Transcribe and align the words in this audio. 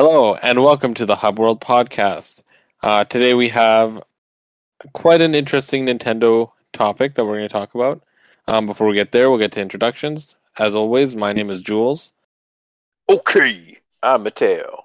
Hello, 0.00 0.36
and 0.36 0.62
welcome 0.62 0.94
to 0.94 1.04
the 1.04 1.16
Hub 1.16 1.40
World 1.40 1.60
podcast. 1.60 2.44
Uh, 2.84 3.02
today 3.02 3.34
we 3.34 3.48
have 3.48 4.00
quite 4.92 5.20
an 5.20 5.34
interesting 5.34 5.86
Nintendo 5.86 6.52
topic 6.72 7.14
that 7.14 7.24
we're 7.24 7.38
going 7.38 7.48
to 7.48 7.52
talk 7.52 7.74
about. 7.74 8.04
Um, 8.46 8.64
before 8.64 8.86
we 8.86 8.94
get 8.94 9.10
there, 9.10 9.28
we'll 9.28 9.40
get 9.40 9.50
to 9.50 9.60
introductions. 9.60 10.36
As 10.56 10.76
always, 10.76 11.16
my 11.16 11.32
name 11.32 11.50
is 11.50 11.60
Jules. 11.60 12.12
Okay, 13.08 13.80
I'm 14.00 14.22
Matteo. 14.22 14.84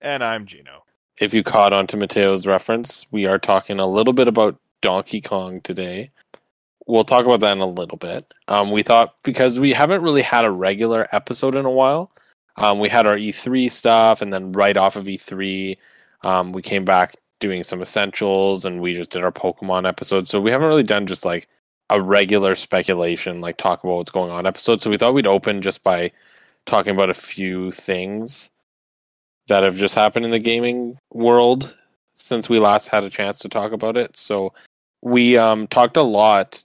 And 0.00 0.24
I'm 0.24 0.46
Gino. 0.46 0.84
If 1.20 1.34
you 1.34 1.42
caught 1.42 1.74
on 1.74 1.86
to 1.88 1.98
Matteo's 1.98 2.46
reference, 2.46 3.04
we 3.10 3.26
are 3.26 3.38
talking 3.38 3.78
a 3.78 3.86
little 3.86 4.14
bit 4.14 4.26
about 4.26 4.58
Donkey 4.80 5.20
Kong 5.20 5.60
today. 5.60 6.10
We'll 6.86 7.04
talk 7.04 7.26
about 7.26 7.40
that 7.40 7.52
in 7.52 7.60
a 7.60 7.66
little 7.66 7.98
bit. 7.98 8.32
Um, 8.48 8.70
we 8.70 8.84
thought 8.84 9.16
because 9.22 9.60
we 9.60 9.74
haven't 9.74 10.00
really 10.00 10.22
had 10.22 10.46
a 10.46 10.50
regular 10.50 11.08
episode 11.12 11.56
in 11.56 11.66
a 11.66 11.70
while, 11.70 12.10
um, 12.56 12.78
we 12.78 12.88
had 12.88 13.06
our 13.06 13.16
E3 13.16 13.70
stuff, 13.70 14.22
and 14.22 14.32
then 14.32 14.52
right 14.52 14.76
off 14.76 14.96
of 14.96 15.06
E3, 15.06 15.76
um, 16.22 16.52
we 16.52 16.62
came 16.62 16.84
back 16.84 17.16
doing 17.40 17.64
some 17.64 17.82
essentials, 17.82 18.64
and 18.64 18.80
we 18.80 18.92
just 18.94 19.10
did 19.10 19.24
our 19.24 19.32
Pokemon 19.32 19.86
episode. 19.86 20.28
So 20.28 20.40
we 20.40 20.50
haven't 20.50 20.68
really 20.68 20.82
done 20.82 21.06
just 21.06 21.24
like 21.24 21.48
a 21.90 22.00
regular 22.00 22.54
speculation, 22.54 23.40
like 23.40 23.56
talk 23.56 23.84
about 23.84 23.96
what's 23.96 24.10
going 24.10 24.30
on 24.30 24.46
episode. 24.46 24.80
So 24.80 24.90
we 24.90 24.96
thought 24.96 25.14
we'd 25.14 25.26
open 25.26 25.62
just 25.62 25.82
by 25.82 26.10
talking 26.64 26.94
about 26.94 27.10
a 27.10 27.14
few 27.14 27.70
things 27.72 28.50
that 29.48 29.62
have 29.62 29.76
just 29.76 29.94
happened 29.94 30.24
in 30.24 30.30
the 30.30 30.38
gaming 30.38 30.96
world 31.10 31.76
since 32.14 32.48
we 32.48 32.58
last 32.58 32.88
had 32.88 33.04
a 33.04 33.10
chance 33.10 33.38
to 33.40 33.48
talk 33.48 33.72
about 33.72 33.96
it. 33.96 34.16
So 34.16 34.52
we 35.02 35.36
um, 35.36 35.66
talked 35.66 35.96
a 35.96 36.02
lot 36.02 36.62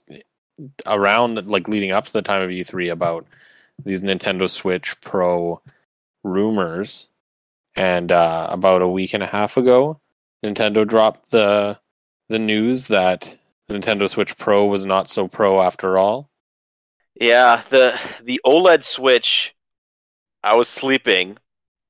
around 0.86 1.46
like 1.46 1.68
leading 1.68 1.90
up 1.90 2.06
to 2.06 2.12
the 2.12 2.22
time 2.22 2.42
of 2.42 2.50
E3 2.50 2.90
about 2.92 3.26
these 3.84 4.02
Nintendo 4.02 4.48
Switch 4.48 4.98
Pro 5.00 5.60
rumors, 6.28 7.08
and 7.76 8.10
uh, 8.12 8.46
about 8.50 8.82
a 8.82 8.88
week 8.88 9.14
and 9.14 9.22
a 9.22 9.26
half 9.26 9.56
ago, 9.56 10.00
Nintendo 10.44 10.86
dropped 10.86 11.30
the 11.30 11.78
the 12.28 12.38
news 12.38 12.88
that 12.88 13.36
the 13.66 13.74
Nintendo 13.74 14.08
Switch 14.08 14.36
Pro 14.36 14.66
was 14.66 14.84
not 14.86 15.08
so 15.08 15.26
pro 15.28 15.62
after 15.62 15.98
all. 15.98 16.30
Yeah, 17.20 17.62
the 17.70 17.98
the 18.22 18.40
OLED 18.46 18.84
Switch. 18.84 19.54
I 20.42 20.54
was 20.56 20.68
sleeping, 20.68 21.36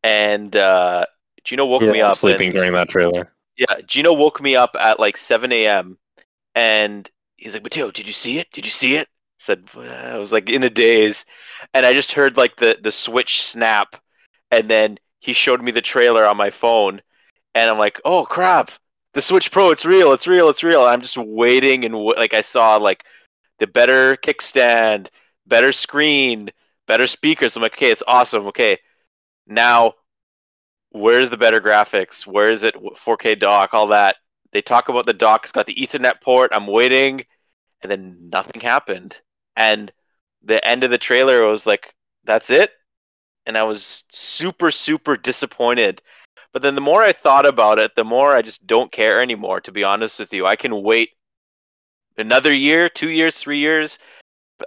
and 0.03 0.55
uh, 0.57 1.05
Gino 1.45 1.67
woke 1.67 1.83
Yeah, 1.83 1.93
me 1.93 2.01
up. 2.01 2.15
sleeping 2.15 2.49
and- 2.49 2.55
during 2.57 2.73
that 2.73 2.89
trailer. 2.89 3.33
yeah, 3.57 3.81
Gino 3.87 4.13
woke 4.15 4.41
me 4.41 4.57
up 4.57 4.75
at 4.79 4.99
like 4.99 5.17
7 5.19 5.53
a.m. 5.53 5.99
and 6.55 7.09
he's 7.37 7.53
like, 7.55 7.63
Matteo, 7.63 7.91
did 7.91 8.07
you 8.07 8.13
see 8.13 8.39
it? 8.39 8.51
Did 8.53 8.65
you 8.65 8.71
see 8.71 8.95
it? 8.97 9.07
I 9.07 9.41
said 9.41 9.69
I 9.77 10.19
was 10.19 10.33
like 10.33 10.49
in 10.49 10.63
a 10.65 10.71
daze, 10.71 11.25
and 11.75 11.85
I 11.85 11.93
just 11.93 12.13
heard 12.13 12.37
like 12.39 12.57
the 12.57 12.79
the 12.83 12.91
switch 12.91 13.43
snap, 13.43 13.97
and 14.51 14.69
then 14.71 14.99
he 15.21 15.33
showed 15.33 15.63
me 15.63 15.73
the 15.73 15.83
trailer 15.83 16.27
on 16.27 16.37
my 16.37 16.51
phone, 16.51 17.03
and 17.55 17.71
I'm 17.71 17.79
like, 17.79 18.01
oh 18.05 18.25
crap, 18.25 18.71
the 19.15 19.23
Switch 19.23 19.51
Pro, 19.51 19.71
it's 19.71 19.85
real, 19.85 20.13
it's 20.13 20.27
real, 20.27 20.49
it's 20.49 20.63
real. 20.63 20.83
And 20.83 20.91
I'm 20.91 21.03
just 21.03 21.17
waiting 21.17 21.85
and 21.85 21.93
w- 21.93 22.15
like 22.17 22.35
I 22.35 22.43
saw 22.43 22.77
like 22.77 23.05
the 23.59 23.67
better 23.67 24.17
kickstand, 24.17 25.09
better 25.47 25.73
screen, 25.73 26.51
better 26.87 27.07
speakers. 27.07 27.57
I'm 27.57 27.63
like, 27.63 27.75
okay, 27.75 27.91
it's 27.91 28.03
awesome. 28.07 28.47
Okay, 28.49 28.79
now 29.47 29.95
where's 30.91 31.31
the 31.31 31.37
better 31.37 31.61
graphics? 31.61 32.27
Where 32.27 32.51
is 32.51 32.63
it? 32.63 32.75
4K 32.75 33.39
dock, 33.39 33.75
all 33.75 33.89
that. 33.89 34.17
They 34.53 34.63
talk 34.63 34.89
about 34.89 35.07
the 35.07 35.13
dock. 35.15 35.43
It's 35.45 35.53
got 35.53 35.67
the 35.67 35.75
Ethernet 35.75 36.21
port. 36.21 36.51
I'm 36.55 36.67
waiting, 36.67 37.25
and 37.83 37.91
then 37.91 38.31
nothing 38.33 38.61
happened. 38.61 39.17
And 39.57 39.93
the 40.43 40.65
end 40.67 40.85
of 40.85 40.91
the 40.91 40.99
trailer 40.99 41.45
was 41.45 41.67
like, 41.67 41.95
"That's 42.25 42.51
it," 42.51 42.71
and 43.49 43.57
I 43.59 43.65
was 43.65 44.05
super, 44.13 44.71
super 44.71 45.17
disappointed. 45.17 46.01
But 46.53 46.63
then 46.63 46.75
the 46.77 46.81
more 46.81 47.03
I 47.03 47.13
thought 47.13 47.47
about 47.47 47.79
it, 47.79 47.97
the 47.97 48.05
more 48.05 48.35
I 48.37 48.43
just 48.43 48.67
don't 48.67 48.93
care 48.93 49.21
anymore. 49.21 49.61
To 49.63 49.73
be 49.73 49.83
honest 49.85 50.19
with 50.21 50.33
you, 50.33 50.47
I 50.47 50.55
can 50.55 50.83
wait 50.83 51.11
another 52.17 52.53
year, 52.55 52.89
two 52.89 53.11
years, 53.11 53.37
three 53.39 53.59
years. 53.59 53.99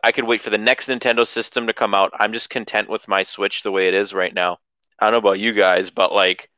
I 0.03 0.11
could 0.11 0.23
wait 0.25 0.41
for 0.41 0.49
the 0.49 0.57
next 0.57 0.87
Nintendo 0.87 1.25
system 1.27 1.67
to 1.67 1.73
come 1.73 1.93
out. 1.93 2.11
I'm 2.19 2.33
just 2.33 2.49
content 2.49 2.89
with 2.89 3.07
my 3.07 3.23
Switch 3.23 3.61
the 3.61 3.71
way 3.71 3.87
it 3.87 3.93
is 3.93 4.13
right 4.13 4.33
now. 4.33 4.57
I 4.99 5.05
don't 5.05 5.11
know 5.13 5.29
about 5.29 5.39
you 5.39 5.53
guys, 5.53 5.89
but 5.89 6.11
like 6.13 6.49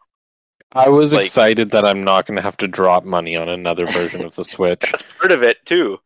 I 0.72 0.90
was 0.90 1.14
Like- 1.14 1.26
excited 1.26 1.72
that 1.72 1.86
I'm 1.86 2.04
not 2.04 2.26
going 2.26 2.38
to 2.38 2.44
have 2.44 2.58
to 2.58 2.68
drop 2.68 3.04
money 3.04 3.38
on 3.38 3.50
another 3.50 3.86
version 3.88 4.24
of 4.26 4.36
the 4.36 4.44
Switch. 4.56 4.80
that's 4.92 5.04
part 5.20 5.32
of 5.32 5.44
it 5.44 5.66
too. 5.66 6.00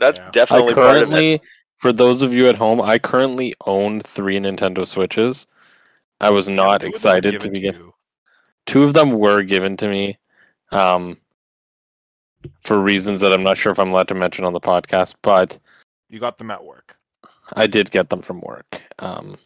That's 0.00 0.18
Yeah. 0.18 0.30
Definitely 0.32 0.74
part 0.74 0.96
of 0.96 1.02
it. 1.02 1.04
currently, 1.06 1.40
for 1.78 1.92
those 1.92 2.22
of 2.22 2.32
you 2.32 2.48
at 2.48 2.56
home, 2.56 2.80
I 2.80 2.98
currently 2.98 3.54
own 3.66 4.00
three 4.00 4.38
Nintendo 4.38 4.86
Switches. 4.86 5.46
I 6.22 6.30
was 6.30 6.48
not 6.48 6.80
Two 6.80 6.86
of 6.86 6.92
them 6.92 6.92
were 6.92 6.96
excited 6.96 7.40
to 7.40 7.50
begin. 7.50 7.74
you. 7.74 7.94
Two 8.66 8.84
of 8.84 8.94
them 8.94 9.10
were 9.18 9.42
given 9.42 9.76
to 9.78 9.88
me, 9.88 10.18
um, 10.70 11.18
for 12.60 12.80
reasons 12.80 13.20
that 13.20 13.32
I'm 13.32 13.42
not 13.42 13.58
sure 13.58 13.72
if 13.72 13.78
I'm 13.78 13.90
allowed 13.90 14.08
to 14.08 14.14
mention 14.14 14.44
on 14.44 14.52
the 14.52 14.60
podcast, 14.60 15.16
but 15.22 15.58
You 16.08 16.20
got 16.20 16.38
them 16.38 16.50
at 16.50 16.64
work. 16.64 16.96
I 17.54 17.66
did 17.66 17.90
get 17.90 18.08
them 18.08 18.22
from 18.22 18.40
work. 18.40 18.80
Um, 19.00 19.36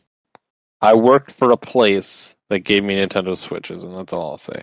I 0.82 0.94
worked 0.94 1.32
for 1.32 1.50
a 1.50 1.56
place 1.56 2.36
that 2.50 2.60
gave 2.60 2.84
me 2.84 2.96
Nintendo 2.96 3.36
Switches, 3.36 3.82
and 3.82 3.94
that's 3.94 4.12
all 4.12 4.32
I'll 4.32 4.38
say. 4.38 4.62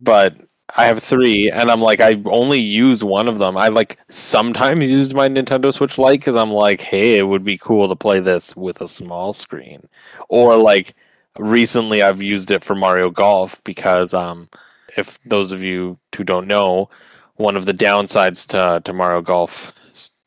But 0.00 0.36
I 0.76 0.86
have 0.86 1.02
three, 1.02 1.50
and 1.50 1.70
I'm 1.70 1.80
like, 1.80 2.00
I 2.00 2.20
only 2.26 2.60
use 2.60 3.02
one 3.02 3.26
of 3.28 3.38
them. 3.38 3.56
I 3.56 3.68
like 3.68 3.98
sometimes 4.08 4.90
use 4.90 5.14
my 5.14 5.28
Nintendo 5.28 5.72
Switch 5.72 5.96
Lite 5.98 6.20
because 6.20 6.36
I'm 6.36 6.52
like, 6.52 6.80
hey, 6.80 7.18
it 7.18 7.22
would 7.22 7.44
be 7.44 7.56
cool 7.58 7.88
to 7.88 7.96
play 7.96 8.20
this 8.20 8.54
with 8.54 8.80
a 8.80 8.88
small 8.88 9.32
screen. 9.32 9.88
Or 10.28 10.56
like 10.56 10.94
recently, 11.38 12.02
I've 12.02 12.22
used 12.22 12.50
it 12.50 12.62
for 12.62 12.74
Mario 12.74 13.10
Golf 13.10 13.62
because, 13.64 14.12
um, 14.12 14.48
if 14.96 15.18
those 15.24 15.52
of 15.52 15.62
you 15.62 15.98
who 16.16 16.24
don't 16.24 16.46
know, 16.46 16.90
one 17.36 17.56
of 17.56 17.64
the 17.64 17.74
downsides 17.74 18.46
to 18.48 18.80
to 18.84 18.92
Mario 18.92 19.22
Golf 19.22 19.72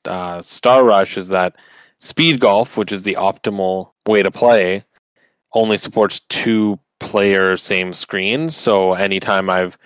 uh, 0.06 0.42
Super 0.42 0.84
Rush 0.84 1.18
is 1.18 1.30
that 1.30 1.56
Speed 1.98 2.40
Golf, 2.40 2.78
which 2.78 2.92
is 2.92 3.04
the 3.04 3.16
optimal 3.20 3.92
way 4.08 4.24
to 4.24 4.32
play, 4.32 4.84
only 5.54 5.78
supports 5.78 6.22
two 6.22 6.80
player 7.00 7.58
same 7.58 7.94
screen. 7.94 8.50
So 8.50 8.94
anytime 8.94 9.50
I've 9.50 9.78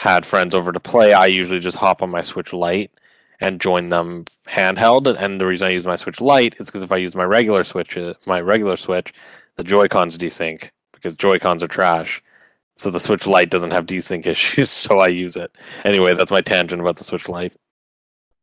had 0.00 0.24
friends 0.24 0.54
over 0.54 0.72
to 0.72 0.80
play, 0.80 1.12
I 1.12 1.26
usually 1.26 1.60
just 1.60 1.76
hop 1.76 2.02
on 2.02 2.08
my 2.08 2.22
Switch 2.22 2.54
Lite 2.54 2.90
and 3.38 3.60
join 3.60 3.90
them 3.90 4.24
handheld. 4.48 5.14
And 5.14 5.38
the 5.38 5.44
reason 5.44 5.68
I 5.68 5.72
use 5.72 5.86
my 5.86 5.96
Switch 5.96 6.22
Lite 6.22 6.54
is 6.58 6.68
because 6.68 6.82
if 6.82 6.90
I 6.90 6.96
use 6.96 7.14
my 7.14 7.24
regular 7.24 7.64
Switch, 7.64 7.98
uh, 7.98 8.14
my 8.24 8.40
regular 8.40 8.76
Switch, 8.76 9.12
the 9.56 9.64
Joy 9.64 9.88
Cons 9.88 10.16
desync 10.16 10.70
because 10.94 11.14
Joy 11.14 11.38
Cons 11.38 11.62
are 11.62 11.68
trash. 11.68 12.22
So 12.76 12.90
the 12.90 12.98
Switch 12.98 13.26
Lite 13.26 13.50
doesn't 13.50 13.72
have 13.72 13.84
desync 13.84 14.26
issues, 14.26 14.70
so 14.70 15.00
I 15.00 15.08
use 15.08 15.36
it. 15.36 15.54
Anyway, 15.84 16.14
that's 16.14 16.30
my 16.30 16.40
tangent 16.40 16.80
about 16.80 16.96
the 16.96 17.04
Switch 17.04 17.28
Lite. 17.28 17.52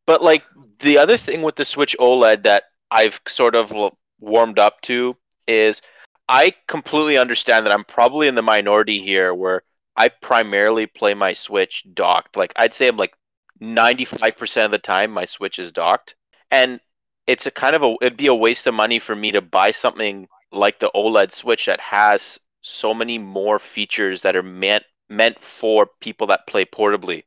But 0.06 0.22
like 0.22 0.44
the 0.78 0.96
other 0.96 1.16
thing 1.16 1.42
with 1.42 1.56
the 1.56 1.64
Switch 1.64 1.96
OLED 1.98 2.44
that 2.44 2.66
I've 2.92 3.20
sort 3.26 3.56
of 3.56 3.72
warmed 4.20 4.60
up 4.60 4.80
to 4.82 5.16
is 5.48 5.82
I 6.28 6.54
completely 6.68 7.18
understand 7.18 7.66
that 7.66 7.72
I'm 7.72 7.82
probably 7.82 8.28
in 8.28 8.36
the 8.36 8.42
minority 8.42 9.00
here 9.00 9.34
where 9.34 9.64
I 9.98 10.08
primarily 10.08 10.86
play 10.86 11.12
my 11.14 11.32
Switch 11.32 11.84
docked. 11.92 12.36
Like 12.36 12.52
I'd 12.54 12.72
say 12.72 12.86
I'm 12.86 12.96
like 12.96 13.14
95% 13.60 14.64
of 14.64 14.70
the 14.70 14.78
time 14.78 15.10
my 15.10 15.24
Switch 15.24 15.58
is 15.58 15.72
docked. 15.72 16.14
And 16.52 16.80
it's 17.26 17.46
a 17.46 17.50
kind 17.50 17.74
of 17.74 17.82
a 17.82 17.96
it'd 18.00 18.16
be 18.16 18.28
a 18.28 18.34
waste 18.34 18.66
of 18.68 18.74
money 18.74 19.00
for 19.00 19.14
me 19.14 19.32
to 19.32 19.42
buy 19.42 19.72
something 19.72 20.28
like 20.52 20.78
the 20.78 20.90
OLED 20.94 21.32
Switch 21.32 21.66
that 21.66 21.80
has 21.80 22.38
so 22.62 22.94
many 22.94 23.18
more 23.18 23.58
features 23.58 24.22
that 24.22 24.36
are 24.36 24.42
meant 24.42 24.84
meant 25.08 25.42
for 25.42 25.88
people 26.00 26.28
that 26.28 26.46
play 26.46 26.64
portably 26.64 27.24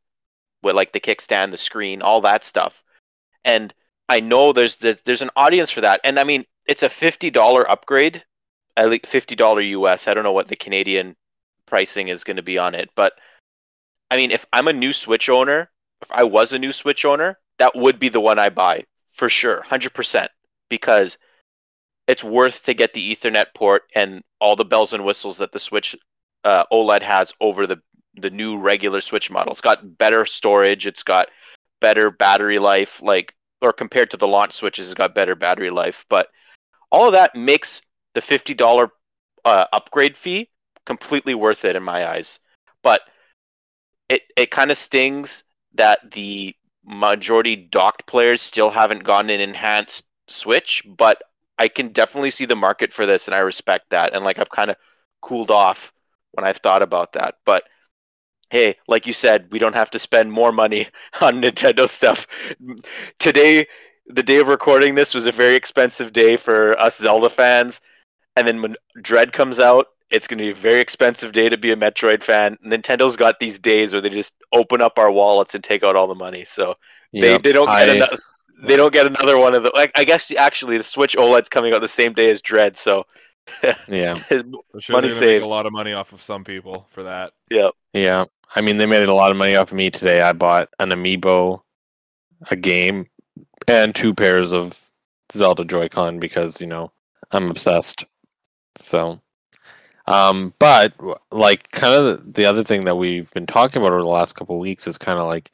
with 0.63 0.75
like 0.75 0.93
the 0.93 0.99
kickstand, 0.99 1.51
the 1.51 1.57
screen, 1.57 2.01
all 2.01 2.21
that 2.21 2.45
stuff. 2.45 2.81
And 3.43 3.73
I 4.07 4.21
know 4.21 4.53
there's 4.53 4.77
there's, 4.77 5.21
an 5.21 5.31
audience 5.35 5.71
for 5.71 5.81
that. 5.81 6.01
And 6.03 6.19
I 6.19 6.23
mean, 6.23 6.45
it's 6.65 6.83
a 6.83 6.89
fifty 6.89 7.29
dollar 7.31 7.69
upgrade, 7.69 8.23
at 8.77 8.89
least 8.89 9.07
fifty 9.07 9.35
dollar 9.35 9.61
US. 9.61 10.07
I 10.07 10.13
don't 10.13 10.23
know 10.23 10.31
what 10.31 10.47
the 10.47 10.55
Canadian 10.55 11.15
pricing 11.71 12.09
is 12.09 12.23
going 12.23 12.37
to 12.37 12.43
be 12.43 12.59
on 12.59 12.75
it, 12.75 12.89
but 12.95 13.13
I 14.11 14.17
mean, 14.17 14.31
if 14.31 14.45
I'm 14.51 14.67
a 14.67 14.73
new 14.73 14.91
Switch 14.91 15.29
owner, 15.29 15.71
if 16.01 16.11
I 16.11 16.23
was 16.23 16.51
a 16.51 16.59
new 16.59 16.73
Switch 16.73 17.05
owner, 17.05 17.39
that 17.59 17.75
would 17.75 17.97
be 17.97 18.09
the 18.09 18.19
one 18.19 18.37
I 18.37 18.49
buy 18.49 18.83
for 19.09 19.29
sure, 19.29 19.61
hundred 19.61 19.93
percent, 19.93 20.29
because 20.69 21.17
it's 22.07 22.23
worth 22.23 22.65
to 22.65 22.73
get 22.73 22.93
the 22.93 23.15
Ethernet 23.15 23.47
port 23.55 23.83
and 23.95 24.21
all 24.41 24.57
the 24.57 24.65
bells 24.65 24.93
and 24.93 25.05
whistles 25.05 25.37
that 25.37 25.53
the 25.53 25.59
Switch 25.59 25.95
uh, 26.43 26.65
OLED 26.71 27.01
has 27.03 27.33
over 27.39 27.65
the 27.65 27.81
the 28.15 28.29
new 28.29 28.57
regular 28.57 28.99
Switch 28.99 29.31
model. 29.31 29.53
It's 29.53 29.61
got 29.61 29.97
better 29.97 30.25
storage. 30.25 30.85
It's 30.85 31.03
got 31.03 31.29
better 31.79 32.11
battery 32.11 32.59
life, 32.59 33.01
like 33.01 33.33
or 33.61 33.71
compared 33.71 34.11
to 34.11 34.17
the 34.17 34.27
launch 34.27 34.53
Switches, 34.53 34.87
it's 34.87 34.93
got 34.95 35.15
better 35.15 35.35
battery 35.35 35.69
life. 35.69 36.05
But 36.09 36.27
all 36.91 37.07
of 37.07 37.13
that 37.13 37.33
makes 37.33 37.81
the 38.13 38.21
fifty 38.21 38.53
dollar 38.53 38.89
uh, 39.45 39.67
upgrade 39.71 40.17
fee 40.17 40.49
completely 40.85 41.35
worth 41.35 41.65
it 41.65 41.75
in 41.75 41.83
my 41.83 42.07
eyes. 42.07 42.39
But 42.83 43.01
it 44.09 44.23
it 44.35 44.51
kind 44.51 44.71
of 44.71 44.77
stings 44.77 45.43
that 45.75 46.11
the 46.11 46.55
majority 46.85 47.55
docked 47.55 48.05
players 48.05 48.41
still 48.41 48.69
haven't 48.69 49.03
gotten 49.03 49.29
an 49.29 49.39
enhanced 49.39 50.03
Switch, 50.27 50.83
but 50.87 51.21
I 51.57 51.67
can 51.67 51.89
definitely 51.89 52.31
see 52.31 52.45
the 52.45 52.55
market 52.55 52.93
for 52.93 53.05
this, 53.05 53.27
and 53.27 53.35
I 53.35 53.39
respect 53.39 53.89
that. 53.89 54.13
And 54.13 54.23
like 54.23 54.39
I've 54.39 54.49
kind 54.49 54.71
of 54.71 54.77
cooled 55.21 55.51
off 55.51 55.93
when 56.31 56.45
I've 56.45 56.57
thought 56.57 56.81
about 56.81 57.13
that. 57.13 57.35
But 57.45 57.63
hey, 58.49 58.77
like 58.87 59.07
you 59.07 59.13
said, 59.13 59.47
we 59.51 59.59
don't 59.59 59.75
have 59.75 59.91
to 59.91 59.99
spend 59.99 60.31
more 60.31 60.51
money 60.51 60.87
on 61.21 61.41
Nintendo 61.41 61.87
stuff. 61.89 62.27
Today, 63.19 63.67
the 64.07 64.23
day 64.23 64.37
of 64.37 64.47
recording 64.47 64.95
this 64.95 65.13
was 65.13 65.25
a 65.27 65.31
very 65.31 65.55
expensive 65.55 66.13
day 66.13 66.37
for 66.37 66.77
us 66.79 66.97
Zelda 66.97 67.29
fans. 67.29 67.81
And 68.35 68.47
then 68.47 68.61
when 68.61 68.75
Dread 69.01 69.33
comes 69.33 69.59
out, 69.59 69.87
it's 70.11 70.27
going 70.27 70.37
to 70.39 70.43
be 70.43 70.51
a 70.51 70.55
very 70.55 70.79
expensive 70.79 71.31
day 71.31 71.49
to 71.49 71.57
be 71.57 71.71
a 71.71 71.75
Metroid 71.75 72.23
fan. 72.23 72.57
Nintendo's 72.65 73.15
got 73.15 73.39
these 73.39 73.59
days 73.59 73.93
where 73.93 74.01
they 74.01 74.09
just 74.09 74.33
open 74.51 74.81
up 74.81 74.99
our 74.99 75.11
wallets 75.11 75.55
and 75.55 75.63
take 75.63 75.83
out 75.83 75.95
all 75.95 76.07
the 76.07 76.15
money. 76.15 76.45
So 76.45 76.75
they, 77.13 77.31
Yep, 77.31 77.43
they 77.43 77.51
don't 77.53 77.67
get 77.67 77.89
I- 77.89 77.93
another 77.95 78.19
they 78.63 78.75
don't 78.75 78.93
get 78.93 79.07
another 79.07 79.37
one 79.39 79.55
of 79.55 79.63
the 79.63 79.71
like 79.73 79.91
I 79.95 80.03
guess 80.03 80.31
actually 80.37 80.77
the 80.77 80.83
Switch 80.83 81.15
OLED's 81.15 81.49
coming 81.49 81.73
out 81.73 81.81
the 81.81 81.87
same 81.87 82.13
day 82.13 82.29
as 82.29 82.41
Dread, 82.43 82.77
so 82.77 83.05
Yeah, 83.87 84.13
sure, 84.29 84.43
Money 84.89 85.07
they're 85.07 85.11
saved. 85.17 85.41
Make 85.41 85.43
a 85.43 85.47
lot 85.47 85.65
of 85.65 85.73
money 85.73 85.93
off 85.93 86.13
of 86.13 86.21
some 86.21 86.43
people 86.43 86.87
for 86.91 87.03
that. 87.03 87.33
Yep. 87.49 87.73
Yeah. 87.93 88.25
I 88.55 88.61
mean, 88.61 88.77
they 88.77 88.85
made 88.85 89.01
a 89.03 89.13
lot 89.13 89.31
of 89.31 89.37
money 89.37 89.55
off 89.55 89.71
of 89.71 89.77
me 89.77 89.89
today. 89.89 90.21
I 90.21 90.33
bought 90.33 90.69
an 90.77 90.89
amiibo, 90.89 91.61
a 92.51 92.55
game, 92.55 93.07
and 93.67 93.95
two 93.95 94.13
pairs 94.13 94.51
of 94.51 94.79
Zelda 95.33 95.63
Joy-Con 95.65 96.19
because 96.19 96.59
you 96.61 96.67
know 96.67 96.91
I'm 97.31 97.49
obsessed. 97.49 98.05
So, 98.77 99.21
um, 100.07 100.53
but 100.59 100.93
like, 101.31 101.71
kind 101.71 101.93
of 101.93 102.33
the 102.33 102.45
other 102.45 102.63
thing 102.63 102.81
that 102.85 102.95
we've 102.95 103.31
been 103.31 103.45
talking 103.47 103.81
about 103.81 103.91
over 103.91 104.01
the 104.01 104.07
last 104.07 104.35
couple 104.35 104.55
of 104.55 104.61
weeks 104.61 104.87
is 104.87 104.97
kind 104.97 105.19
of 105.19 105.27
like, 105.27 105.51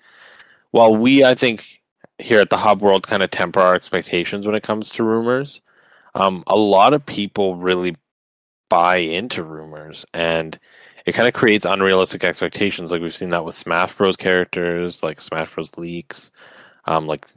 while 0.72 0.96
we, 0.96 1.24
I 1.24 1.36
think, 1.36 1.66
here 2.20 2.40
at 2.40 2.50
the 2.50 2.58
Hub 2.58 2.82
World, 2.82 3.08
kind 3.08 3.24
of 3.24 3.32
temper 3.32 3.60
our 3.60 3.76
expectations 3.76 4.46
when 4.46 4.56
it 4.56 4.64
comes 4.64 4.90
to 4.92 5.04
rumors. 5.04 5.62
Um, 6.16 6.44
a 6.48 6.58
lot 6.58 6.94
of 6.94 7.06
people 7.06 7.56
really 7.56 7.96
buy 8.70 8.98
into 8.98 9.44
rumors, 9.44 10.06
and 10.14 10.58
it 11.06 11.14
kind 11.14 11.28
of 11.28 11.34
creates 11.34 11.66
unrealistic 11.66 12.24
expectations. 12.24 12.92
Like 12.92 13.02
we've 13.02 13.14
seen 13.14 13.30
that 13.30 13.46
with 13.46 13.56
Smash 13.56 13.94
Bros. 13.94 14.16
characters, 14.16 15.04
like 15.04 15.22
Smash 15.22 15.54
Bros. 15.54 15.78
leaks. 15.78 16.32
Um, 16.86 17.06
like 17.06 17.28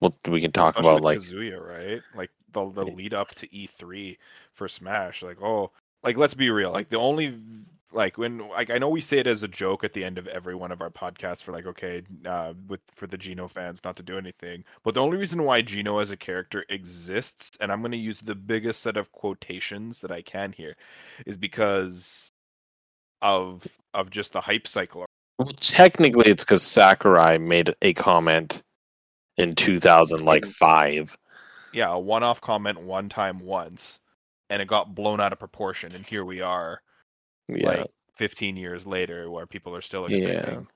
well, 0.00 0.14
we 0.28 0.40
can 0.40 0.52
talk 0.52 0.76
Especially 0.76 0.90
about 0.90 1.04
like 1.04 1.18
Kazuya, 1.18 1.60
right? 1.60 2.02
Like 2.16 2.30
the 2.52 2.70
the 2.70 2.84
lead 2.84 3.14
up 3.14 3.34
to 3.36 3.48
E3 3.48 4.16
for 4.52 4.68
Smash. 4.68 5.22
Like, 5.22 5.40
oh, 5.42 5.70
like 6.02 6.16
let's 6.16 6.34
be 6.34 6.50
real. 6.50 6.70
Like 6.70 6.88
the 6.88 6.98
only 6.98 7.34
like 7.92 8.18
when 8.18 8.48
like 8.48 8.70
I 8.70 8.78
know 8.78 8.88
we 8.88 9.00
say 9.00 9.18
it 9.18 9.26
as 9.26 9.42
a 9.42 9.48
joke 9.48 9.84
at 9.84 9.92
the 9.92 10.04
end 10.04 10.18
of 10.18 10.26
every 10.28 10.54
one 10.54 10.72
of 10.72 10.80
our 10.80 10.90
podcasts 10.90 11.42
for 11.42 11.52
like 11.52 11.66
okay, 11.66 12.02
uh, 12.26 12.54
with 12.68 12.80
for 12.94 13.06
the 13.06 13.18
Geno 13.18 13.48
fans 13.48 13.80
not 13.84 13.96
to 13.96 14.02
do 14.02 14.18
anything. 14.18 14.64
But 14.84 14.94
the 14.94 15.02
only 15.02 15.16
reason 15.16 15.44
why 15.44 15.62
Geno 15.62 15.98
as 15.98 16.10
a 16.10 16.16
character 16.16 16.64
exists, 16.68 17.56
and 17.60 17.72
I'm 17.72 17.80
going 17.80 17.92
to 17.92 17.98
use 17.98 18.20
the 18.20 18.34
biggest 18.34 18.82
set 18.82 18.96
of 18.96 19.12
quotations 19.12 20.00
that 20.00 20.12
I 20.12 20.22
can 20.22 20.52
here, 20.52 20.76
is 21.26 21.36
because 21.36 22.32
of 23.22 23.66
of 23.94 24.10
just 24.10 24.32
the 24.32 24.40
hype 24.40 24.66
cycle 24.66 25.06
well, 25.40 25.54
technically 25.58 26.30
it's 26.30 26.44
because 26.44 26.62
Sakurai 26.62 27.38
made 27.38 27.74
a 27.80 27.94
comment 27.94 28.62
in 29.38 29.54
2000 29.54 30.20
like 30.20 30.44
five. 30.44 31.16
yeah, 31.72 31.90
a 31.90 31.98
one-off 31.98 32.42
comment 32.42 32.82
one 32.82 33.08
time 33.08 33.38
once, 33.38 34.00
and 34.50 34.60
it 34.60 34.68
got 34.68 34.94
blown 34.94 35.20
out 35.20 35.32
of 35.32 35.38
proportion, 35.38 35.94
and 35.94 36.04
here 36.04 36.24
we 36.24 36.40
are, 36.42 36.82
Yeah. 37.48 37.66
like 37.68 37.86
15 38.16 38.56
years 38.56 38.86
later, 38.86 39.30
where 39.30 39.46
people 39.46 39.74
are 39.74 39.80
still 39.80 40.10
Yeah. 40.10 40.26
expecting 40.28 40.66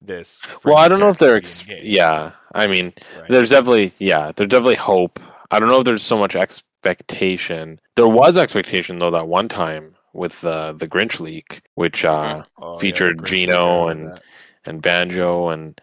this. 0.00 0.40
well, 0.64 0.76
I 0.76 0.86
don't 0.88 1.00
know 1.00 1.08
if 1.08 1.18
they're. 1.18 1.36
Ex- 1.36 1.58
to 1.60 1.66
be 1.66 1.72
in 1.72 1.82
game, 1.82 1.92
yeah. 1.94 2.30
I 2.54 2.66
mean, 2.66 2.92
right? 3.18 3.28
there's 3.30 3.50
definitely 3.50 3.92
yeah. 3.98 4.30
There's 4.36 4.48
definitely 4.50 4.76
hope. 4.76 5.18
I 5.50 5.58
don't 5.58 5.68
know 5.68 5.78
if 5.78 5.84
there's 5.84 6.02
so 6.04 6.18
much 6.18 6.36
expectation. 6.36 7.80
There 7.96 8.06
was 8.06 8.36
expectation 8.38 8.98
though 8.98 9.10
that 9.10 9.26
one 9.28 9.48
time 9.48 9.94
with 10.12 10.44
uh, 10.44 10.72
the 10.72 10.86
Grinch 10.88 11.18
leak, 11.20 11.62
which 11.74 12.04
uh, 12.04 12.42
Oh, 12.58 12.76
featured 12.78 13.18
the 13.18 13.22
Christmas 13.22 13.30
Gino 13.30 13.88
and- 13.88 14.12
that. 14.12 14.22
and 14.66 14.82
banjo 14.82 15.48
and 15.50 15.80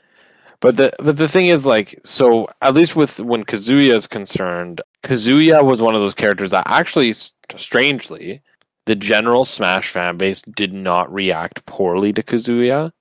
but 0.59 0.75
the 0.77 0.91
but 1.00 1.18
the 1.18 1.27
thing 1.27 1.47
is 1.47 1.65
like 1.65 2.00
so 2.03 2.47
at 2.62 2.74
least 2.74 2.95
with 2.95 3.19
when 3.19 3.44
Kazuya 3.45 3.94
is 3.95 4.07
concerned, 4.07 4.81
Kazuya 5.03 5.63
was 5.63 5.81
one 5.81 5.95
of 5.95 6.01
those 6.01 6.13
characters 6.13 6.51
that 6.51 6.63
actually 6.65 7.13
strangely 7.13 8.41
the 8.85 8.95
general 8.95 9.45
Smash 9.45 9.89
fan 9.89 10.17
base 10.17 10.41
did 10.41 10.73
not 10.73 11.13
react 11.13 11.65
poorly 11.65 12.13
to 12.13 12.23
Kazuya. 12.23 12.91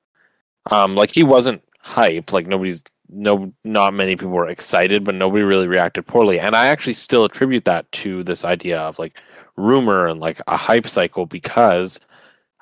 Um 0.71 0.95
like 0.95 1.11
he 1.11 1.23
wasn't 1.23 1.63
hype, 1.81 2.33
like 2.33 2.47
nobody's 2.47 2.85
no 3.09 3.53
not 3.65 3.95
many 3.95 4.17
people 4.17 4.31
were 4.31 4.49
excited, 4.49 5.05
but 5.05 5.15
nobody 5.15 5.43
really 5.43 5.69
reacted 5.69 6.07
poorly. 6.07 6.41
And 6.41 6.57
I 6.57 6.67
actually 6.67 6.95
still 6.95 7.25
attribute 7.25 7.65
that 7.67 7.91
to 7.93 8.23
this 8.25 8.45
idea 8.45 8.81
of 8.81 8.99
like 8.99 9.19
rumor 9.57 10.07
and 10.07 10.21
like 10.21 10.41
a 10.47 10.57
hype 10.57 10.89
cycle 10.89 11.27
because 11.27 12.01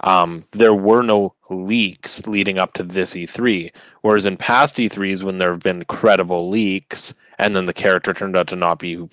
um, 0.02 0.44
there 0.52 0.74
were 0.74 1.02
no 1.02 1.34
leaks 1.50 2.26
leading 2.26 2.58
up 2.58 2.72
to 2.74 2.82
this 2.82 3.12
E3. 3.12 3.70
Whereas 4.00 4.26
in 4.26 4.36
past 4.36 4.76
E3s, 4.76 5.22
when 5.22 5.38
there 5.38 5.52
have 5.52 5.60
been 5.60 5.84
credible 5.84 6.48
leaks 6.48 7.14
and 7.38 7.54
then 7.54 7.66
the 7.66 7.72
character 7.72 8.12
turned 8.12 8.36
out 8.36 8.48
to 8.48 8.56
not 8.56 8.78
be 8.78 9.08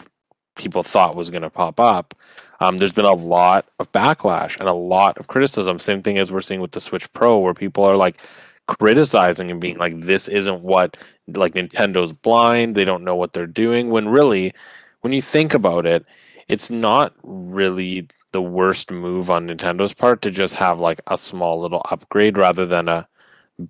people 0.57 0.83
thought 0.83 1.15
was 1.15 1.29
going 1.29 1.43
to 1.43 1.49
pop 1.49 1.79
up, 1.79 2.13
um, 2.59 2.77
there's 2.77 2.93
been 2.93 3.05
a 3.05 3.13
lot 3.13 3.65
of 3.79 3.91
backlash 3.91 4.59
and 4.59 4.67
a 4.67 4.73
lot 4.73 5.17
of 5.17 5.27
criticism. 5.27 5.79
Same 5.79 6.01
thing 6.01 6.17
as 6.17 6.31
we're 6.31 6.41
seeing 6.41 6.61
with 6.61 6.71
the 6.71 6.81
Switch 6.81 7.11
Pro, 7.13 7.39
where 7.39 7.53
people 7.53 7.83
are 7.83 7.95
like 7.95 8.19
criticizing 8.67 9.51
and 9.51 9.61
being 9.61 9.77
like, 9.77 9.99
this 9.99 10.27
isn't 10.27 10.61
what, 10.61 10.97
like, 11.27 11.53
Nintendo's 11.53 12.13
blind. 12.13 12.75
They 12.75 12.85
don't 12.85 13.03
know 13.03 13.15
what 13.15 13.33
they're 13.33 13.47
doing. 13.47 13.89
When 13.89 14.09
really, 14.09 14.53
when 15.01 15.13
you 15.13 15.21
think 15.21 15.53
about 15.53 15.85
it, 15.85 16.05
it's 16.47 16.69
not 16.69 17.13
really 17.23 18.07
the 18.31 18.41
worst 18.41 18.91
move 18.91 19.29
on 19.29 19.47
Nintendo's 19.47 19.93
part 19.93 20.21
to 20.21 20.31
just 20.31 20.53
have 20.55 20.79
like 20.79 21.01
a 21.07 21.17
small 21.17 21.61
little 21.61 21.81
upgrade 21.89 22.37
rather 22.37 22.65
than 22.65 22.87
a 22.87 23.07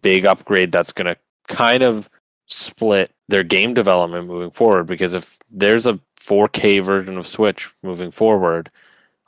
big 0.02 0.26
upgrade 0.26 0.72
that's 0.72 0.92
going 0.92 1.06
to 1.06 1.18
kind 1.48 1.84
of 1.84 2.10
split 2.48 3.12
their 3.28 3.44
game 3.44 3.74
development 3.74 4.28
moving 4.28 4.50
forward 4.50 4.86
because 4.86 5.14
if 5.14 5.38
there's 5.50 5.86
a 5.86 6.00
4K 6.28 6.84
version 6.84 7.18
of 7.18 7.28
Switch 7.28 7.72
moving 7.84 8.12
forward 8.12 8.70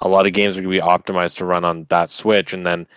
a 0.01 0.07
lot 0.07 0.25
of 0.25 0.34
games 0.34 0.57
are 0.57 0.62
going 0.62 0.74
to 0.74 0.81
be 0.81 0.88
optimized 0.88 1.38
to 1.38 1.46
run 1.46 1.66
on 1.66 1.86
that 1.90 2.10
Switch. 2.10 2.54
And 2.54 2.66
then 2.66 2.88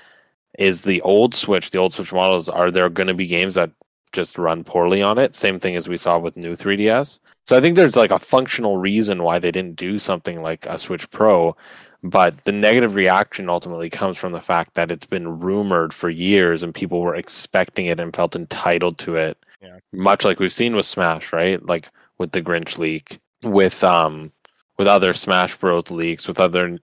is 0.58 0.82
the 0.82 1.00
old 1.02 1.34
Switch 1.34 1.70
the 1.70 1.78
old 1.78 1.92
Switch 1.92 2.12
models 2.12 2.48
are 2.48 2.70
there 2.70 2.88
going 2.88 3.08
to 3.08 3.14
be 3.14 3.26
games 3.26 3.54
that 3.54 3.70
just 4.12 4.36
run 4.38 4.62
poorly 4.62 5.02
on 5.02 5.18
it? 5.18 5.34
Same 5.34 5.58
thing 5.58 5.74
as 5.74 5.88
we 5.88 5.96
saw 5.96 6.18
with 6.18 6.36
new 6.36 6.54
3DS 6.54 7.18
so 7.44 7.56
I 7.56 7.60
think 7.60 7.76
there's 7.76 7.96
like 7.96 8.10
a 8.10 8.18
functional 8.18 8.76
reason 8.76 9.22
why 9.22 9.38
they 9.38 9.50
didn't 9.50 9.76
do 9.76 9.98
something 9.98 10.42
like 10.42 10.66
a 10.66 10.78
Switch 10.78 11.10
Pro 11.10 11.56
but 12.04 12.44
the 12.44 12.52
negative 12.52 12.96
reaction 12.96 13.48
ultimately 13.48 13.88
comes 13.88 14.18
from 14.18 14.32
the 14.32 14.40
fact 14.40 14.74
that 14.74 14.90
it's 14.90 15.06
been 15.06 15.40
rumored 15.40 15.94
for 15.94 16.10
years 16.10 16.62
and 16.62 16.74
people 16.74 17.00
were 17.00 17.14
expecting 17.14 17.86
it 17.86 18.00
and 18.00 18.14
felt 18.14 18.34
entitled 18.34 18.98
to 18.98 19.16
it. 19.16 19.38
Yeah. 19.62 19.78
much 19.92 20.24
like 20.24 20.40
we've 20.40 20.52
seen 20.52 20.74
with 20.74 20.86
smash 20.86 21.32
right? 21.32 21.64
Like 21.64 21.88
with 22.18 22.32
the 22.32 22.42
grinch 22.42 22.78
leak 22.78 23.20
with 23.42 23.82
um 23.84 24.32
with 24.78 24.86
other 24.88 25.12
smash 25.12 25.56
bros 25.56 25.90
leaks 25.90 26.26
with 26.28 26.40
other 26.40 26.78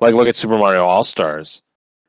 like 0.00 0.14
look 0.14 0.28
at 0.28 0.36
super 0.36 0.58
mario 0.58 0.84
all 0.84 1.04
stars 1.04 1.62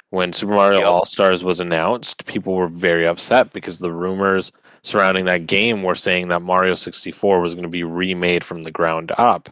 when 0.10 0.32
super 0.34 0.54
mario 0.54 0.80
Yep. 0.80 0.88
all 0.88 1.06
stars 1.06 1.44
was 1.44 1.60
announced 1.60 2.25
people 2.25 2.56
were 2.56 2.68
very 2.68 3.08
upset 3.08 3.51
because 3.54 3.80
the 3.80 3.92
rumors 3.92 4.51
surrounding 4.84 5.25
that 5.25 5.48
game 5.48 5.84
were 5.84 5.96
saying 5.96 6.30
that 6.30 6.42
mario 6.42 6.74
64 6.75 7.42
was 7.42 7.54
going 7.56 7.63
to 7.63 7.70
be 7.70 7.84
remade 7.84 8.44
from 8.44 8.63
the 8.63 8.72
ground 8.72 9.12
up 9.18 9.50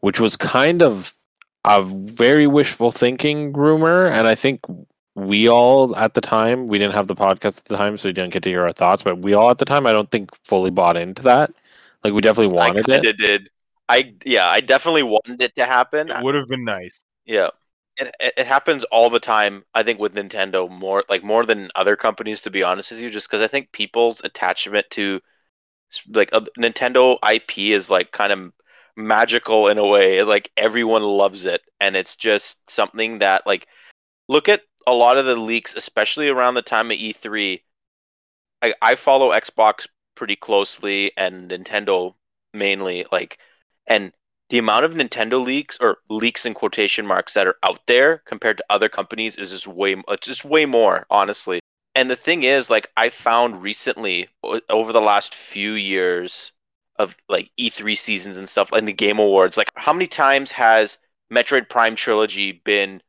which 0.00 0.20
was 0.20 0.36
kind 0.36 0.82
of 0.82 1.14
a 1.64 1.82
very 1.82 2.46
wishful 2.46 2.90
thinking 2.90 3.52
rumor 3.52 4.06
and 4.06 4.26
i 4.28 4.34
think 4.34 4.60
we 5.14 5.48
all 5.48 5.94
at 5.96 6.14
the 6.14 6.20
time 6.20 6.68
we 6.68 6.78
didn't 6.78 6.94
have 6.94 7.08
the 7.08 7.14
podcast 7.16 7.58
at 7.58 7.64
the 7.64 7.76
time 7.76 7.98
so 7.98 8.08
we 8.08 8.12
didn't 8.12 8.32
get 8.32 8.42
to 8.44 8.48
hear 8.50 8.62
our 8.62 8.72
thoughts 8.72 9.02
but 9.02 9.18
we 9.22 9.34
all 9.34 9.50
at 9.50 9.58
the 9.58 9.64
time 9.64 9.86
i 9.86 9.92
don't 9.92 10.10
think 10.10 10.30
fully 10.44 10.70
bought 10.70 10.96
into 10.96 11.22
that 11.22 11.52
like 12.04 12.12
we 12.12 12.20
definitely 12.20 12.54
wanted 12.54 12.88
I 12.88 12.94
it 13.04 13.16
did. 13.16 13.50
I 13.88 14.14
yeah, 14.24 14.48
I 14.48 14.60
definitely 14.60 15.02
wanted 15.02 15.40
it 15.40 15.54
to 15.56 15.64
happen. 15.64 16.10
It 16.10 16.22
would 16.22 16.34
have 16.34 16.48
been 16.48 16.64
nice. 16.64 17.00
Yeah. 17.24 17.50
It, 17.96 18.14
it 18.36 18.46
happens 18.46 18.84
all 18.84 19.10
the 19.10 19.20
time. 19.20 19.64
I 19.74 19.82
think 19.82 19.98
with 19.98 20.14
Nintendo 20.14 20.70
more 20.70 21.02
like 21.08 21.24
more 21.24 21.44
than 21.46 21.70
other 21.74 21.96
companies 21.96 22.42
to 22.42 22.50
be 22.50 22.62
honest 22.62 22.92
with 22.92 23.00
you 23.00 23.10
just 23.10 23.30
cuz 23.30 23.40
I 23.40 23.48
think 23.48 23.72
people's 23.72 24.20
attachment 24.22 24.88
to 24.90 25.20
like 26.10 26.30
a 26.32 26.42
Nintendo 26.58 27.18
IP 27.22 27.72
is 27.72 27.88
like 27.90 28.12
kind 28.12 28.32
of 28.32 28.52
magical 28.96 29.68
in 29.68 29.78
a 29.78 29.86
way. 29.86 30.22
Like 30.22 30.50
everyone 30.56 31.02
loves 31.02 31.44
it 31.46 31.62
and 31.80 31.96
it's 31.96 32.16
just 32.16 32.58
something 32.70 33.20
that 33.20 33.46
like 33.46 33.66
look 34.28 34.48
at 34.48 34.62
a 34.86 34.92
lot 34.92 35.18
of 35.18 35.26
the 35.26 35.36
leaks 35.36 35.74
especially 35.74 36.28
around 36.28 36.54
the 36.54 36.62
time 36.62 36.90
of 36.90 36.96
E3. 36.98 37.64
I 38.62 38.74
I 38.82 38.94
follow 38.96 39.30
Xbox 39.30 39.88
pretty 40.14 40.36
closely 40.36 41.12
and 41.16 41.50
Nintendo 41.50 42.14
mainly 42.52 43.06
like 43.12 43.38
and 43.88 44.12
the 44.50 44.58
amount 44.58 44.84
of 44.84 44.92
Nintendo 44.94 45.44
leaks 45.44 45.76
or 45.80 45.98
leaks 46.08 46.46
in 46.46 46.54
quotation 46.54 47.04
marks 47.06 47.34
that 47.34 47.46
are 47.46 47.56
out 47.62 47.80
there 47.86 48.18
compared 48.24 48.56
to 48.58 48.64
other 48.70 48.88
companies 48.88 49.36
is 49.36 49.50
just 49.50 49.66
way 49.66 49.96
it's 50.08 50.26
just 50.26 50.44
way 50.44 50.64
more 50.66 51.04
honestly. 51.10 51.60
And 51.96 52.08
the 52.08 52.16
thing 52.16 52.44
is 52.44 52.70
like 52.70 52.88
I 52.96 53.08
found 53.10 53.60
recently 53.62 54.28
over 54.70 54.92
the 54.92 55.00
last 55.00 55.34
few 55.34 55.72
years 55.72 56.52
of 56.96 57.16
like 57.28 57.50
E3 57.60 57.96
seasons 57.98 58.36
and 58.36 58.48
stuff 58.48 58.70
and 58.72 58.86
the 58.88 58.92
game 58.92 59.18
awards 59.18 59.56
like 59.56 59.68
how 59.74 59.92
many 59.92 60.06
times 60.06 60.50
has 60.52 60.98
Metroid 61.32 61.68
Prime 61.68 61.94
trilogy 61.96 62.52
been 62.52 63.02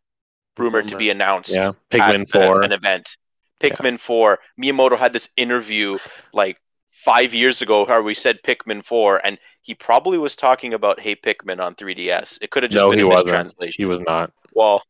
rumored 0.58 0.90
to 0.90 0.98
be 0.98 1.10
announced 1.10 1.52
Yeah, 1.52 1.70
at 1.70 1.76
Pikmin 1.90 2.24
a- 2.24 2.26
Four. 2.28 2.64
an 2.64 2.72
event. 2.74 3.16
Yeah. 3.62 3.70
Pikmin 3.70 3.98
4. 4.00 4.40
Miyamoto 4.62 4.98
had 4.98 5.14
this 5.14 5.30
interview 5.38 5.98
like 6.34 6.58
five 7.04 7.34
years 7.34 7.62
ago 7.62 7.86
where 7.86 8.04
we 8.04 8.14
said 8.14 8.40
Pikmin 8.44 8.84
4, 8.84 9.26
and 9.26 9.38
he 9.62 9.74
probably 9.74 10.18
was 10.18 10.36
talking 10.36 10.74
about 10.74 11.00
Hey 11.00 11.16
Pikmin 11.16 11.60
on 11.64 11.76
3DS. 11.76 12.40
It 12.42 12.52
could 12.52 12.64
have 12.64 12.72
just 12.72 12.82
No, 12.84 12.90
been 12.90 13.00
he 13.00 13.04
a 13.04 13.08
wasn't. 13.08 13.28
mistranslation. 13.28 13.82
He 13.82 13.86
was 13.86 14.00
not, 14.00 14.32
Well, 14.54 14.82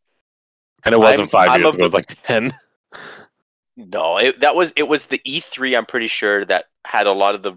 and 0.84 0.94
it 0.94 0.98
wasn't 0.98 1.20
I'm- 1.22 1.28
5 1.30 1.50
I'm 1.50 1.62
years 1.62 1.74
ago. 1.76 1.82
It 1.82 1.86
was 1.86 1.94
like 1.94 2.24
ten. 2.26 2.54
no, 3.76 4.18
it, 4.18 4.40
that 4.42 4.56
was 4.56 4.74
it 4.76 4.88
was 4.88 5.06
the 5.06 5.20
E3. 5.20 5.78
I'm 5.78 5.86
pretty 5.86 6.08
sure 6.08 6.46
that 6.46 6.66
had 6.86 7.08
a 7.08 7.12
lot 7.12 7.36
of 7.36 7.44
the 7.44 7.54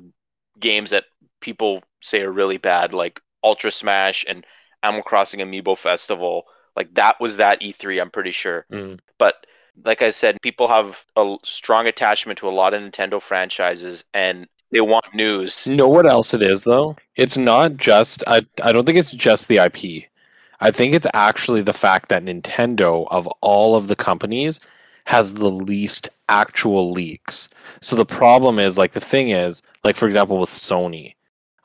games 0.58 0.90
that 0.90 1.04
people 1.40 1.82
say 2.02 2.22
are 2.22 2.32
really 2.32 2.58
bad, 2.58 2.94
like 2.94 3.20
Ultra 3.42 3.70
Smash 3.72 4.24
and 4.28 4.44
Animal 4.82 5.02
Crossing 5.02 5.40
Amiibo 5.40 5.76
Festival. 5.78 6.44
Like 6.76 6.94
that 6.94 7.20
was 7.20 7.36
that 7.38 7.60
E3. 7.60 8.00
I'm 8.00 8.10
pretty 8.10 8.32
sure. 8.32 8.66
Mm. 8.72 8.98
But 9.18 9.46
like 9.84 10.02
I 10.02 10.10
said, 10.10 10.40
people 10.42 10.68
have 10.68 11.04
a 11.16 11.36
strong 11.44 11.86
attachment 11.86 12.38
to 12.38 12.48
a 12.48 12.50
lot 12.50 12.74
of 12.74 12.82
Nintendo 12.82 13.20
franchises, 13.20 14.04
and 14.14 14.46
they 14.70 14.80
want 14.80 15.14
news. 15.14 15.66
Know 15.66 15.88
what 15.88 16.06
else 16.06 16.34
it 16.34 16.42
is 16.42 16.62
though? 16.62 16.96
It's 17.16 17.36
not 17.36 17.76
just 17.76 18.24
I 18.26 18.46
I 18.62 18.72
don't 18.72 18.84
think 18.84 18.98
it's 18.98 19.12
just 19.12 19.48
the 19.48 19.58
IP. 19.58 20.04
I 20.60 20.70
think 20.70 20.94
it's 20.94 21.06
actually 21.14 21.62
the 21.62 21.72
fact 21.72 22.08
that 22.08 22.24
Nintendo 22.24 23.06
of 23.10 23.26
all 23.40 23.76
of 23.76 23.88
the 23.88 23.96
companies 23.96 24.60
has 25.06 25.34
the 25.34 25.50
least 25.50 26.08
actual 26.28 26.92
leaks. 26.92 27.48
So 27.80 27.96
the 27.96 28.06
problem 28.06 28.58
is 28.58 28.78
like 28.78 28.92
the 28.92 29.00
thing 29.00 29.30
is, 29.30 29.62
like 29.84 29.96
for 29.96 30.06
example 30.06 30.38
with 30.38 30.48
Sony 30.48 31.14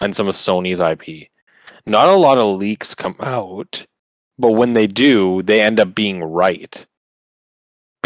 and 0.02 0.16
some 0.16 0.28
of 0.28 0.36
Sony's 0.36 0.80
IP, 0.80 1.30
not 1.86 2.08
a 2.08 2.16
lot 2.16 2.38
of 2.38 2.58
leaks 2.58 2.96
come 2.96 3.16
out, 3.20 3.86
but 4.40 4.52
when 4.52 4.74
they 4.74 4.88
do, 4.88 5.42
they 5.44 5.62
end 5.62 5.80
up 5.80 5.96
being 5.96 6.24
right. 6.24 6.86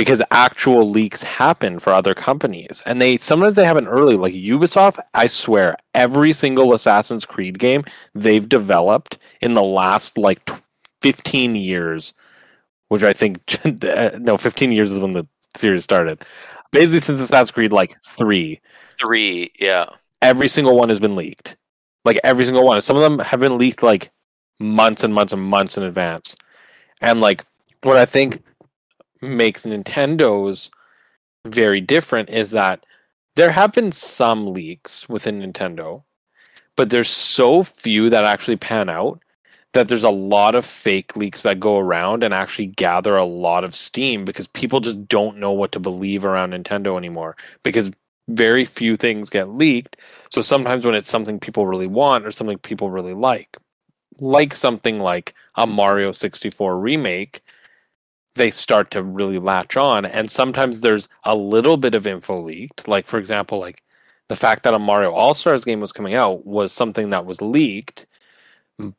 Because 0.02 0.20
actual 0.32 0.90
leaks 0.90 1.22
happen 1.22 1.78
for 1.78 1.94
other 1.94 2.16
companies. 2.16 2.82
And 2.88 3.00
they 3.00 3.18
sometimes 3.18 3.56
they 3.56 3.64
happen 3.64 3.88
early, 3.88 4.18
like 4.18 4.34
Ubisoft, 4.34 4.98
I 5.14 5.28
swear, 5.28 5.78
every 5.94 6.34
single 6.34 6.74
Assassin's 6.74 7.24
Creed 7.24 7.60
game 7.60 7.86
they've 8.16 8.50
developed 8.50 9.20
in 9.42 9.54
the 9.54 9.62
last 9.62 10.18
like 10.18 10.50
15 11.04 11.54
years, 11.56 12.16
which 12.88 13.04
I 13.04 13.14
think 13.14 13.42
uh, 13.84 14.18
no, 14.18 14.38
15 14.38 14.72
years 14.72 14.90
is 14.90 15.00
when 15.00 15.12
the 15.12 15.28
series 15.56 15.84
started. 15.84 16.26
Basically 16.72 17.00
since 17.00 17.22
Assassin's 17.22 17.52
Creed 17.52 17.72
like 17.72 17.96
3, 18.02 18.60
Three, 19.00 19.52
yeah. 19.60 19.86
every 20.24 20.50
single 20.50 20.76
one 20.76 20.90
has 20.90 21.00
been 21.00 21.16
leaked. 21.16 21.58
Like 22.06 22.20
every 22.24 22.46
single 22.46 22.66
one. 22.66 22.82
Some 22.82 22.96
of 22.96 23.04
them 23.04 23.20
have 23.20 23.40
been 23.40 23.60
leaked 23.60 23.84
like 23.84 24.10
months 24.60 25.04
and 25.04 25.14
months 25.14 25.32
and 25.32 25.44
months 25.44 25.78
in 25.78 25.84
advance. 25.84 26.36
And 27.02 27.22
like 27.22 27.46
what 27.84 27.98
I 27.98 28.08
think 28.08 28.42
makes 29.22 29.66
Nintendo's 29.66 30.72
very 31.46 31.82
different 31.82 32.30
is 32.30 32.52
that 32.52 32.86
there 33.36 33.52
have 33.52 33.72
been 33.74 33.92
some 33.92 34.54
leaks 34.54 35.08
within 35.08 35.42
Nintendo, 35.42 36.04
but 36.76 36.90
there's 36.90 37.10
so 37.10 37.64
few 37.64 38.10
that 38.10 38.26
actually 38.26 38.58
pan 38.58 38.90
out 38.90 39.22
that 39.74 39.88
there's 39.88 40.04
a 40.04 40.10
lot 40.10 40.54
of 40.54 40.66
fake 40.66 41.16
leaks 41.16 41.44
that 41.44 41.60
go 41.60 41.78
around 41.78 42.24
and 42.24 42.34
actually 42.34 42.66
gather 42.66 43.16
a 43.16 43.26
lot 43.26 43.64
of 43.64 43.74
steam 43.74 44.26
because 44.26 44.48
people 44.48 44.82
just 44.82 45.08
don't 45.08 45.38
know 45.38 45.52
what 45.52 45.72
to 45.72 45.80
believe 45.80 46.26
around 46.26 46.52
Nintendo 46.52 46.98
anymore 46.98 47.38
because 47.64 47.90
very 48.28 48.66
few 48.66 48.98
things 48.98 49.30
get 49.30 49.50
leaked. 49.50 49.98
So 50.30 50.42
sometimes 50.42 50.86
when 50.86 50.96
it's 50.96 51.10
something 51.10 51.40
people 51.40 51.68
really 51.68 51.88
want 51.88 52.26
or 52.26 52.32
something 52.32 52.58
people 52.58 52.90
really 52.90 53.14
like, 53.14 53.56
like 54.20 54.54
something 54.54 55.00
like 55.00 55.34
a 55.56 55.66
Mario 55.66 56.12
64 56.12 56.78
remake, 56.78 57.42
they 58.36 58.52
start 58.52 58.92
to 58.92 59.04
really 59.04 59.40
latch 59.40 59.78
on. 59.78 60.06
And 60.06 60.32
sometimes 60.32 60.82
there's 60.82 61.10
a 61.24 61.36
little 61.36 61.78
bit 61.78 61.96
of 61.96 62.08
info 62.08 62.40
leaked. 62.40 62.88
Like, 62.88 63.08
for 63.08 63.18
example, 63.18 63.60
like 63.60 63.84
the 64.30 64.36
fact 64.36 64.64
that 64.64 64.74
a 64.74 64.80
Mario 64.80 65.12
All 65.12 65.34
Stars 65.34 65.66
game 65.66 65.80
was 65.80 65.92
coming 65.92 66.16
out 66.16 66.46
was 66.46 66.72
something 66.72 67.10
that 67.10 67.26
was 67.26 67.42
leaked, 67.42 68.08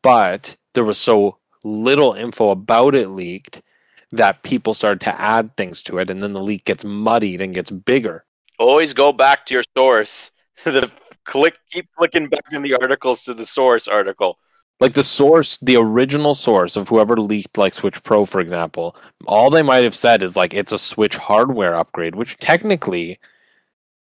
but 0.03 0.57
there 0.75 0.85
was 0.85 0.99
so 0.99 1.39
little 1.65 2.13
info 2.13 2.51
about 2.51 2.95
it 2.95 3.09
leaked 3.09 3.63
that 4.11 4.43
people 4.43 4.75
started 4.75 5.01
to 5.01 5.21
add 5.21 5.57
things 5.57 5.83
to 5.85 5.99
it. 5.99 6.11
And 6.11 6.21
then 6.21 6.35
the 6.35 6.43
leak 6.43 6.65
gets 6.65 6.85
muddied 6.85 7.41
and 7.41 7.55
gets 7.55 7.71
bigger. 7.71 8.25
Always 8.59 8.93
go 8.93 9.13
back 9.13 9.47
to 9.47 9.55
your 9.55 9.65
source. 9.75 10.31
the 10.65 10.91
click, 11.25 11.59
keep 11.71 11.89
clicking 11.97 12.29
back 12.29 12.45
in 12.53 12.63
the 12.63 12.75
articles 12.75 13.25
to 13.25 13.35
the 13.35 13.47
source 13.47 13.89
article. 13.89 14.39
Like 14.83 14.95
the 14.95 15.05
source 15.05 15.59
the 15.59 15.77
original 15.77 16.35
source 16.35 16.77
of 16.77 16.89
whoever 16.89 17.17
leaked 17.17 17.57
like 17.57 17.73
switch 17.73 18.03
pro 18.03 18.25
for 18.25 18.41
example 18.41 18.97
all 19.27 19.49
they 19.49 19.63
might 19.63 19.85
have 19.85 19.95
said 19.95 20.23
is 20.23 20.37
like 20.37 20.53
it's 20.53 20.73
a 20.73 20.79
switch 20.79 21.17
hardware 21.17 21.77
upgrade 21.77 22.17
which 22.17 22.37
technically 22.39 23.19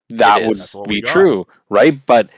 that 0.10 0.42
would 0.42 0.54
is. 0.54 0.60
That's 0.60 0.74
what 0.74 0.88
we 0.88 0.96
be 0.96 1.02
true 1.04 1.46
right 1.70 2.04
but 2.08 2.30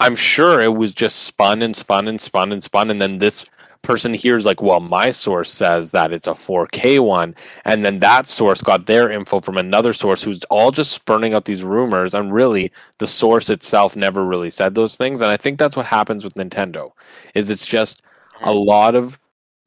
i'm 0.00 0.16
sure 0.16 0.60
it 0.60 0.74
was 0.74 0.92
just 0.92 1.20
spun 1.20 1.62
and 1.62 1.76
spun 1.76 2.08
and 2.08 2.20
spun 2.20 2.50
and 2.50 2.62
spun 2.62 2.90
and 2.90 3.00
then 3.00 3.18
this 3.18 3.44
person 3.82 4.14
hears 4.14 4.46
like 4.46 4.62
well 4.62 4.80
my 4.80 5.10
source 5.10 5.50
says 5.50 5.90
that 5.90 6.12
it's 6.12 6.28
a 6.28 6.32
4k 6.32 7.00
one 7.00 7.34
and 7.64 7.84
then 7.84 7.98
that 7.98 8.28
source 8.28 8.62
got 8.62 8.86
their 8.86 9.10
info 9.10 9.40
from 9.40 9.58
another 9.58 9.92
source 9.92 10.22
who's 10.22 10.44
all 10.44 10.70
just 10.70 10.92
spurning 10.92 11.34
out 11.34 11.44
these 11.44 11.64
rumors 11.64 12.14
and 12.14 12.32
really 12.32 12.70
the 12.98 13.06
source 13.06 13.50
itself 13.50 13.96
never 13.96 14.24
really 14.24 14.50
said 14.50 14.74
those 14.74 14.96
things 14.96 15.20
and 15.20 15.30
i 15.30 15.36
think 15.36 15.58
that's 15.58 15.76
what 15.76 15.86
happens 15.86 16.24
with 16.24 16.34
nintendo 16.34 16.92
is 17.34 17.50
it's 17.50 17.66
just 17.66 18.02
a 18.42 18.46
mm-hmm. 18.46 18.68
lot 18.68 18.94
of 18.94 19.18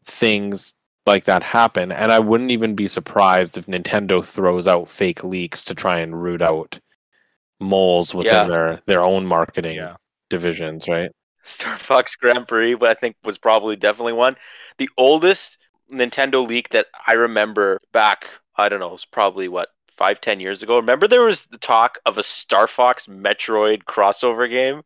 things 0.06 0.76
like 1.06 1.26
that 1.26 1.44
happen 1.44 1.92
and 1.92 2.12
i 2.12 2.20
wouldn't 2.20 2.52
even 2.52 2.74
be 2.74 2.88
surprised 2.88 3.58
if 3.58 3.66
nintendo 3.66 4.24
throws 4.24 4.66
out 4.66 4.88
fake 4.88 5.24
leaks 5.24 5.64
to 5.64 5.76
try 5.76 6.00
and 6.00 6.22
root 6.24 6.42
out 6.42 6.80
moles 7.60 8.14
within 8.16 8.34
Yeah. 8.34 8.48
their 8.48 8.82
their 8.86 9.02
own 9.02 9.26
marketing 9.26 9.76
Yeah. 9.76 9.96
divisions 10.30 10.88
right 10.88 11.12
Star 11.46 11.78
Fox 11.78 12.16
Grand 12.16 12.48
Prix, 12.48 12.76
but 12.76 12.90
I 12.90 12.94
think 13.00 13.16
was 13.24 13.38
probably 13.38 13.76
definitely 13.76 14.14
one. 14.14 14.36
The 14.78 14.90
oldest 14.98 15.58
Nintendo 15.92 16.46
leak 16.46 16.70
that 16.70 16.88
I 17.08 17.14
remember 17.14 17.80
back, 17.94 18.26
I 18.56 18.70
don't 18.70 18.80
know, 18.80 18.90
it 18.90 18.94
was 18.94 19.06
probably 19.06 19.48
what 19.48 19.70
five, 19.98 20.20
ten 20.22 20.40
years 20.40 20.64
ago. 20.64 20.78
Remember 20.78 21.08
there 21.08 21.22
was 21.22 21.46
the 21.46 21.58
talk 21.58 22.00
of 22.06 22.18
a 22.18 22.24
Star 22.24 22.68
Fox 22.68 23.08
Metroid 23.08 23.84
crossover 23.84 24.50
game 24.50 24.82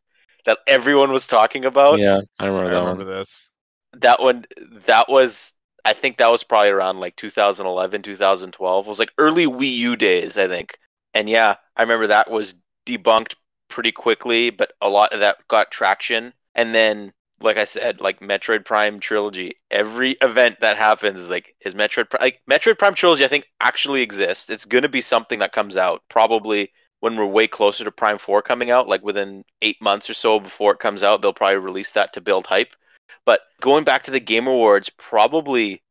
that 0.46 0.60
everyone 0.68 1.12
was 1.12 1.28
talking 1.28 1.66
about. 1.66 2.00
yeah 2.00 2.22
i 2.39 2.46
remember 2.46 2.70
I 2.70 2.74
that 2.74 2.80
remember 2.80 3.06
one 3.06 3.06
this. 3.06 3.48
That 3.94 4.22
one, 4.22 4.46
that 4.86 5.10
was, 5.10 5.54
I 5.84 5.94
think 5.94 6.18
that 6.18 6.32
was 6.32 6.44
probably 6.44 6.70
around 6.70 7.00
like 7.00 7.16
2011, 7.16 8.04
2012. 8.04 8.86
It 8.86 8.89
was 8.89 9.00
like 9.00 9.12
early 9.18 9.48
Wii 9.48 9.74
U 9.78 9.96
days, 9.96 10.38
I 10.38 10.48
think. 10.48 10.78
And 11.13 11.28
yeah, 11.28 11.56
I 11.75 11.82
remember 11.82 12.08
that 12.08 12.30
was 12.30 12.54
debunked 12.86 13.36
pretty 13.68 13.92
quickly, 13.92 14.51
but 14.51 14.74
a 14.82 14.89
lot 14.89 15.13
of 15.13 15.22
that 15.22 15.38
got 15.48 15.72
traction. 15.72 16.34
And 16.60 16.75
then, 16.75 17.13
like 17.39 17.56
I 17.56 17.63
said, 17.63 18.01
like 18.01 18.20
Metroid 18.20 18.66
Prime 18.66 19.00
trilogy, 19.00 19.56
every 19.72 20.18
event 20.22 20.60
that 20.60 20.75
happens 20.75 21.22
is 21.22 21.30
like 21.30 21.56
is 21.66 21.74
Metroid 21.74 22.10
Pri- 22.10 22.20
like 22.20 22.42
Metroid 22.51 22.78
Prime 22.78 22.96
trilogy. 22.96 23.24
I 23.24 23.30
think 23.30 23.46
actually 23.62 24.01
exists. 24.01 24.50
It's 24.50 24.66
going 24.66 24.82
to 24.82 24.89
be 24.89 25.00
something 25.00 25.39
that 25.39 25.54
comes 25.54 25.78
out 25.78 26.01
probably 26.10 26.74
when 27.00 27.16
we're 27.16 27.25
way 27.25 27.48
closer 27.48 27.86
to 27.86 27.94
Prime 27.94 28.18
Four 28.18 28.42
coming 28.42 28.72
out, 28.72 28.89
like 28.89 29.01
within 29.04 29.46
eight 29.62 29.82
months 29.82 30.10
or 30.10 30.13
so 30.13 30.38
before 30.38 30.74
it 30.74 30.80
comes 30.80 31.01
out. 31.01 31.22
They'll 31.22 31.32
probably 31.32 31.60
release 31.60 31.92
that 31.92 32.12
to 32.16 32.22
build 32.22 32.46
hype. 32.46 32.75
But 33.24 33.39
going 33.62 33.86
back 33.86 34.04
to 34.04 34.12
the 34.12 34.20
Game 34.20 34.48
Awards, 34.48 34.89
probably 34.89 35.82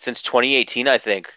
since 0.00 0.22
2018, 0.22 0.88
I 0.88 0.98
think 0.98 1.32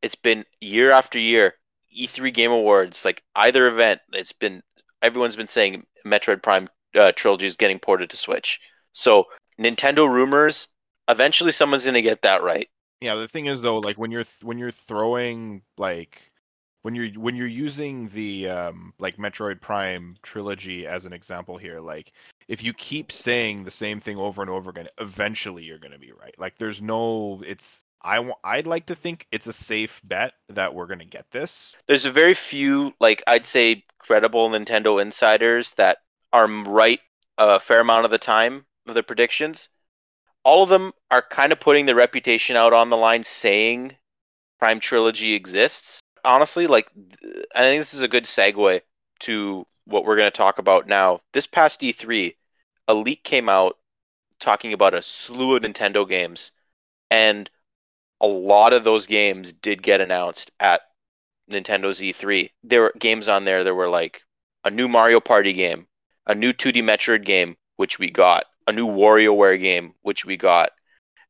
it's 0.00 0.14
been 0.14 0.44
year 0.60 0.92
after 0.92 1.18
year. 1.18 1.54
E3 1.92 2.32
Game 2.32 2.52
Awards, 2.52 3.04
like 3.04 3.24
either 3.34 3.66
event, 3.66 4.00
it's 4.12 4.30
been 4.30 4.62
everyone's 5.02 5.34
been 5.34 5.48
saying 5.48 5.84
Metroid 6.06 6.40
Prime 6.40 6.68
uh, 6.94 7.12
trilogy 7.12 7.46
is 7.46 7.56
getting 7.56 7.78
ported 7.78 8.10
to 8.10 8.16
Switch. 8.16 8.60
So 8.92 9.26
Nintendo 9.58 10.08
rumors, 10.08 10.68
eventually 11.08 11.52
someone's 11.52 11.84
gonna 11.84 12.02
get 12.02 12.22
that 12.22 12.42
right. 12.42 12.68
Yeah, 13.00 13.16
the 13.16 13.28
thing 13.28 13.46
is 13.46 13.60
though, 13.60 13.78
like 13.78 13.98
when 13.98 14.10
you're 14.10 14.24
th- 14.24 14.42
when 14.42 14.58
you're 14.58 14.70
throwing 14.70 15.62
like 15.76 16.22
when 16.82 16.94
you're 16.94 17.08
when 17.10 17.34
you're 17.34 17.46
using 17.46 18.08
the 18.08 18.48
um 18.48 18.92
like 18.98 19.16
Metroid 19.16 19.60
Prime 19.60 20.16
trilogy 20.22 20.86
as 20.86 21.04
an 21.04 21.12
example 21.12 21.56
here, 21.56 21.80
like 21.80 22.12
if 22.48 22.62
you 22.62 22.72
keep 22.74 23.10
saying 23.10 23.64
the 23.64 23.70
same 23.70 24.00
thing 24.00 24.18
over 24.18 24.42
and 24.42 24.50
over 24.50 24.70
again, 24.70 24.88
eventually 24.98 25.64
you're 25.64 25.78
going 25.78 25.92
to 25.92 25.98
be 25.98 26.12
right. 26.12 26.34
Like 26.38 26.58
there's 26.58 26.82
no 26.82 27.42
it's 27.46 27.84
I 28.02 28.20
want 28.20 28.38
I'd 28.44 28.66
like 28.66 28.86
to 28.86 28.94
think 28.94 29.26
it's 29.32 29.46
a 29.46 29.52
safe 29.52 30.00
bet 30.04 30.34
that 30.50 30.74
we're 30.74 30.86
going 30.86 30.98
to 30.98 31.06
get 31.06 31.30
this. 31.30 31.74
There's 31.86 32.04
a 32.04 32.12
very 32.12 32.34
few, 32.34 32.92
like 33.00 33.22
I'd 33.26 33.46
say, 33.46 33.84
credible 33.98 34.50
Nintendo 34.50 35.00
insiders 35.00 35.72
that 35.74 35.98
are 36.34 36.48
right 36.48 37.00
a 37.38 37.60
fair 37.60 37.80
amount 37.80 38.04
of 38.04 38.10
the 38.10 38.18
time 38.18 38.66
of 38.88 38.94
their 38.94 39.04
predictions. 39.04 39.68
All 40.42 40.64
of 40.64 40.68
them 40.68 40.92
are 41.10 41.22
kind 41.22 41.52
of 41.52 41.60
putting 41.60 41.86
their 41.86 41.94
reputation 41.94 42.56
out 42.56 42.72
on 42.72 42.90
the 42.90 42.96
line, 42.96 43.22
saying 43.22 43.96
Prime 44.58 44.80
Trilogy 44.80 45.34
exists. 45.34 46.00
Honestly, 46.24 46.66
like 46.66 46.88
I 47.54 47.60
think 47.60 47.80
this 47.80 47.94
is 47.94 48.02
a 48.02 48.08
good 48.08 48.24
segue 48.24 48.80
to 49.20 49.66
what 49.84 50.04
we're 50.04 50.16
going 50.16 50.30
to 50.30 50.36
talk 50.36 50.58
about 50.58 50.88
now. 50.88 51.20
This 51.32 51.46
past 51.46 51.80
E3, 51.80 52.34
a 52.88 52.94
leak 52.94 53.22
came 53.22 53.48
out 53.48 53.78
talking 54.40 54.72
about 54.72 54.94
a 54.94 55.02
slew 55.02 55.54
of 55.54 55.62
Nintendo 55.62 56.08
games, 56.08 56.50
and 57.10 57.48
a 58.20 58.26
lot 58.26 58.72
of 58.72 58.82
those 58.82 59.06
games 59.06 59.52
did 59.52 59.82
get 59.82 60.00
announced 60.00 60.50
at 60.58 60.80
Nintendo's 61.48 62.00
E3. 62.00 62.50
There 62.64 62.82
were 62.82 62.94
games 62.98 63.28
on 63.28 63.44
there 63.44 63.62
that 63.62 63.74
were 63.74 63.88
like 63.88 64.22
a 64.64 64.70
new 64.70 64.88
Mario 64.88 65.20
Party 65.20 65.52
game, 65.52 65.86
a 66.26 66.34
new 66.34 66.52
2D 66.52 66.82
Metroid 66.82 67.24
game, 67.24 67.56
which 67.76 67.98
we 67.98 68.10
got, 68.10 68.44
a 68.66 68.72
new 68.72 68.86
WarioWare 68.86 69.60
game, 69.60 69.94
which 70.02 70.24
we 70.24 70.36
got, 70.36 70.70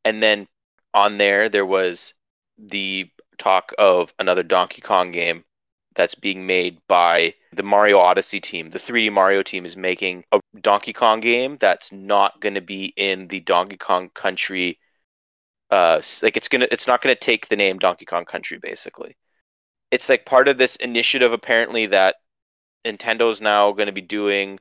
and 0.04 0.22
then 0.22 0.46
on 0.92 1.18
there 1.18 1.48
there 1.48 1.66
was 1.66 2.14
the 2.58 3.10
talk 3.38 3.72
of 3.78 4.14
another 4.18 4.42
Donkey 4.42 4.80
Kong 4.80 5.10
game 5.10 5.44
that's 5.94 6.14
being 6.14 6.46
made 6.46 6.78
by 6.88 7.34
the 7.52 7.62
Mario 7.62 7.98
Odyssey 7.98 8.40
team. 8.40 8.70
The 8.70 8.78
3D 8.78 9.12
Mario 9.12 9.42
team 9.42 9.64
is 9.64 9.76
making 9.76 10.24
a 10.32 10.40
Donkey 10.60 10.92
Kong 10.92 11.20
game 11.20 11.56
that's 11.60 11.92
not 11.92 12.40
going 12.40 12.54
to 12.54 12.60
be 12.60 12.92
in 12.96 13.28
the 13.28 13.40
Donkey 13.40 13.76
Kong 13.76 14.10
Country. 14.10 14.78
Uh, 15.70 16.00
like 16.22 16.36
it's 16.36 16.48
gonna, 16.48 16.68
it's 16.70 16.86
not 16.86 17.00
gonna 17.02 17.14
take 17.14 17.48
the 17.48 17.56
name 17.56 17.78
Donkey 17.78 18.04
Kong 18.04 18.24
Country. 18.24 18.58
Basically, 18.58 19.16
it's 19.90 20.08
like 20.08 20.26
part 20.26 20.48
of 20.48 20.58
this 20.58 20.76
initiative 20.76 21.32
apparently 21.32 21.86
that 21.86 22.16
Nintendo's 22.84 23.40
now 23.40 23.72
going 23.72 23.86
to 23.86 23.92
be 23.92 24.00
doing. 24.00 24.58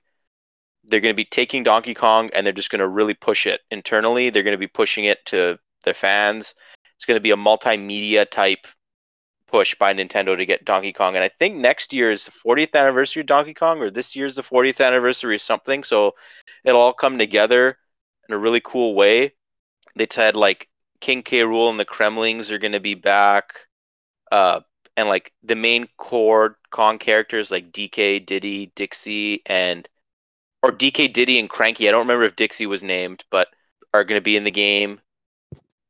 They're 0.85 0.99
going 0.99 1.13
to 1.13 1.17
be 1.17 1.25
taking 1.25 1.63
Donkey 1.63 1.93
Kong 1.93 2.29
and 2.33 2.45
they're 2.45 2.53
just 2.53 2.69
going 2.69 2.79
to 2.79 2.87
really 2.87 3.13
push 3.13 3.47
it 3.47 3.61
internally. 3.71 4.29
They're 4.29 4.43
going 4.43 4.53
to 4.53 4.57
be 4.57 4.67
pushing 4.67 5.05
it 5.05 5.25
to 5.27 5.57
their 5.83 5.93
fans. 5.93 6.53
It's 6.95 7.05
going 7.05 7.17
to 7.17 7.21
be 7.21 7.31
a 7.31 7.35
multimedia 7.35 8.29
type 8.29 8.67
push 9.47 9.75
by 9.75 9.93
Nintendo 9.93 10.35
to 10.35 10.45
get 10.45 10.65
Donkey 10.65 10.93
Kong. 10.93 11.15
And 11.15 11.23
I 11.23 11.29
think 11.39 11.55
next 11.55 11.93
year 11.93 12.11
is 12.11 12.25
the 12.25 12.31
40th 12.31 12.73
anniversary 12.73 13.21
of 13.21 13.27
Donkey 13.27 13.53
Kong, 13.53 13.79
or 13.79 13.91
this 13.91 14.15
year's 14.15 14.35
the 14.35 14.41
40th 14.41 14.85
anniversary 14.85 15.35
or 15.35 15.39
something. 15.39 15.83
So 15.83 16.15
it'll 16.63 16.81
all 16.81 16.93
come 16.93 17.17
together 17.17 17.77
in 18.27 18.33
a 18.33 18.37
really 18.37 18.61
cool 18.61 18.95
way. 18.95 19.33
They 19.95 20.07
said 20.09 20.35
like 20.35 20.69
King 21.01 21.21
K. 21.21 21.41
Rool 21.41 21.69
and 21.69 21.79
the 21.79 21.85
Kremlings 21.85 22.49
are 22.49 22.57
going 22.57 22.71
to 22.71 22.79
be 22.79 22.95
back. 22.95 23.53
Uh, 24.31 24.61
and 24.97 25.07
like 25.09 25.31
the 25.43 25.55
main 25.55 25.87
core 25.97 26.57
Kong 26.71 26.97
characters 26.97 27.51
like 27.51 27.71
DK, 27.71 28.25
Diddy, 28.25 28.71
Dixie, 28.75 29.41
and 29.45 29.87
or 30.63 30.71
DK, 30.71 31.11
Diddy, 31.11 31.37
and 31.37 31.49
Cranky. 31.49 31.87
I 31.87 31.91
don't 31.91 31.99
remember 31.99 32.23
if 32.23 32.37
Dixie 32.37 32.65
was 32.65 32.81
named, 32.81 33.25
but 33.29 33.49
are 33.93 34.05
going 34.05 34.17
to 34.17 34.23
be 34.23 34.37
in 34.37 34.45
the 34.45 34.51
game. 34.51 35.01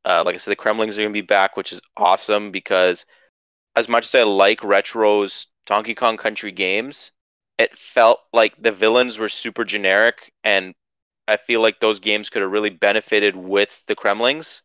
Uh, 0.04 0.22
like 0.26 0.34
I 0.34 0.38
said, 0.38 0.50
the 0.50 0.56
Kremlings 0.56 0.94
are 0.94 1.02
going 1.02 1.08
to 1.08 1.12
be 1.12 1.22
back, 1.22 1.56
which 1.56 1.72
is 1.72 1.80
awesome 1.96 2.50
because 2.50 3.06
as 3.76 3.88
much 3.88 4.06
as 4.06 4.14
I 4.14 4.24
like 4.24 4.64
Retro's 4.64 5.46
Donkey 5.64 5.94
Kong 5.94 6.16
Country 6.16 6.52
games, 6.52 7.12
it 7.56 7.78
felt 7.78 8.18
like 8.32 8.60
the 8.60 8.72
villains 8.72 9.16
were 9.16 9.28
super 9.28 9.64
generic, 9.64 10.32
and 10.42 10.74
I 11.28 11.36
feel 11.36 11.60
like 11.60 11.80
those 11.80 12.00
games 12.00 12.28
could 12.28 12.42
have 12.42 12.50
really 12.50 12.70
benefited 12.70 13.36
with 13.36 13.82
the 13.86 13.94
Kremlings 13.94 14.60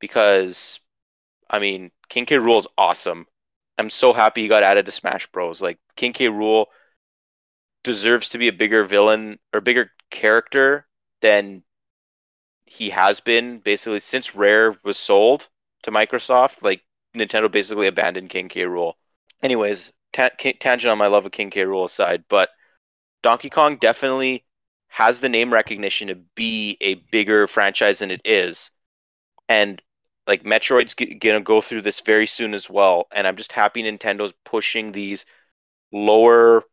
because, 0.00 0.78
I 1.50 1.58
mean, 1.58 1.90
King 2.10 2.26
K. 2.26 2.36
Rool 2.36 2.58
is 2.58 2.66
awesome. 2.76 3.26
I'm 3.78 3.90
so 3.90 4.12
happy 4.12 4.42
he 4.42 4.48
got 4.48 4.62
added 4.62 4.86
to 4.86 4.92
Smash 4.92 5.26
Bros. 5.28 5.62
Like 5.62 5.78
King 5.96 6.12
K. 6.12 6.28
Rool 6.28 6.66
deserves 7.88 8.28
to 8.28 8.38
be 8.38 8.48
a 8.48 8.52
bigger 8.52 8.84
villain 8.84 9.38
or 9.52 9.60
bigger 9.60 9.90
character 10.10 10.86
than 11.22 11.62
he 12.66 12.90
has 12.90 13.20
been 13.20 13.58
basically 13.60 13.98
since 14.00 14.34
Rare 14.34 14.76
was 14.84 14.98
sold 14.98 15.48
to 15.82 15.90
Microsoft. 15.90 16.62
Like 16.62 16.82
Nintendo 17.16 17.50
basically 17.50 17.86
abandoned 17.86 18.28
King 18.28 18.48
K. 18.48 18.64
Rool. 18.64 18.92
Anyways, 19.42 19.90
ta- 20.12 20.30
tangent 20.38 20.90
on 20.90 20.98
my 20.98 21.06
love 21.06 21.24
of 21.24 21.32
King 21.32 21.48
K. 21.48 21.62
Rool 21.62 21.86
aside, 21.86 22.24
but 22.28 22.50
Donkey 23.22 23.48
Kong 23.48 23.76
definitely 23.76 24.44
has 24.88 25.20
the 25.20 25.28
name 25.30 25.52
recognition 25.52 26.08
to 26.08 26.16
be 26.34 26.76
a 26.80 26.94
bigger 26.94 27.46
franchise 27.46 28.00
than 28.00 28.10
it 28.10 28.20
is, 28.24 28.70
and 29.48 29.80
like 30.26 30.44
Metroid's 30.44 30.94
g- 30.94 31.14
gonna 31.14 31.40
go 31.40 31.62
through 31.62 31.82
this 31.82 32.02
very 32.02 32.26
soon 32.26 32.52
as 32.52 32.68
well. 32.68 33.06
And 33.12 33.26
I'm 33.26 33.36
just 33.36 33.52
happy 33.52 33.82
Nintendo's 33.82 34.34
pushing 34.44 34.92
these 34.92 35.24
lower 35.90 36.64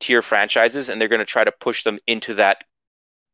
tier 0.00 0.22
franchises, 0.22 0.88
and 0.88 1.00
they're 1.00 1.08
gonna 1.08 1.24
try 1.24 1.44
to 1.44 1.52
push 1.52 1.84
them 1.84 1.98
into 2.06 2.34
that 2.34 2.64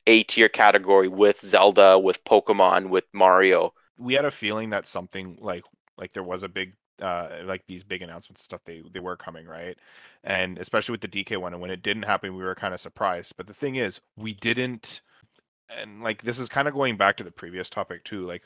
A 0.06 0.22
tier 0.24 0.48
category 0.48 1.08
with 1.08 1.40
Zelda, 1.40 1.98
with 1.98 2.22
Pokemon, 2.24 2.90
with 2.90 3.04
Mario. 3.12 3.72
We 3.98 4.14
had 4.14 4.24
a 4.24 4.30
feeling 4.30 4.70
that 4.70 4.86
something 4.88 5.38
like 5.40 5.64
like 5.98 6.12
there 6.12 6.22
was 6.22 6.42
a 6.42 6.48
big 6.48 6.74
uh 7.02 7.28
like 7.44 7.62
these 7.66 7.82
big 7.84 8.02
announcements 8.02 8.42
stuff 8.42 8.60
they 8.64 8.82
they 8.92 9.00
were 9.00 9.16
coming 9.16 9.46
right? 9.46 9.78
And 10.24 10.58
especially 10.58 10.92
with 10.92 11.02
the 11.02 11.08
dk 11.08 11.36
one 11.38 11.52
and 11.52 11.60
when 11.62 11.70
it 11.70 11.82
didn't 11.82 12.04
happen 12.04 12.36
we 12.36 12.44
were 12.44 12.54
kind 12.54 12.74
of 12.74 12.80
surprised. 12.80 13.34
But 13.36 13.46
the 13.46 13.54
thing 13.54 13.76
is 13.76 14.00
we 14.16 14.34
didn't 14.34 15.02
and 15.68 16.02
like 16.02 16.22
this 16.22 16.38
is 16.38 16.48
kind 16.48 16.68
of 16.68 16.74
going 16.74 16.96
back 16.96 17.16
to 17.18 17.24
the 17.24 17.32
previous 17.32 17.68
topic 17.70 18.04
too 18.04 18.26
like 18.26 18.42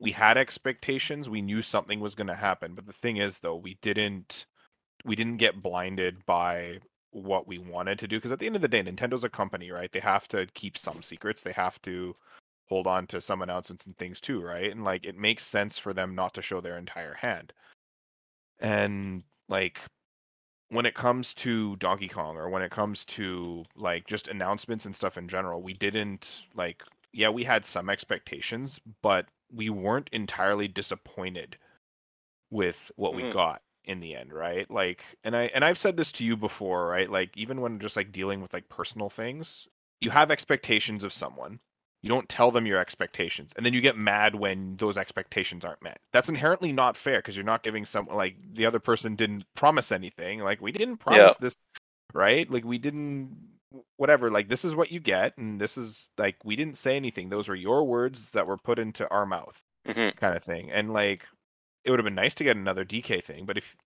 we 0.00 0.12
had 0.12 0.36
expectations 0.36 1.28
we 1.30 1.42
knew 1.42 1.62
something 1.62 2.00
was 2.00 2.14
going 2.14 2.26
to 2.26 2.34
happen. 2.34 2.74
But 2.74 2.86
the 2.86 2.92
thing 2.92 3.16
is 3.18 3.38
though 3.38 3.56
we 3.56 3.78
didn't 3.82 4.46
we 5.04 5.16
didn't 5.16 5.38
get 5.38 5.62
blinded 5.62 6.24
by 6.26 6.80
what 7.14 7.46
we 7.46 7.58
wanted 7.58 7.98
to 7.98 8.08
do 8.08 8.18
because 8.18 8.32
at 8.32 8.38
the 8.38 8.46
end 8.46 8.56
of 8.56 8.62
the 8.62 8.68
day 8.68 8.82
nintendo's 8.82 9.24
a 9.24 9.28
company 9.28 9.70
right 9.70 9.92
they 9.92 10.00
have 10.00 10.26
to 10.26 10.46
keep 10.54 10.76
some 10.76 11.02
secrets 11.02 11.42
they 11.42 11.52
have 11.52 11.80
to 11.80 12.12
hold 12.68 12.86
on 12.86 13.06
to 13.08 13.20
some 13.20 13.42
announcements 13.42 13.86
and 13.86 13.96
things 13.96 14.20
too, 14.20 14.40
right? 14.40 14.70
And 14.70 14.84
like 14.84 15.04
it 15.04 15.18
makes 15.18 15.46
sense 15.46 15.78
for 15.78 15.92
them 15.92 16.14
not 16.14 16.34
to 16.34 16.42
show 16.42 16.60
their 16.60 16.78
entire 16.78 17.14
hand. 17.14 17.52
And 18.58 19.22
like 19.48 19.80
when 20.70 20.86
it 20.86 20.94
comes 20.94 21.34
to 21.34 21.76
Donkey 21.76 22.08
Kong 22.08 22.36
or 22.36 22.48
when 22.48 22.62
it 22.62 22.70
comes 22.70 23.04
to 23.06 23.64
like 23.76 24.06
just 24.06 24.28
announcements 24.28 24.86
and 24.86 24.94
stuff 24.94 25.18
in 25.18 25.28
general, 25.28 25.62
we 25.62 25.74
didn't 25.74 26.44
like 26.54 26.82
yeah, 27.12 27.28
we 27.28 27.44
had 27.44 27.64
some 27.64 27.88
expectations, 27.88 28.80
but 29.02 29.26
we 29.52 29.70
weren't 29.70 30.10
entirely 30.12 30.66
disappointed 30.66 31.56
with 32.50 32.90
what 32.96 33.12
mm-hmm. 33.12 33.26
we 33.26 33.32
got 33.32 33.62
in 33.84 34.00
the 34.00 34.14
end, 34.14 34.32
right? 34.32 34.70
Like 34.70 35.04
and 35.24 35.36
I 35.36 35.44
and 35.54 35.64
I've 35.64 35.78
said 35.78 35.96
this 35.96 36.12
to 36.12 36.24
you 36.24 36.36
before, 36.36 36.88
right? 36.88 37.10
Like 37.10 37.36
even 37.36 37.60
when 37.60 37.78
just 37.78 37.96
like 37.96 38.12
dealing 38.12 38.40
with 38.40 38.52
like 38.52 38.68
personal 38.68 39.10
things, 39.10 39.68
you 40.00 40.10
have 40.10 40.30
expectations 40.30 41.04
of 41.04 41.12
someone 41.12 41.60
you 42.04 42.10
don't 42.10 42.28
tell 42.28 42.50
them 42.50 42.66
your 42.66 42.76
expectations, 42.76 43.54
and 43.56 43.64
then 43.64 43.72
you 43.72 43.80
get 43.80 43.96
mad 43.96 44.34
when 44.34 44.76
those 44.76 44.98
expectations 44.98 45.64
aren't 45.64 45.82
met. 45.82 45.98
That's 46.12 46.28
inherently 46.28 46.70
not 46.70 46.98
fair 46.98 47.16
because 47.16 47.34
you're 47.34 47.46
not 47.46 47.62
giving 47.62 47.86
someone 47.86 48.14
like 48.14 48.36
the 48.52 48.66
other 48.66 48.78
person 48.78 49.16
didn't 49.16 49.46
promise 49.54 49.90
anything. 49.90 50.40
Like 50.40 50.60
we 50.60 50.70
didn't 50.70 50.98
promise 50.98 51.18
yeah. 51.18 51.34
this, 51.40 51.56
right? 52.12 52.50
Like 52.50 52.62
we 52.62 52.76
didn't 52.76 53.34
whatever 53.96 54.30
like 54.30 54.50
this 54.50 54.66
is 54.66 54.74
what 54.74 54.92
you 54.92 55.00
get 55.00 55.36
and 55.38 55.58
this 55.58 55.78
is 55.78 56.10
like 56.18 56.36
we 56.44 56.54
didn't 56.54 56.76
say 56.76 56.94
anything 56.94 57.28
those 57.28 57.48
were 57.48 57.56
your 57.56 57.82
words 57.82 58.30
that 58.30 58.46
were 58.46 58.56
put 58.56 58.78
into 58.78 59.10
our 59.10 59.26
mouth 59.26 59.60
mm-hmm. 59.84 60.16
kind 60.16 60.36
of 60.36 60.44
thing 60.44 60.70
and 60.70 60.92
like 60.92 61.24
it 61.84 61.90
would 61.90 61.98
have 61.98 62.04
been 62.04 62.14
nice 62.14 62.34
to 62.34 62.44
get 62.44 62.56
another 62.56 62.84
dk 62.84 63.22
thing 63.22 63.44
but 63.44 63.58
if 63.58 63.76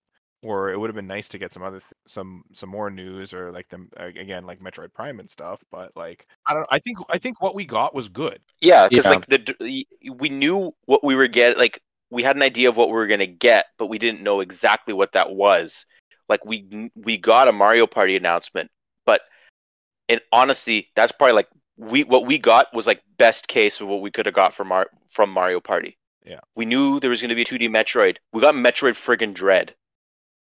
or 0.43 0.71
it 0.71 0.79
would 0.79 0.89
have 0.89 0.95
been 0.95 1.07
nice 1.07 1.29
to 1.29 1.39
get 1.39 1.53
some 1.53 1.63
other 1.63 1.81
th- 1.81 1.93
some 2.07 2.45
some 2.53 2.69
more 2.69 2.91
news 2.91 3.35
or 3.35 3.51
like 3.51 3.69
them 3.69 3.91
again 3.97 4.47
like 4.47 4.61
Metroid 4.61 4.93
Prime 4.95 5.19
and 5.19 5.29
stuff. 5.29 5.65
But 5.71 5.97
like 5.97 6.27
I 6.47 6.55
don't. 6.55 6.67
I 6.71 6.79
think 6.79 6.99
I 7.09 7.19
think 7.19 7.43
what 7.43 7.55
we 7.55 7.65
got 7.65 7.95
was 7.95 8.09
good. 8.09 8.41
Yeah, 8.61 8.89
because 8.89 9.07
yeah. 9.07 9.11
like 9.11 9.27
the 9.27 9.87
we 10.13 10.29
knew 10.29 10.75
what 10.87 11.03
we 11.03 11.15
were 11.17 11.29
getting. 11.29 11.59
Like 11.59 11.81
we 12.11 12.23
had 12.23 12.37
an 12.37 12.43
idea 12.43 12.69
of 12.69 12.77
what 12.77 12.89
we 12.89 12.95
were 12.95 13.07
gonna 13.07 13.27
get, 13.27 13.67
but 13.79 13.87
we 13.87 13.99
didn't 13.99 14.23
know 14.23 14.41
exactly 14.41 14.95
what 14.95 15.13
that 15.13 15.31
was. 15.31 15.85
Like 16.29 16.45
we 16.45 16.91
we 16.95 17.17
got 17.17 17.49
a 17.49 17.53
Mario 17.53 17.87
Party 17.87 18.17
announcement, 18.17 18.71
but 19.07 19.23
and 20.09 20.21
honestly, 20.33 20.89
that's 20.95 21.13
probably 21.13 21.33
like 21.33 21.49
we 21.77 22.05
what 22.05 22.27
we 22.27 22.39
got 22.39 22.73
was 22.73 22.87
like 22.87 23.03
best 23.19 23.49
case 23.49 23.81
of 23.81 23.89
what 23.89 24.03
we 24.03 24.11
could 24.13 24.27
have 24.27 24.35
got 24.37 24.55
from 24.55 24.69
Mar- 24.69 24.91
from 25.09 25.31
Mario 25.31 25.59
Party. 25.59 25.99
Yeah. 26.29 26.41
We 26.55 26.67
knew 26.67 27.01
there 27.01 27.11
was 27.11 27.23
going 27.23 27.31
to 27.31 27.35
be 27.35 27.43
a 27.43 27.45
2D 27.45 27.69
Metroid. 27.71 28.19
We 28.33 28.41
got 28.43 28.55
Metroid 28.55 28.93
friggin' 28.93 29.33
Dread. 29.35 29.75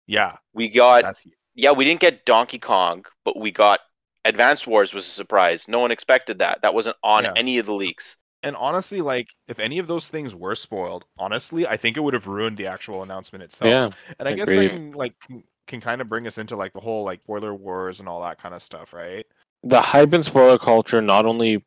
Yeah. 0.07 0.37
We 0.55 0.69
got 0.69 1.21
yeah, 1.55 1.73
we 1.73 1.85
didn't 1.85 2.01
get 2.01 2.25
Donkey 2.25 2.59
Kong, 2.59 3.05
but 3.25 3.39
we 3.39 3.51
got 3.51 3.81
Advance 4.25 4.67
Wars 4.67 4.95
was 4.95 5.07
a 5.07 5.11
surprise. 5.11 5.67
No 5.69 5.81
one 5.81 5.91
expected 5.91 6.39
that. 6.39 6.63
That 6.63 6.75
wasn't 6.75 6.97
on 7.03 7.25
yeah. 7.25 7.33
any 7.37 7.59
of 7.59 7.67
the 7.67 7.75
leaks. 7.75 8.17
And 8.43 8.57
honestly, 8.57 9.01
like 9.01 9.29
if 9.49 9.59
any 9.59 9.79
of 9.79 9.87
those 9.87 10.09
things 10.09 10.35
were 10.35 10.55
spoiled, 10.55 11.05
honestly, 11.19 11.67
I 11.67 11.77
think 11.77 11.97
it 11.97 12.01
would 12.01 12.15
have 12.15 12.27
ruined 12.27 12.57
the 12.57 12.67
actual 12.67 13.03
announcement 13.03 13.45
itself. 13.45 13.69
Yeah, 13.69 14.15
and 14.19 14.29
I 14.29 14.33
guess 14.33 14.49
that 14.49 14.71
can, 14.71 14.93
like 14.93 15.15
can, 15.21 15.45
can 15.67 15.81
kind 15.81 16.01
of 16.01 16.09
bring 16.09 16.27
us 16.27 16.39
into 16.39 16.57
like 16.57 16.73
the 16.73 16.81
whole 16.81 17.05
like 17.05 17.21
spoiler 17.23 17.55
wars 17.55 18.01
and 18.01 18.09
all 18.09 18.23
that 18.23 18.41
kind 18.41 18.55
of 18.55 18.63
stuff, 18.63 18.93
right? 18.93 19.27
The 19.63 19.81
hype 19.81 20.13
and 20.13 20.25
spoiler 20.25 20.59
culture 20.59 21.01
not 21.01 21.25
only 21.25 21.65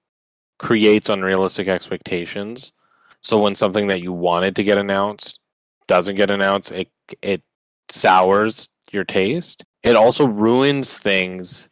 creates 0.59 1.07
unrealistic 1.07 1.67
expectations, 1.69 2.73
so 3.21 3.39
when 3.39 3.55
something 3.55 3.87
that 3.87 4.01
you 4.01 4.11
wanted 4.11 4.55
to 4.55 4.63
get 4.63 4.77
announced 4.77 5.39
doesn't 5.87 6.15
get 6.15 6.31
announced, 6.31 6.71
it 6.71 6.89
it 7.21 7.41
sours 7.89 8.69
your 8.91 9.03
taste. 9.03 9.63
It 9.83 9.95
also 9.95 10.25
ruins 10.25 10.97
things 10.97 11.69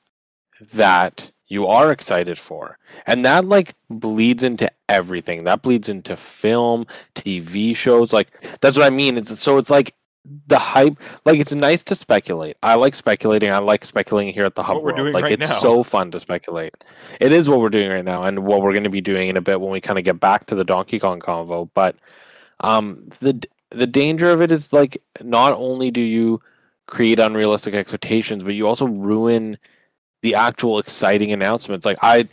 that 0.73 1.31
you 1.47 1.67
are 1.67 1.91
excited 1.91 2.37
for. 2.37 2.77
And 3.05 3.25
that 3.25 3.45
like 3.45 3.73
bleeds 3.89 4.43
into 4.43 4.71
everything. 4.89 5.43
That 5.43 5.61
bleeds 5.61 5.89
into 5.89 6.15
film, 6.15 6.85
TV 7.15 7.75
shows. 7.75 8.13
Like 8.13 8.29
that's 8.61 8.77
what 8.77 8.85
I 8.85 8.89
mean. 8.89 9.17
It's 9.17 9.39
so 9.39 9.57
it's 9.57 9.69
like 9.69 9.93
the 10.47 10.57
hype 10.59 10.97
like 11.25 11.39
it's 11.39 11.53
nice 11.53 11.83
to 11.83 11.95
speculate. 11.95 12.57
I 12.63 12.75
like 12.75 12.95
speculating. 12.95 13.51
I 13.51 13.57
like 13.59 13.85
speculating 13.85 14.33
here 14.33 14.45
at 14.45 14.55
the 14.55 14.63
hub. 14.63 14.75
What 14.77 14.83
we're 14.85 14.93
doing 14.93 15.13
like 15.13 15.23
right 15.25 15.33
it's 15.33 15.49
now. 15.49 15.55
so 15.55 15.83
fun 15.83 16.11
to 16.11 16.19
speculate. 16.19 16.73
It 17.19 17.33
is 17.33 17.49
what 17.49 17.59
we're 17.59 17.69
doing 17.69 17.89
right 17.89 18.05
now 18.05 18.23
and 18.23 18.45
what 18.45 18.61
we're 18.61 18.71
going 18.73 18.83
to 18.85 18.89
be 18.89 19.01
doing 19.01 19.29
in 19.29 19.37
a 19.37 19.41
bit 19.41 19.59
when 19.61 19.71
we 19.71 19.81
kind 19.81 19.99
of 19.99 20.05
get 20.05 20.19
back 20.19 20.45
to 20.47 20.55
the 20.55 20.63
Donkey 20.63 20.99
Kong 20.99 21.19
convo, 21.19 21.69
but 21.73 21.95
Um, 22.61 23.09
the 23.19 23.41
the 23.71 23.87
danger 23.87 24.31
of 24.31 24.41
it 24.41 24.51
is 24.51 24.71
like 24.71 25.01
not 25.21 25.53
only 25.53 25.91
do 25.91 26.01
you 26.01 26.41
create 26.87 27.19
unrealistic 27.19 27.73
expectations, 27.73 28.43
but 28.43 28.53
you 28.53 28.67
also 28.67 28.85
ruin 28.87 29.57
the 30.21 30.35
actual 30.35 30.79
exciting 30.79 31.31
announcements. 31.33 31.85
Like 31.85 31.97
I, 32.01 32.29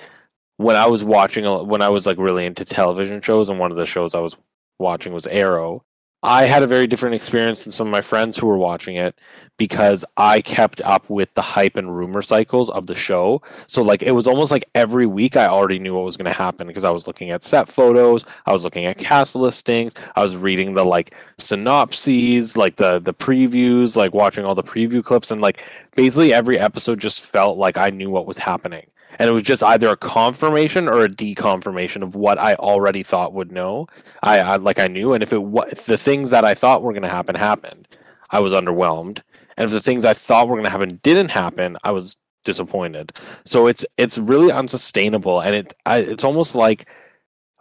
when 0.58 0.76
I 0.76 0.86
was 0.86 1.02
watching, 1.04 1.44
when 1.66 1.82
I 1.82 1.88
was 1.88 2.06
like 2.06 2.18
really 2.18 2.46
into 2.46 2.64
television 2.64 3.20
shows, 3.22 3.48
and 3.48 3.58
one 3.58 3.70
of 3.72 3.76
the 3.78 3.86
shows 3.86 4.14
I 4.14 4.20
was 4.20 4.36
watching 4.78 5.12
was 5.12 5.26
Arrow. 5.26 5.82
I 6.22 6.44
had 6.44 6.62
a 6.62 6.66
very 6.66 6.86
different 6.86 7.14
experience 7.14 7.62
than 7.62 7.72
some 7.72 7.86
of 7.86 7.90
my 7.92 8.02
friends 8.02 8.36
who 8.36 8.46
were 8.46 8.58
watching 8.58 8.96
it 8.96 9.18
because 9.56 10.04
I 10.18 10.42
kept 10.42 10.82
up 10.82 11.08
with 11.08 11.32
the 11.32 11.40
hype 11.40 11.76
and 11.76 11.96
rumor 11.96 12.20
cycles 12.20 12.68
of 12.68 12.86
the 12.86 12.94
show. 12.94 13.40
So 13.66 13.80
like 13.80 14.02
it 14.02 14.10
was 14.10 14.26
almost 14.26 14.50
like 14.50 14.68
every 14.74 15.06
week 15.06 15.34
I 15.36 15.46
already 15.46 15.78
knew 15.78 15.94
what 15.94 16.04
was 16.04 16.18
going 16.18 16.30
to 16.30 16.36
happen 16.36 16.66
because 16.66 16.84
I 16.84 16.90
was 16.90 17.06
looking 17.06 17.30
at 17.30 17.42
set 17.42 17.68
photos, 17.70 18.26
I 18.44 18.52
was 18.52 18.64
looking 18.64 18.84
at 18.84 18.98
cast 18.98 19.34
listings, 19.34 19.94
I 20.14 20.22
was 20.22 20.36
reading 20.36 20.74
the 20.74 20.84
like 20.84 21.14
synopses, 21.38 22.54
like 22.54 22.76
the 22.76 22.98
the 22.98 23.14
previews, 23.14 23.96
like 23.96 24.12
watching 24.12 24.44
all 24.44 24.54
the 24.54 24.62
preview 24.62 25.02
clips 25.02 25.30
and 25.30 25.40
like 25.40 25.62
basically 25.96 26.34
every 26.34 26.58
episode 26.58 27.00
just 27.00 27.22
felt 27.22 27.56
like 27.56 27.78
I 27.78 27.88
knew 27.88 28.10
what 28.10 28.26
was 28.26 28.36
happening. 28.36 28.86
And 29.20 29.28
it 29.28 29.32
was 29.32 29.42
just 29.42 29.62
either 29.62 29.90
a 29.90 29.98
confirmation 29.98 30.88
or 30.88 31.04
a 31.04 31.08
deconfirmation 31.08 32.02
of 32.02 32.14
what 32.14 32.38
I 32.38 32.54
already 32.54 33.02
thought 33.02 33.34
would 33.34 33.52
know. 33.52 33.86
I, 34.22 34.38
I 34.38 34.56
like 34.56 34.78
I 34.78 34.88
knew, 34.88 35.12
and 35.12 35.22
if 35.22 35.30
it 35.34 35.42
if 35.70 35.84
the 35.84 35.98
things 35.98 36.30
that 36.30 36.46
I 36.46 36.54
thought 36.54 36.82
were 36.82 36.94
going 36.94 37.02
to 37.02 37.08
happen 37.10 37.34
happened, 37.34 37.86
I 38.30 38.40
was 38.40 38.54
underwhelmed. 38.54 39.20
And 39.58 39.66
if 39.66 39.72
the 39.72 39.80
things 39.82 40.06
I 40.06 40.14
thought 40.14 40.48
were 40.48 40.54
going 40.54 40.64
to 40.64 40.70
happen 40.70 40.98
didn't 41.02 41.30
happen, 41.30 41.76
I 41.84 41.90
was 41.90 42.16
disappointed. 42.44 43.12
So 43.44 43.66
it's 43.66 43.84
it's 43.98 44.16
really 44.16 44.50
unsustainable, 44.52 45.40
and 45.40 45.54
it 45.54 45.74
I, 45.84 45.98
it's 45.98 46.24
almost 46.24 46.54
like 46.54 46.88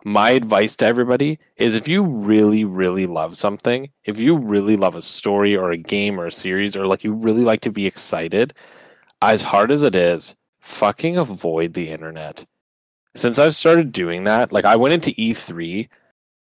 my 0.06 0.30
advice 0.30 0.78
to 0.78 0.86
everybody 0.86 1.40
is 1.58 1.76
if 1.76 1.90
you 1.90 2.04
really 2.04 2.64
really 2.64 3.06
love 3.06 3.36
something, 3.36 3.90
if 4.06 4.18
you 4.18 4.38
really 4.38 4.78
love 4.78 4.96
a 4.96 5.02
story 5.02 5.58
or 5.58 5.72
a 5.72 5.78
game 5.78 6.22
or 6.22 6.28
a 6.28 6.32
series, 6.32 6.78
or 6.78 6.88
like 6.88 7.04
you 7.04 7.12
really 7.12 7.44
like 7.44 7.60
to 7.62 7.72
be 7.72 7.86
excited, 7.86 8.54
as 9.22 9.42
hard 9.42 9.72
as 9.74 9.84
it 9.84 9.96
is, 9.96 10.38
fucking 10.70 11.18
avoid 11.18 11.74
the 11.74 11.90
internet. 11.90 12.46
Since 13.16 13.40
I've 13.40 13.56
started 13.56 13.92
doing 13.92 14.24
that, 14.26 14.52
like 14.52 14.66
I 14.66 14.76
went 14.76 14.94
into 14.94 15.12
E3 15.12 15.90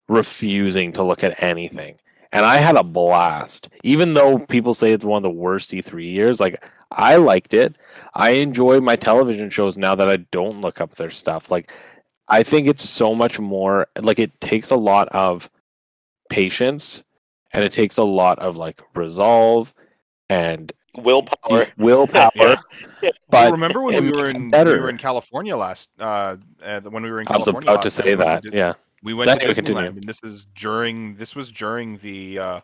refusing 0.07 0.91
to 0.93 1.03
look 1.03 1.23
at 1.23 1.41
anything. 1.43 1.97
And 2.31 2.45
I 2.45 2.57
had 2.57 2.75
a 2.75 2.83
blast. 2.83 3.69
Even 3.83 4.13
though 4.13 4.39
people 4.39 4.73
say 4.73 4.91
it's 4.91 5.05
one 5.05 5.17
of 5.17 5.23
the 5.23 5.29
worst 5.29 5.71
E3 5.71 6.11
years, 6.11 6.39
like 6.39 6.63
I 6.91 7.17
liked 7.17 7.53
it. 7.53 7.77
I 8.13 8.31
enjoy 8.31 8.79
my 8.79 8.95
television 8.95 9.49
shows 9.49 9.77
now 9.77 9.95
that 9.95 10.09
I 10.09 10.17
don't 10.31 10.61
look 10.61 10.81
up 10.81 10.95
their 10.95 11.09
stuff. 11.09 11.51
Like 11.51 11.71
I 12.27 12.41
think 12.43 12.67
it's 12.67 12.87
so 12.87 13.13
much 13.13 13.39
more 13.39 13.87
like 14.01 14.19
it 14.19 14.39
takes 14.41 14.71
a 14.71 14.75
lot 14.75 15.07
of 15.09 15.49
patience 16.29 17.03
and 17.51 17.63
it 17.63 17.71
takes 17.71 17.97
a 17.97 18.03
lot 18.03 18.39
of 18.39 18.57
like 18.57 18.81
resolve 18.95 19.73
and 20.29 20.71
Willpower. 20.97 21.67
willpower. 21.77 22.31
Yeah. 23.03 23.11
But 23.29 23.43
Well, 23.43 23.51
remember 23.53 23.81
when 23.81 24.03
we 24.03 24.11
were 24.11 24.29
in 24.29 24.49
we 24.49 24.79
were 24.79 24.89
in 24.89 24.97
California 24.97 25.55
last 25.57 25.89
uh, 25.99 26.37
uh 26.63 26.81
when 26.81 27.03
we 27.03 27.09
were 27.11 27.19
in 27.19 27.25
California. 27.25 27.53
I 27.53 27.57
was 27.57 27.63
about 27.63 27.81
to 27.83 27.91
say 27.91 28.15
that. 28.15 28.43
Yeah. 28.53 28.73
we 29.03 29.13
went 29.13 29.27
Then 29.27 29.39
to 29.39 29.45
Disneyland 29.47 29.55
continue. 29.65 29.89
and 29.89 30.03
this 30.03 30.23
is 30.23 30.45
during 30.55 31.15
this 31.15 31.35
was 31.35 31.51
during 31.51 31.97
the 31.99 32.39
uh 32.39 32.59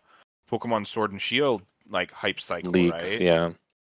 Pokemon 0.50 0.86
Sword 0.86 1.10
and 1.12 1.20
Shield 1.20 1.62
like 1.90 2.12
hype 2.12 2.40
cycle, 2.40 2.72
Leaks. 2.72 3.12
right? 3.12 3.20
Yeah. 3.20 3.50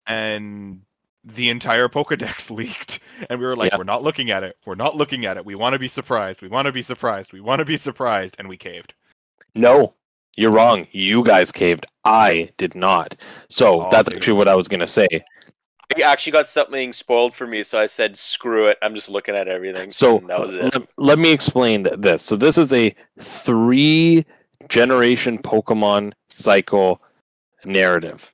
And 0.07 0.81
the 1.23 1.49
entire 1.49 1.87
Pokedex 1.89 2.49
leaked, 2.55 2.99
and 3.29 3.39
we 3.39 3.45
were 3.45 3.55
like, 3.55 3.71
Yeah. 3.71 3.77
"We're 3.77 3.83
not 3.83 4.03
looking 4.03 4.31
at 4.31 4.43
it. 4.43 4.55
We're 4.65 4.75
not 4.75 4.95
looking 4.95 5.25
at 5.25 5.37
it. 5.37 5.45
We 5.45 5.55
want 5.55 5.73
to 5.73 5.79
be 5.79 5.87
surprised. 5.87 6.41
We 6.41 6.47
want 6.47 6.65
to 6.67 6.71
be 6.71 6.81
surprised. 6.81 7.33
We 7.33 7.41
want 7.41 7.59
to 7.59 7.65
be 7.65 7.77
surprised," 7.77 8.35
and 8.39 8.47
we 8.47 8.57
caved. 8.57 8.93
No, 9.55 9.93
you're 10.37 10.51
wrong. 10.51 10.87
You 10.91 11.23
guys 11.23 11.51
caved. 11.51 11.85
I 12.05 12.49
did 12.57 12.75
not. 12.75 13.15
So 13.49 13.83
Oh, 13.83 13.89
that's 13.91 14.07
dude. 14.09 14.17
actually 14.17 14.33
what 14.33 14.47
I 14.47 14.55
was 14.55 14.67
gonna 14.67 14.87
say. 14.87 15.07
I 15.95 16.01
actually 16.01 16.33
got 16.33 16.47
something 16.47 16.91
spoiled 16.91 17.33
for 17.33 17.47
me, 17.47 17.63
so 17.63 17.79
I 17.79 17.85
said, 17.85 18.17
"Screw 18.17 18.65
it." 18.65 18.77
I'm 18.81 18.93
just 18.93 19.09
looking 19.09 19.35
at 19.35 19.47
everything. 19.47 19.89
So 19.91 20.19
and 20.19 20.29
that 20.29 20.39
was 20.39 20.53
it. 20.53 20.73
let, 20.73 20.89
let 20.97 21.19
me 21.19 21.31
explain 21.31 21.87
this. 21.97 22.21
So 22.21 22.35
this 22.35 22.57
is 22.57 22.73
a 22.73 22.93
three 23.19 24.25
generation 24.67 25.37
Pokemon 25.37 26.13
cycle 26.27 27.01
narrative. 27.65 28.33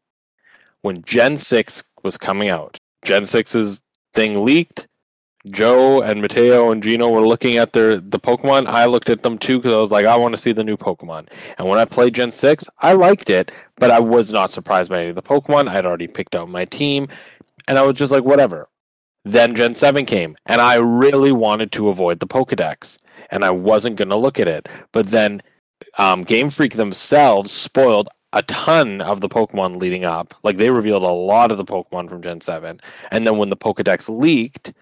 When 0.81 1.01
Gen 1.03 1.37
6 1.37 1.83
was 2.03 2.17
coming 2.17 2.49
out, 2.49 2.77
Gen 3.03 3.23
6's 3.23 3.81
thing 4.13 4.41
leaked. 4.41 4.87
Joe 5.51 6.01
and 6.01 6.21
Matteo 6.21 6.71
and 6.71 6.81
Gino 6.81 7.09
were 7.09 7.27
looking 7.27 7.57
at 7.57 7.73
their 7.73 7.99
the 7.99 8.19
Pokemon. 8.19 8.65
I 8.67 8.85
looked 8.85 9.09
at 9.09 9.23
them 9.23 9.37
too 9.37 9.57
because 9.57 9.73
I 9.73 9.77
was 9.77 9.91
like, 9.91 10.05
I 10.05 10.15
want 10.15 10.33
to 10.33 10.41
see 10.41 10.53
the 10.53 10.63
new 10.63 10.77
Pokemon. 10.77 11.27
And 11.57 11.67
when 11.67 11.79
I 11.79 11.85
played 11.85 12.15
Gen 12.15 12.31
6, 12.31 12.65
I 12.79 12.93
liked 12.93 13.29
it, 13.29 13.51
but 13.75 13.91
I 13.91 13.99
was 13.99 14.31
not 14.31 14.51
surprised 14.51 14.89
by 14.89 15.01
any 15.01 15.09
of 15.09 15.15
the 15.15 15.21
Pokemon. 15.21 15.67
I'd 15.67 15.85
already 15.85 16.07
picked 16.07 16.33
out 16.33 16.47
my 16.49 16.63
team, 16.63 17.09
and 17.67 17.77
I 17.77 17.83
was 17.83 17.97
just 17.97 18.11
like, 18.11 18.23
whatever. 18.23 18.69
Then 19.25 19.55
Gen 19.55 19.75
7 19.75 20.05
came, 20.05 20.35
and 20.47 20.59
I 20.59 20.75
really 20.75 21.31
wanted 21.31 21.71
to 21.73 21.87
avoid 21.87 22.19
the 22.19 22.27
Pokedex, 22.27 22.97
and 23.31 23.45
I 23.45 23.51
wasn't 23.51 23.95
going 23.95 24.09
to 24.09 24.17
look 24.17 24.39
at 24.39 24.49
it. 24.49 24.67
But 24.91 25.07
then 25.07 25.41
um, 25.97 26.23
Game 26.23 26.49
Freak 26.49 26.73
themselves 26.73 27.51
spoiled 27.51 28.09
a 28.33 28.41
ton 28.43 28.99
of 28.99 29.21
the 29.21 29.29
Pokemon 29.29 29.79
leading 29.79 30.03
up. 30.03 30.33
Like, 30.43 30.57
they 30.57 30.71
revealed 30.71 31.03
a 31.03 31.07
lot 31.07 31.51
of 31.51 31.57
the 31.57 31.63
Pokemon 31.63 32.09
from 32.09 32.21
Gen 32.21 32.41
7. 32.41 32.81
And 33.11 33.25
then 33.25 33.37
when 33.37 33.49
the 33.49 33.55
Pokedex 33.55 34.09
leaked, 34.09 34.73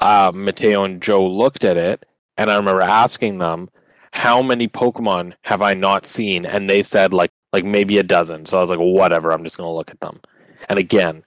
uh, 0.00 0.30
Matteo 0.34 0.84
and 0.84 1.00
Joe 1.00 1.26
looked 1.26 1.64
at 1.64 1.78
it, 1.78 2.04
and 2.36 2.50
I 2.50 2.56
remember 2.56 2.82
asking 2.82 3.38
them, 3.38 3.70
how 4.12 4.42
many 4.42 4.68
Pokemon 4.68 5.34
have 5.42 5.62
I 5.62 5.74
not 5.74 6.06
seen? 6.06 6.44
And 6.44 6.68
they 6.68 6.82
said, 6.82 7.14
like, 7.14 7.30
like 7.52 7.64
maybe 7.64 7.98
a 7.98 8.02
dozen. 8.02 8.44
So 8.44 8.58
I 8.58 8.60
was 8.60 8.70
like, 8.70 8.78
whatever, 8.78 9.30
I'm 9.30 9.44
just 9.44 9.56
going 9.56 9.68
to 9.68 9.74
look 9.74 9.90
at 9.90 10.00
them. 10.00 10.20
And 10.68 10.78
again, 10.78 11.22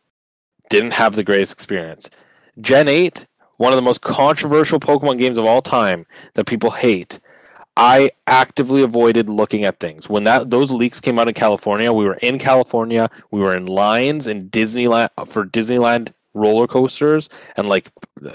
didn't 0.69 0.91
have 0.91 1.15
the 1.15 1.23
greatest 1.23 1.53
experience. 1.53 2.09
Gen 2.61 2.87
8, 2.87 3.25
one 3.57 3.73
of 3.73 3.77
the 3.77 3.83
most 3.83 4.01
controversial 4.01 4.79
Pokemon 4.79 5.17
games 5.17 5.37
of 5.37 5.45
all 5.45 5.61
time 5.61 6.05
that 6.35 6.45
people 6.45 6.71
hate. 6.71 7.19
I 7.77 8.11
actively 8.27 8.83
avoided 8.83 9.29
looking 9.29 9.63
at 9.63 9.79
things. 9.79 10.09
When 10.09 10.25
that 10.25 10.49
those 10.49 10.71
leaks 10.71 10.99
came 10.99 11.17
out 11.17 11.29
in 11.29 11.33
California, 11.33 11.93
we 11.93 12.03
were 12.03 12.15
in 12.15 12.37
California, 12.37 13.09
we 13.31 13.39
were 13.39 13.55
in 13.55 13.67
lines 13.67 14.27
in 14.27 14.49
Disneyland 14.49 15.09
for 15.27 15.45
Disneyland 15.45 16.11
roller 16.33 16.67
coasters 16.67 17.29
and 17.57 17.67
like 17.67 17.91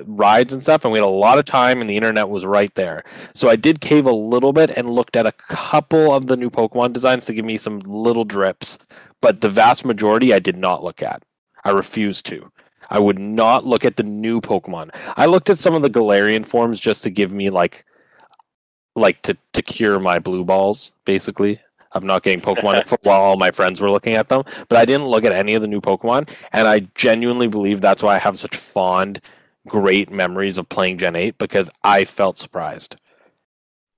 rides 0.06 0.52
and 0.52 0.62
stuff 0.62 0.84
and 0.84 0.92
we 0.92 0.98
had 0.98 1.04
a 1.04 1.08
lot 1.08 1.38
of 1.38 1.44
time 1.44 1.80
and 1.80 1.88
the 1.88 1.96
internet 1.96 2.28
was 2.28 2.44
right 2.44 2.74
there. 2.74 3.04
So 3.34 3.48
I 3.48 3.56
did 3.56 3.80
cave 3.80 4.06
a 4.06 4.12
little 4.12 4.52
bit 4.52 4.70
and 4.70 4.90
looked 4.90 5.16
at 5.16 5.26
a 5.26 5.32
couple 5.32 6.12
of 6.12 6.26
the 6.26 6.36
new 6.36 6.50
Pokemon 6.50 6.92
designs 6.92 7.26
to 7.26 7.34
give 7.34 7.44
me 7.44 7.56
some 7.56 7.80
little 7.80 8.24
drips, 8.24 8.78
but 9.20 9.40
the 9.40 9.48
vast 9.48 9.84
majority 9.84 10.32
I 10.32 10.38
did 10.38 10.56
not 10.56 10.82
look 10.82 11.02
at. 11.02 11.22
I 11.64 11.70
refused 11.70 12.26
to. 12.26 12.50
I 12.90 12.98
would 12.98 13.18
not 13.18 13.64
look 13.66 13.84
at 13.84 13.96
the 13.96 14.02
new 14.02 14.40
Pokemon. 14.40 14.90
I 15.16 15.26
looked 15.26 15.50
at 15.50 15.58
some 15.58 15.74
of 15.74 15.82
the 15.82 15.90
Galarian 15.90 16.46
forms 16.46 16.78
just 16.80 17.02
to 17.04 17.10
give 17.10 17.32
me 17.32 17.50
like 17.50 17.84
like 18.96 19.22
to, 19.22 19.36
to 19.52 19.62
cure 19.62 19.98
my 19.98 20.18
blue 20.18 20.44
balls, 20.44 20.92
basically, 21.04 21.60
of 21.92 22.04
not 22.04 22.22
getting 22.22 22.40
Pokemon 22.40 22.96
while 23.02 23.20
all 23.20 23.36
my 23.36 23.50
friends 23.50 23.80
were 23.80 23.90
looking 23.90 24.14
at 24.14 24.28
them. 24.28 24.44
But 24.68 24.78
I 24.78 24.84
didn't 24.84 25.06
look 25.06 25.24
at 25.24 25.32
any 25.32 25.54
of 25.54 25.62
the 25.62 25.68
new 25.68 25.80
Pokemon, 25.80 26.28
and 26.52 26.68
I 26.68 26.80
genuinely 26.94 27.48
believe 27.48 27.80
that's 27.80 28.02
why 28.02 28.14
I 28.14 28.18
have 28.18 28.38
such 28.38 28.56
fond, 28.56 29.20
great 29.66 30.10
memories 30.10 30.58
of 30.58 30.68
playing 30.68 30.98
Gen 30.98 31.16
8 31.16 31.38
because 31.38 31.70
I 31.82 32.04
felt 32.04 32.38
surprised. 32.38 32.96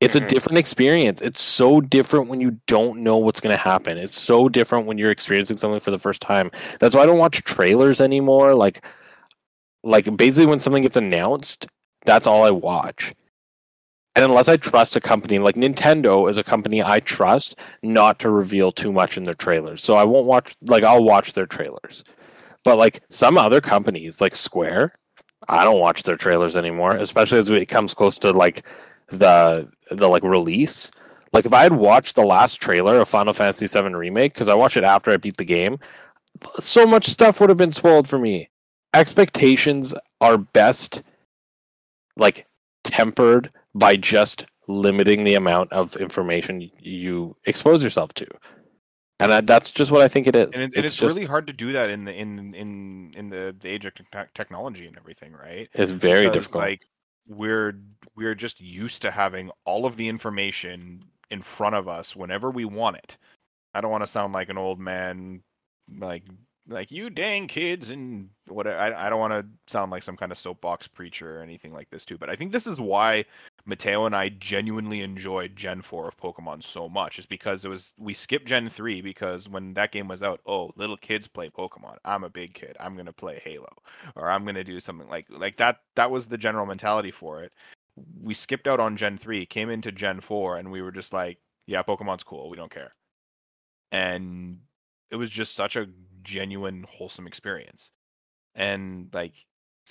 It's 0.00 0.14
a 0.14 0.18
mm-hmm. 0.18 0.28
different 0.28 0.58
experience. 0.58 1.22
It's 1.22 1.40
so 1.40 1.80
different 1.80 2.28
when 2.28 2.40
you 2.40 2.58
don't 2.66 3.02
know 3.02 3.16
what's 3.16 3.40
going 3.40 3.54
to 3.54 3.62
happen. 3.62 3.96
It's 3.96 4.18
so 4.18 4.48
different 4.48 4.86
when 4.86 4.98
you're 4.98 5.10
experiencing 5.10 5.56
something 5.56 5.80
for 5.80 5.90
the 5.90 5.98
first 5.98 6.20
time. 6.20 6.50
That's 6.80 6.94
why 6.94 7.02
I 7.02 7.06
don't 7.06 7.18
watch 7.18 7.42
trailers 7.44 8.00
anymore. 8.00 8.54
Like, 8.54 8.84
like 9.82 10.14
basically 10.16 10.46
when 10.46 10.58
something 10.58 10.82
gets 10.82 10.96
announced, 10.96 11.66
that's 12.04 12.26
all 12.26 12.44
I 12.44 12.50
watch. 12.50 13.14
And 14.16 14.24
unless 14.24 14.48
I 14.48 14.56
trust 14.56 14.96
a 14.96 15.00
company 15.00 15.38
like 15.38 15.56
Nintendo 15.56 16.28
is 16.28 16.38
a 16.38 16.44
company 16.44 16.82
I 16.82 17.00
trust 17.00 17.56
not 17.82 18.18
to 18.20 18.30
reveal 18.30 18.72
too 18.72 18.90
much 18.90 19.18
in 19.18 19.24
their 19.24 19.34
trailers. 19.34 19.82
So 19.82 19.96
I 19.96 20.04
won't 20.04 20.26
watch 20.26 20.56
like 20.62 20.84
I'll 20.84 21.04
watch 21.04 21.34
their 21.34 21.46
trailers. 21.46 22.02
But 22.64 22.78
like 22.78 23.02
some 23.10 23.36
other 23.36 23.60
companies 23.60 24.22
like 24.22 24.34
Square, 24.34 24.94
I 25.48 25.64
don't 25.64 25.80
watch 25.80 26.02
their 26.02 26.16
trailers 26.16 26.56
anymore, 26.56 26.96
especially 26.96 27.38
as 27.38 27.50
it 27.50 27.66
comes 27.66 27.92
close 27.92 28.18
to 28.20 28.32
like 28.32 28.64
the 29.08 29.68
the 29.90 30.08
like 30.08 30.22
release. 30.22 30.90
Like 31.32 31.44
if 31.44 31.52
I 31.52 31.62
had 31.62 31.74
watched 31.74 32.16
the 32.16 32.24
last 32.24 32.54
trailer 32.54 33.00
of 33.00 33.08
Final 33.08 33.32
Fantasy 33.32 33.66
VII 33.66 33.94
Remake 33.94 34.32
because 34.32 34.48
I 34.48 34.54
watched 34.54 34.76
it 34.76 34.84
after 34.84 35.10
I 35.10 35.16
beat 35.16 35.36
the 35.36 35.44
game, 35.44 35.78
so 36.60 36.86
much 36.86 37.08
stuff 37.08 37.40
would 37.40 37.50
have 37.50 37.58
been 37.58 37.72
spoiled 37.72 38.08
for 38.08 38.18
me. 38.18 38.48
Expectations 38.94 39.94
are 40.20 40.38
best 40.38 41.02
like 42.16 42.46
tempered 42.84 43.50
by 43.74 43.96
just 43.96 44.46
limiting 44.68 45.24
the 45.24 45.34
amount 45.34 45.72
of 45.72 45.96
information 45.96 46.70
you 46.80 47.36
expose 47.44 47.84
yourself 47.84 48.14
to, 48.14 48.26
and 49.18 49.32
I, 49.32 49.40
that's 49.40 49.70
just 49.70 49.90
what 49.90 50.02
I 50.02 50.08
think 50.08 50.26
it 50.26 50.36
is. 50.36 50.54
And, 50.54 50.64
it, 50.64 50.76
and 50.76 50.84
it's, 50.84 50.94
just, 50.94 51.14
really 51.14 51.26
hard 51.26 51.46
to 51.46 51.52
do 51.52 51.72
that 51.72 51.90
in 51.90 52.04
the 52.04 52.12
in 52.12 52.54
in 52.54 53.12
in 53.16 53.28
the, 53.30 53.54
the 53.60 53.68
age 53.68 53.86
of 53.86 53.92
tech- 54.12 54.32
technology 54.34 54.86
and 54.86 54.96
everything, 54.96 55.32
right? 55.32 55.68
it's 55.74 55.90
very 55.90 56.26
Because, 56.26 56.44
difficult. 56.44 56.64
Like 56.64 56.80
we're 57.28 57.78
we're 58.16 58.34
just 58.34 58.60
used 58.60 59.02
to 59.02 59.10
having 59.10 59.50
all 59.64 59.86
of 59.86 59.96
the 59.96 60.08
information 60.08 61.02
in 61.30 61.42
front 61.42 61.74
of 61.74 61.88
us 61.88 62.16
whenever 62.16 62.50
we 62.50 62.64
want 62.64 62.96
it. 62.96 63.16
I 63.74 63.80
don't 63.80 63.90
want 63.90 64.04
to 64.04 64.08
sound 64.08 64.32
like 64.32 64.48
an 64.48 64.58
old 64.58 64.80
man, 64.80 65.42
like 65.98 66.22
like 66.68 66.90
you 66.90 67.10
dang 67.10 67.46
kids 67.46 67.90
and 67.90 68.28
what 68.48 68.66
I, 68.66 69.06
I 69.06 69.08
don't 69.08 69.20
want 69.20 69.32
to 69.32 69.72
sound 69.72 69.90
like 69.90 70.02
some 70.02 70.16
kind 70.16 70.32
of 70.32 70.38
soapbox 70.38 70.88
preacher 70.88 71.38
or 71.38 71.42
anything 71.42 71.72
like 71.72 71.88
this 71.90 72.04
too 72.04 72.18
but 72.18 72.28
i 72.28 72.36
think 72.36 72.52
this 72.52 72.66
is 72.66 72.80
why 72.80 73.24
matteo 73.66 74.06
and 74.06 74.14
i 74.14 74.28
genuinely 74.28 75.02
enjoyed 75.02 75.56
gen 75.56 75.82
4 75.82 76.08
of 76.08 76.16
pokemon 76.16 76.62
so 76.62 76.88
much. 76.88 77.18
Is 77.18 77.26
because 77.26 77.64
it 77.64 77.68
was 77.68 77.92
we 77.98 78.14
skipped 78.14 78.46
gen 78.46 78.68
3 78.68 79.02
because 79.02 79.48
when 79.48 79.74
that 79.74 79.92
game 79.92 80.08
was 80.08 80.22
out 80.22 80.40
oh 80.46 80.70
little 80.76 80.96
kids 80.96 81.26
play 81.26 81.48
pokemon. 81.48 81.96
I'm 82.04 82.24
a 82.24 82.30
big 82.30 82.54
kid. 82.54 82.76
I'm 82.80 82.94
going 82.94 83.06
to 83.06 83.12
play 83.12 83.40
halo 83.44 83.68
or 84.14 84.30
i'm 84.30 84.44
going 84.44 84.54
to 84.54 84.64
do 84.64 84.80
something 84.80 85.08
like 85.08 85.26
like 85.30 85.56
that 85.58 85.78
that 85.96 86.10
was 86.10 86.26
the 86.26 86.38
general 86.38 86.66
mentality 86.66 87.10
for 87.10 87.42
it. 87.42 87.52
We 88.22 88.34
skipped 88.34 88.68
out 88.68 88.80
on 88.80 88.96
gen 88.96 89.18
3 89.18 89.46
came 89.46 89.70
into 89.70 89.92
gen 89.92 90.20
4 90.20 90.58
and 90.58 90.70
we 90.70 90.82
were 90.82 90.92
just 90.92 91.12
like 91.12 91.38
yeah 91.66 91.82
pokemon's 91.82 92.22
cool. 92.22 92.48
We 92.50 92.56
don't 92.56 92.70
care. 92.70 92.92
And 93.92 94.60
it 95.10 95.16
was 95.16 95.30
just 95.30 95.54
such 95.54 95.76
a 95.76 95.88
genuine 96.22 96.84
wholesome 96.88 97.26
experience. 97.26 97.90
And 98.54 99.08
like 99.12 99.34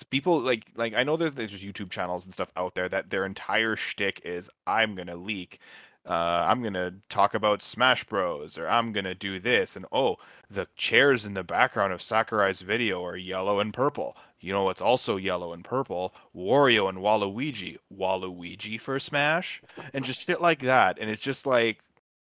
people 0.04 0.40
like 0.40 0.66
like 0.76 0.94
i 0.94 1.04
know 1.04 1.18
there's, 1.18 1.34
there's 1.34 1.64
youtube 1.64 1.90
channels 1.90 2.26
and 2.26 2.34
stuff 2.34 2.52
out 2.58 2.76
there 2.76 2.90
that 2.90 3.10
their 3.10 3.26
entire 3.26 3.76
shtick 3.76 4.22
is 4.24 4.50
i'm 4.68 4.96
gonna 4.96 5.16
leak 5.16 5.60
uh, 6.08 6.46
I'm 6.48 6.62
gonna 6.62 6.94
talk 7.10 7.34
about 7.34 7.64
Smash 7.64 8.04
Bros. 8.04 8.58
or 8.58 8.68
I'm 8.68 8.92
gonna 8.92 9.16
do 9.16 9.40
this, 9.40 9.76
and 9.76 9.86
oh, 9.92 10.18
the 10.52 10.68
chairs 10.76 11.26
in 11.26 11.34
the 11.34 11.44
background 11.44 11.94
of 11.94 12.02
Sakurai's 12.02 12.62
video 12.62 13.04
are 13.04 13.18
yellow 13.18 13.60
and 13.60 13.74
purple. 13.74 14.16
You 14.40 14.54
know 14.54 14.64
what's 14.64 14.82
also 14.82 15.18
yellow 15.18 15.54
and 15.54 15.64
purple? 15.64 16.14
Wario 16.36 16.90
and 16.90 17.00
Waluigi. 17.00 17.78
Waluigi 17.96 18.80
for 18.80 19.00
Smash, 19.00 19.64
and 19.94 20.06
just 20.06 20.28
shit 20.28 20.42
like 20.42 20.62
that. 20.62 21.00
And 21.00 21.10
it's 21.10 21.24
just 21.24 21.48
like, 21.48 21.80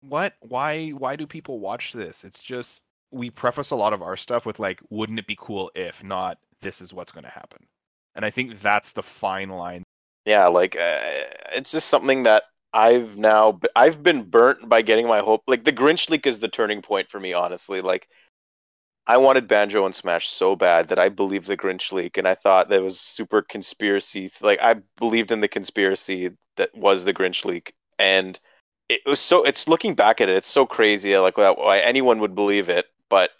what? 0.00 0.34
Why? 0.40 0.90
Why 0.90 1.14
do 1.14 1.26
people 1.26 1.60
watch 1.60 1.92
this? 1.92 2.24
It's 2.24 2.40
just 2.40 2.82
we 3.12 3.30
preface 3.30 3.70
a 3.70 3.76
lot 3.76 3.92
of 3.92 4.02
our 4.02 4.16
stuff 4.16 4.46
with 4.46 4.58
like, 4.58 4.80
wouldn't 4.90 5.18
it 5.20 5.26
be 5.28 5.36
cool 5.38 5.70
if 5.76 6.02
not? 6.02 6.38
This 6.62 6.80
is 6.80 6.92
what's 6.92 7.12
going 7.12 7.24
to 7.24 7.30
happen, 7.30 7.66
and 8.14 8.24
I 8.24 8.30
think 8.30 8.60
that's 8.60 8.92
the 8.92 9.02
fine 9.02 9.48
line. 9.50 9.82
Yeah, 10.26 10.46
like 10.48 10.76
uh, 10.76 10.98
it's 11.52 11.70
just 11.70 11.88
something 11.88 12.24
that 12.24 12.44
I've 12.72 13.16
now 13.16 13.58
I've 13.74 14.02
been 14.02 14.22
burnt 14.24 14.68
by 14.68 14.82
getting 14.82 15.06
my 15.06 15.20
hope. 15.20 15.42
Like 15.46 15.64
the 15.64 15.72
Grinch 15.72 16.08
leak 16.10 16.26
is 16.26 16.38
the 16.38 16.48
turning 16.48 16.82
point 16.82 17.08
for 17.08 17.18
me, 17.18 17.32
honestly. 17.32 17.80
Like 17.80 18.08
I 19.06 19.16
wanted 19.16 19.48
Banjo 19.48 19.84
and 19.86 19.94
Smash 19.94 20.28
so 20.28 20.54
bad 20.54 20.88
that 20.88 20.98
I 20.98 21.08
believed 21.08 21.46
the 21.46 21.56
Grinch 21.56 21.90
leak, 21.92 22.16
and 22.16 22.28
I 22.28 22.34
thought 22.34 22.68
that 22.68 22.82
was 22.82 23.00
super 23.00 23.42
conspiracy. 23.42 24.30
Like 24.40 24.60
I 24.62 24.76
believed 24.98 25.32
in 25.32 25.40
the 25.40 25.48
conspiracy 25.48 26.30
that 26.56 26.74
was 26.76 27.04
the 27.04 27.14
Grinch 27.14 27.44
leak, 27.44 27.74
and 27.98 28.38
it 28.88 29.00
was 29.06 29.20
so. 29.20 29.42
It's 29.42 29.66
looking 29.68 29.94
back 29.94 30.20
at 30.20 30.28
it, 30.28 30.36
it's 30.36 30.48
so 30.48 30.66
crazy. 30.66 31.16
Like 31.18 31.38
why 31.38 31.80
anyone 31.80 32.20
would 32.20 32.34
believe 32.34 32.68
it, 32.68 32.86
but 33.08 33.30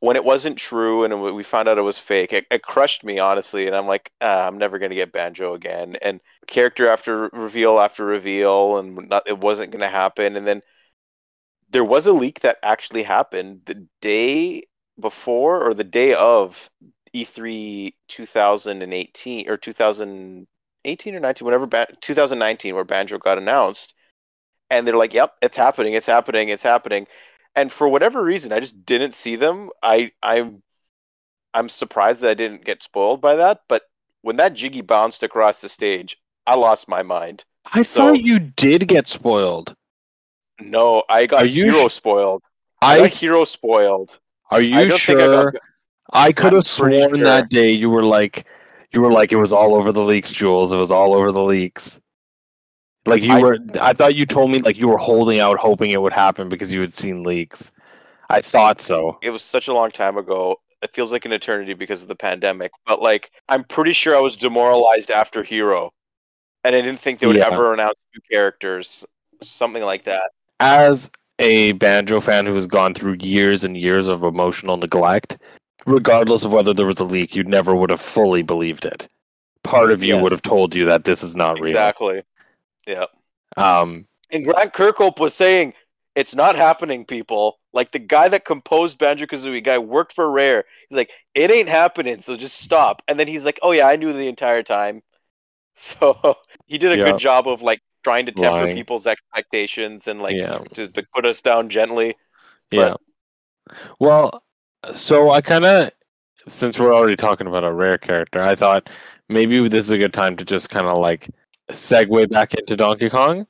when 0.00 0.16
it 0.16 0.24
wasn't 0.24 0.56
true 0.58 1.04
and 1.04 1.22
we 1.22 1.42
found 1.42 1.68
out 1.68 1.78
it 1.78 1.82
was 1.82 1.98
fake, 1.98 2.32
it, 2.32 2.46
it 2.50 2.62
crushed 2.62 3.04
me 3.04 3.18
honestly. 3.18 3.66
And 3.66 3.76
I'm 3.76 3.86
like, 3.86 4.12
ah, 4.20 4.46
I'm 4.46 4.58
never 4.58 4.78
gonna 4.78 4.94
get 4.94 5.12
Banjo 5.12 5.54
again. 5.54 5.96
And 6.02 6.20
character 6.46 6.88
after 6.90 7.28
reveal 7.32 7.78
after 7.78 8.04
reveal, 8.04 8.78
and 8.78 9.08
not, 9.08 9.28
it 9.28 9.38
wasn't 9.38 9.72
gonna 9.72 9.88
happen. 9.90 10.36
And 10.36 10.46
then 10.46 10.62
there 11.70 11.84
was 11.84 12.06
a 12.06 12.12
leak 12.12 12.40
that 12.40 12.58
actually 12.62 13.02
happened 13.02 13.62
the 13.66 13.86
day 14.00 14.64
before 14.98 15.64
or 15.66 15.74
the 15.74 15.84
day 15.84 16.14
of 16.14 16.68
E3 17.12 17.94
2018 18.08 19.48
or 19.48 19.56
2018 19.56 21.14
or 21.14 21.20
19, 21.20 21.46
whenever 21.46 21.66
ba- 21.66 21.88
2019, 22.00 22.74
where 22.74 22.84
Banjo 22.84 23.18
got 23.18 23.38
announced. 23.38 23.94
And 24.70 24.86
they're 24.86 24.96
like, 24.96 25.14
"Yep, 25.14 25.36
it's 25.42 25.56
happening, 25.56 25.94
it's 25.94 26.06
happening, 26.06 26.48
it's 26.50 26.62
happening." 26.64 27.06
And 27.54 27.72
for 27.72 27.88
whatever 27.88 28.22
reason, 28.22 28.52
I 28.52 28.60
just 28.60 28.84
didn't 28.84 29.14
see 29.14 29.36
them. 29.36 29.70
I 29.82 30.12
I'm 30.22 30.62
I'm 31.52 31.68
surprised 31.68 32.20
that 32.22 32.30
I 32.30 32.34
didn't 32.34 32.64
get 32.64 32.82
spoiled 32.82 33.20
by 33.20 33.36
that. 33.36 33.62
But 33.68 33.82
when 34.22 34.36
that 34.36 34.54
Jiggy 34.54 34.82
bounced 34.82 35.22
across 35.22 35.60
the 35.60 35.68
stage, 35.68 36.16
I 36.46 36.54
lost 36.54 36.88
my 36.88 37.02
mind. 37.02 37.44
I 37.72 37.82
so, 37.82 38.08
thought 38.08 38.20
you 38.20 38.38
did 38.38 38.88
get 38.88 39.08
spoiled. 39.08 39.74
No, 40.60 41.04
I 41.08 41.26
got 41.26 41.46
hero 41.46 41.88
sh- 41.88 41.94
spoiled. 41.94 42.42
I, 42.80 42.94
I 42.94 42.98
got 42.98 43.10
hero 43.10 43.44
spoiled. 43.44 44.18
Are 44.50 44.60
you 44.60 44.96
sure? 44.96 45.20
I, 45.20 45.50
got, 45.52 45.54
I 46.12 46.32
could 46.32 46.52
have 46.52 46.66
sworn 46.66 47.14
sure. 47.14 47.24
that 47.24 47.50
day 47.50 47.70
you 47.70 47.90
were 47.90 48.04
like, 48.04 48.46
you 48.92 49.00
were 49.00 49.12
like, 49.12 49.32
it 49.32 49.36
was 49.36 49.52
all 49.52 49.74
over 49.74 49.92
the 49.92 50.02
leaks, 50.02 50.32
Jules. 50.32 50.72
It 50.72 50.76
was 50.76 50.90
all 50.90 51.14
over 51.14 51.30
the 51.32 51.44
leaks. 51.44 51.99
Like 53.06 53.22
you 53.22 53.32
I, 53.32 53.40
were, 53.40 53.58
I 53.80 53.92
thought 53.92 54.14
you 54.14 54.26
told 54.26 54.50
me 54.50 54.58
like 54.58 54.76
you 54.76 54.88
were 54.88 54.98
holding 54.98 55.40
out, 55.40 55.58
hoping 55.58 55.90
it 55.90 56.02
would 56.02 56.12
happen 56.12 56.48
because 56.48 56.70
you 56.70 56.80
had 56.80 56.92
seen 56.92 57.22
leaks. 57.22 57.72
I 58.28 58.40
thought 58.40 58.80
so. 58.80 59.18
It 59.22 59.30
was 59.30 59.42
such 59.42 59.68
a 59.68 59.72
long 59.72 59.90
time 59.90 60.16
ago. 60.16 60.56
It 60.82 60.94
feels 60.94 61.12
like 61.12 61.24
an 61.24 61.32
eternity 61.32 61.74
because 61.74 62.02
of 62.02 62.08
the 62.08 62.14
pandemic. 62.14 62.72
But 62.86 63.02
like, 63.02 63.30
I'm 63.48 63.64
pretty 63.64 63.92
sure 63.92 64.16
I 64.16 64.20
was 64.20 64.36
demoralized 64.36 65.10
after 65.10 65.42
Hero, 65.42 65.92
and 66.64 66.76
I 66.76 66.80
didn't 66.80 67.00
think 67.00 67.18
they 67.18 67.26
would 67.26 67.36
yeah. 67.36 67.48
ever 67.50 67.72
announce 67.72 67.98
new 68.14 68.20
characters, 68.30 69.04
something 69.42 69.82
like 69.82 70.04
that. 70.04 70.30
As 70.60 71.10
a 71.38 71.72
banjo 71.72 72.20
fan 72.20 72.46
who 72.46 72.54
has 72.54 72.66
gone 72.66 72.94
through 72.94 73.16
years 73.20 73.64
and 73.64 73.76
years 73.76 74.08
of 74.08 74.22
emotional 74.22 74.76
neglect, 74.76 75.38
regardless 75.86 76.44
of 76.44 76.52
whether 76.52 76.72
there 76.72 76.86
was 76.86 77.00
a 77.00 77.04
leak, 77.04 77.34
you 77.34 77.44
never 77.44 77.74
would 77.74 77.90
have 77.90 78.00
fully 78.00 78.42
believed 78.42 78.84
it. 78.84 79.08
Part 79.62 79.90
of 79.90 80.02
you 80.02 80.14
yes. 80.14 80.22
would 80.22 80.32
have 80.32 80.42
told 80.42 80.74
you 80.74 80.84
that 80.86 81.04
this 81.04 81.22
is 81.22 81.36
not 81.36 81.58
real. 81.58 81.68
Exactly. 81.68 82.22
Yeah. 82.86 83.06
Um, 83.56 84.06
and 84.30 84.44
Grant 84.44 84.72
Kirkhope 84.72 85.18
was 85.18 85.34
saying, 85.34 85.74
"It's 86.14 86.34
not 86.34 86.56
happening, 86.56 87.04
people." 87.04 87.58
Like 87.72 87.92
the 87.92 87.98
guy 87.98 88.28
that 88.28 88.44
composed 88.44 88.98
Banjo 88.98 89.26
Kazooie, 89.26 89.62
guy 89.62 89.78
worked 89.78 90.12
for 90.12 90.30
Rare. 90.30 90.64
He's 90.88 90.96
like, 90.96 91.10
"It 91.34 91.50
ain't 91.50 91.68
happening, 91.68 92.20
so 92.20 92.36
just 92.36 92.58
stop." 92.58 93.02
And 93.08 93.18
then 93.18 93.28
he's 93.28 93.44
like, 93.44 93.58
"Oh 93.62 93.72
yeah, 93.72 93.86
I 93.88 93.96
knew 93.96 94.12
the 94.12 94.28
entire 94.28 94.62
time." 94.62 95.02
So 95.76 96.36
he 96.66 96.76
did 96.76 96.92
a 96.92 96.98
yeah. 96.98 97.04
good 97.04 97.18
job 97.18 97.48
of 97.48 97.62
like 97.62 97.80
trying 98.04 98.26
to 98.26 98.32
temper 98.32 98.64
Lying. 98.64 98.76
people's 98.76 99.06
expectations 99.06 100.08
and 100.08 100.20
like 100.20 100.36
yeah. 100.36 100.58
to, 100.74 100.88
to 100.88 101.02
put 101.14 101.24
us 101.24 101.40
down 101.40 101.70
gently. 101.70 102.16
But... 102.70 102.76
Yeah. 102.76 103.76
Well, 103.98 104.42
so 104.92 105.30
I 105.30 105.40
kind 105.40 105.64
of, 105.64 105.90
since 106.48 106.78
we're 106.78 106.94
already 106.94 107.16
talking 107.16 107.46
about 107.46 107.64
a 107.64 107.72
rare 107.72 107.98
character, 107.98 108.42
I 108.42 108.54
thought 108.54 108.90
maybe 109.28 109.68
this 109.68 109.86
is 109.86 109.90
a 109.90 109.98
good 109.98 110.12
time 110.12 110.36
to 110.36 110.44
just 110.44 110.70
kind 110.70 110.86
of 110.86 110.98
like 110.98 111.30
segue 111.70 112.30
back 112.30 112.54
into 112.54 112.76
Donkey 112.76 113.10
Kong. 113.10 113.46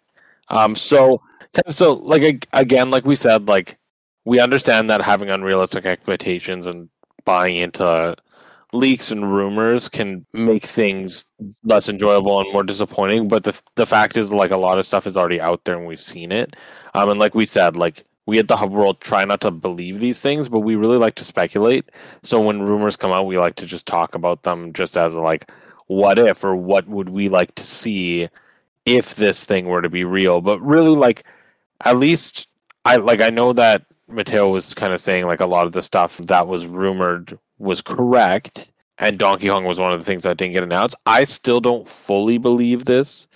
Um, 0.48 0.74
so 0.74 1.22
so 1.68 1.94
like 1.94 2.46
again, 2.52 2.90
like 2.90 3.04
we 3.04 3.16
said, 3.16 3.48
like 3.48 3.78
we 4.24 4.40
understand 4.40 4.90
that 4.90 5.02
having 5.02 5.30
unrealistic 5.30 5.86
expectations 5.86 6.66
and 6.66 6.88
buying 7.24 7.56
into 7.56 8.16
leaks 8.72 9.10
and 9.10 9.32
rumors 9.32 9.88
can 9.88 10.24
make 10.32 10.64
things 10.64 11.24
less 11.64 11.88
enjoyable 11.88 12.40
and 12.40 12.52
more 12.52 12.62
disappointing. 12.62 13.28
But 13.28 13.44
the 13.44 13.60
the 13.76 13.86
fact 13.86 14.16
is, 14.16 14.32
like 14.32 14.50
a 14.50 14.56
lot 14.56 14.78
of 14.78 14.86
stuff 14.86 15.06
is 15.06 15.16
already 15.16 15.40
out 15.40 15.64
there 15.64 15.76
and 15.76 15.86
we've 15.86 16.00
seen 16.00 16.32
it. 16.32 16.56
Um, 16.94 17.10
and 17.10 17.20
like 17.20 17.34
we 17.34 17.46
said, 17.46 17.76
like 17.76 18.04
we 18.26 18.38
at 18.38 18.48
the 18.48 18.56
Hub 18.56 18.72
World 18.72 19.00
try 19.00 19.24
not 19.24 19.40
to 19.42 19.50
believe 19.50 19.98
these 19.98 20.20
things, 20.20 20.48
but 20.48 20.60
we 20.60 20.76
really 20.76 20.98
like 20.98 21.16
to 21.16 21.24
speculate. 21.24 21.90
So 22.22 22.40
when 22.40 22.62
rumors 22.62 22.96
come 22.96 23.12
out, 23.12 23.26
we 23.26 23.38
like 23.38 23.56
to 23.56 23.66
just 23.66 23.86
talk 23.86 24.14
about 24.14 24.42
them 24.44 24.72
just 24.72 24.96
as 24.96 25.14
like 25.14 25.50
what 25.90 26.20
if 26.20 26.44
or 26.44 26.54
what 26.54 26.86
would 26.86 27.08
we 27.08 27.28
like 27.28 27.52
to 27.56 27.64
see 27.64 28.28
if 28.86 29.16
this 29.16 29.42
thing 29.42 29.66
were 29.66 29.82
to 29.82 29.88
be 29.88 30.04
real. 30.04 30.40
But 30.40 30.60
really, 30.60 30.96
like 30.96 31.24
at 31.84 31.98
least 31.98 32.48
I 32.84 32.96
like 32.96 33.20
I 33.20 33.30
know 33.30 33.52
that 33.54 33.84
Matteo 34.06 34.48
was 34.48 34.72
kind 34.72 34.92
of 34.92 35.00
saying 35.00 35.26
like 35.26 35.40
a 35.40 35.46
lot 35.46 35.66
of 35.66 35.72
the 35.72 35.82
stuff 35.82 36.18
that 36.18 36.46
was 36.46 36.64
rumored 36.64 37.36
was 37.58 37.80
correct, 37.80 38.70
and 38.98 39.18
Donkey 39.18 39.48
Kong 39.48 39.64
was 39.64 39.80
one 39.80 39.92
of 39.92 39.98
the 39.98 40.06
things 40.06 40.22
that 40.22 40.36
didn't 40.36 40.54
get 40.54 40.62
announced. 40.62 40.94
I 41.06 41.24
still 41.24 41.60
don't 41.60 41.86
fully 41.86 42.38
believe 42.38 42.84
this 42.84 43.26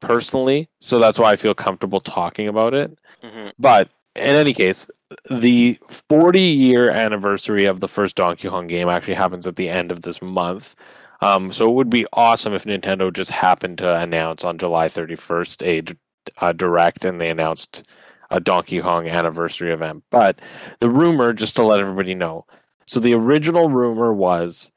personally, 0.00 0.68
so 0.80 0.98
that's 0.98 1.18
why 1.18 1.30
I 1.30 1.36
feel 1.36 1.54
comfortable 1.54 2.00
talking 2.00 2.48
about 2.48 2.74
it. 2.74 2.98
Mm-hmm. 3.22 3.50
But 3.60 3.88
in 4.16 4.34
any 4.34 4.52
case, 4.52 4.90
the 5.30 5.78
40 6.08 6.40
year 6.40 6.90
anniversary 6.90 7.66
of 7.66 7.78
the 7.78 7.88
first 7.88 8.16
Donkey 8.16 8.48
Kong 8.48 8.66
game 8.66 8.88
actually 8.88 9.14
happens 9.14 9.46
at 9.46 9.54
the 9.54 9.68
end 9.68 9.92
of 9.92 10.02
this 10.02 10.20
month. 10.20 10.74
Um, 11.22 11.52
so 11.52 11.68
it 11.68 11.74
would 11.74 11.90
be 11.90 12.06
awesome 12.12 12.54
if 12.54 12.64
Nintendo 12.64 13.12
just 13.12 13.30
happened 13.30 13.78
to 13.78 14.00
announce 14.00 14.44
on 14.44 14.58
July 14.58 14.88
31st 14.88 15.62
a, 15.62 16.46
a 16.46 16.54
direct 16.54 17.04
and 17.04 17.20
they 17.20 17.30
announced 17.30 17.86
a 18.30 18.40
Donkey 18.40 18.80
Kong 18.80 19.08
anniversary 19.08 19.72
event. 19.72 20.04
But 20.10 20.40
the 20.78 20.88
rumor, 20.88 21.32
just 21.32 21.56
to 21.56 21.62
let 21.62 21.80
everybody 21.80 22.14
know, 22.14 22.46
so 22.86 23.00
the 23.00 23.14
original 23.14 23.68
rumor 23.68 24.12
was, 24.12 24.72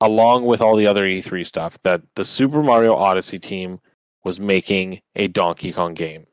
along 0.00 0.46
with 0.46 0.60
all 0.60 0.76
the 0.76 0.86
other 0.86 1.04
E3 1.04 1.46
stuff, 1.46 1.78
that 1.82 2.02
the 2.14 2.24
Super 2.24 2.62
Mario 2.62 2.94
Odyssey 2.94 3.38
team 3.38 3.80
was 4.24 4.40
making 4.40 5.00
a 5.16 5.28
Donkey 5.28 5.72
Kong 5.72 5.94
game. 5.94 6.26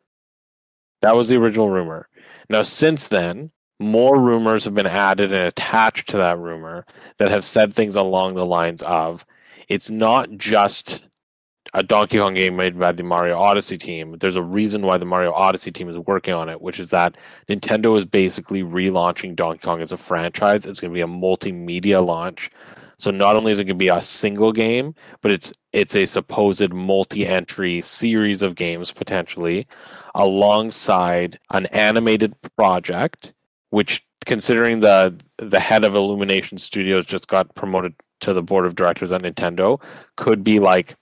That 1.02 1.16
was 1.16 1.30
the 1.30 1.38
original 1.38 1.70
rumor. 1.70 2.10
Now, 2.50 2.64
since 2.64 3.08
then, 3.08 3.52
more 3.80 4.20
rumors 4.20 4.66
have 4.66 4.74
been 4.74 4.88
added 4.88 5.32
and 5.32 5.48
attached 5.48 6.10
to 6.10 6.18
that 6.18 6.40
rumor 6.40 6.86
that 7.18 7.32
have 7.32 7.44
said 7.44 7.74
things 7.74 7.96
along 7.96 8.36
the 8.36 8.46
lines 8.46 8.82
of 8.84 9.26
it's 9.68 9.90
not 9.90 10.30
just 10.38 11.04
a 11.74 11.84
Donkey 11.84 12.18
Kong 12.18 12.34
game 12.34 12.56
made 12.56 12.80
by 12.80 12.92
the 12.92 13.04
Mario 13.04 13.38
Odyssey 13.38 13.78
team. 13.78 14.16
There's 14.20 14.36
a 14.36 14.42
reason 14.42 14.84
why 14.84 14.98
the 14.98 15.06
Mario 15.06 15.34
Odyssey 15.34 15.72
team 15.72 15.90
is 15.90 15.98
working 15.98 16.34
on 16.34 16.50
it, 16.50 16.62
which 16.62 16.80
is 16.80 16.90
that 16.90 17.18
Nintendo 17.50 17.98
is 17.98 18.06
basically 18.06 18.64
relaunching 18.64 19.36
Donkey 19.36 19.60
Kong 19.60 19.82
as 19.82 19.92
a 19.92 19.98
franchise. 19.98 20.66
It's 20.66 20.80
going 20.80 20.92
to 20.92 20.96
be 20.96 21.02
a 21.02 21.08
multimedia 21.08 22.06
launch. 22.06 22.50
So 22.98 23.12
not 23.12 23.36
only 23.36 23.52
is 23.52 23.60
it 23.60 23.66
going 23.66 23.76
to 23.78 23.84
be 23.84 23.90
a 23.90 24.02
single 24.02 24.52
game, 24.52 24.96
but 25.22 25.32
it's 25.32 25.54
it's 25.72 25.96
a 25.96 26.08
supposed 26.08 26.74
multi-entry 26.74 27.82
series 27.82 28.42
of 28.42 28.56
games 28.56 28.92
potentially 28.92 29.68
alongside 30.16 31.38
an 31.52 31.68
animated 31.68 32.34
project 32.56 33.34
which 33.70 34.06
considering 34.26 34.80
the 34.80 35.16
the 35.38 35.60
head 35.60 35.84
of 35.84 35.96
Illumination 35.96 36.58
Studios 36.58 37.06
just 37.06 37.28
got 37.28 37.54
promoted 37.56 37.94
to 38.20 38.34
the 38.34 38.42
board 38.42 38.66
of 38.66 38.76
directors 38.76 39.12
at 39.12 39.22
Nintendo 39.22 39.82
could 40.16 40.44
be 40.44 40.60
like 40.60 40.96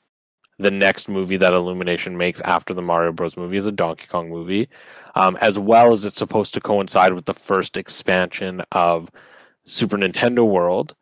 the 0.58 0.72
next 0.72 1.10
movie 1.10 1.38
that 1.38 1.54
Illumination 1.54 2.18
makes 2.18 2.40
after 2.42 2.74
the 2.74 2.82
Mario 2.82 3.12
Bros. 3.12 3.36
movie 3.36 3.58
is 3.58 3.66
a 3.66 3.72
Donkey 3.72 4.08
Kong 4.08 4.30
movie, 4.30 4.70
um, 5.16 5.38
as 5.42 5.60
well 5.60 5.92
as 5.92 6.06
it's 6.06 6.18
supposed 6.18 6.54
to 6.54 6.62
coincide 6.62 7.14
with 7.14 7.26
the 7.26 7.34
first 7.34 7.76
expansion 7.76 8.62
of 8.72 9.12
Super 9.66 9.98
Nintendo 9.98 10.48
World, 10.48 10.96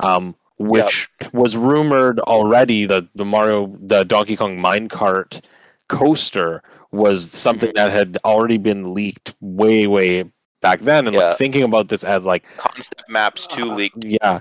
um, 0.00 0.34
which 0.58 1.08
yep. 1.20 1.34
was 1.34 1.56
rumored 1.56 2.20
already. 2.20 2.86
The 2.86 3.08
the 3.14 3.24
Mario 3.24 3.74
the 3.80 4.04
Donkey 4.04 4.36
Kong 4.36 4.58
minecart 4.58 5.42
coaster 5.88 6.62
was 6.92 7.30
something 7.30 7.72
that 7.74 7.90
had 7.90 8.18
already 8.24 8.58
been 8.58 8.94
leaked 8.94 9.34
way 9.40 9.86
way 9.86 10.24
back 10.60 10.80
then, 10.80 11.06
and 11.06 11.14
yeah. 11.14 11.28
like 11.28 11.38
thinking 11.38 11.62
about 11.62 11.88
this 11.88 12.04
as 12.04 12.26
like 12.26 12.44
concept 12.56 13.04
maps 13.08 13.46
too 13.46 13.70
uh, 13.70 13.74
leaked. 13.74 14.04
Yeah, 14.04 14.40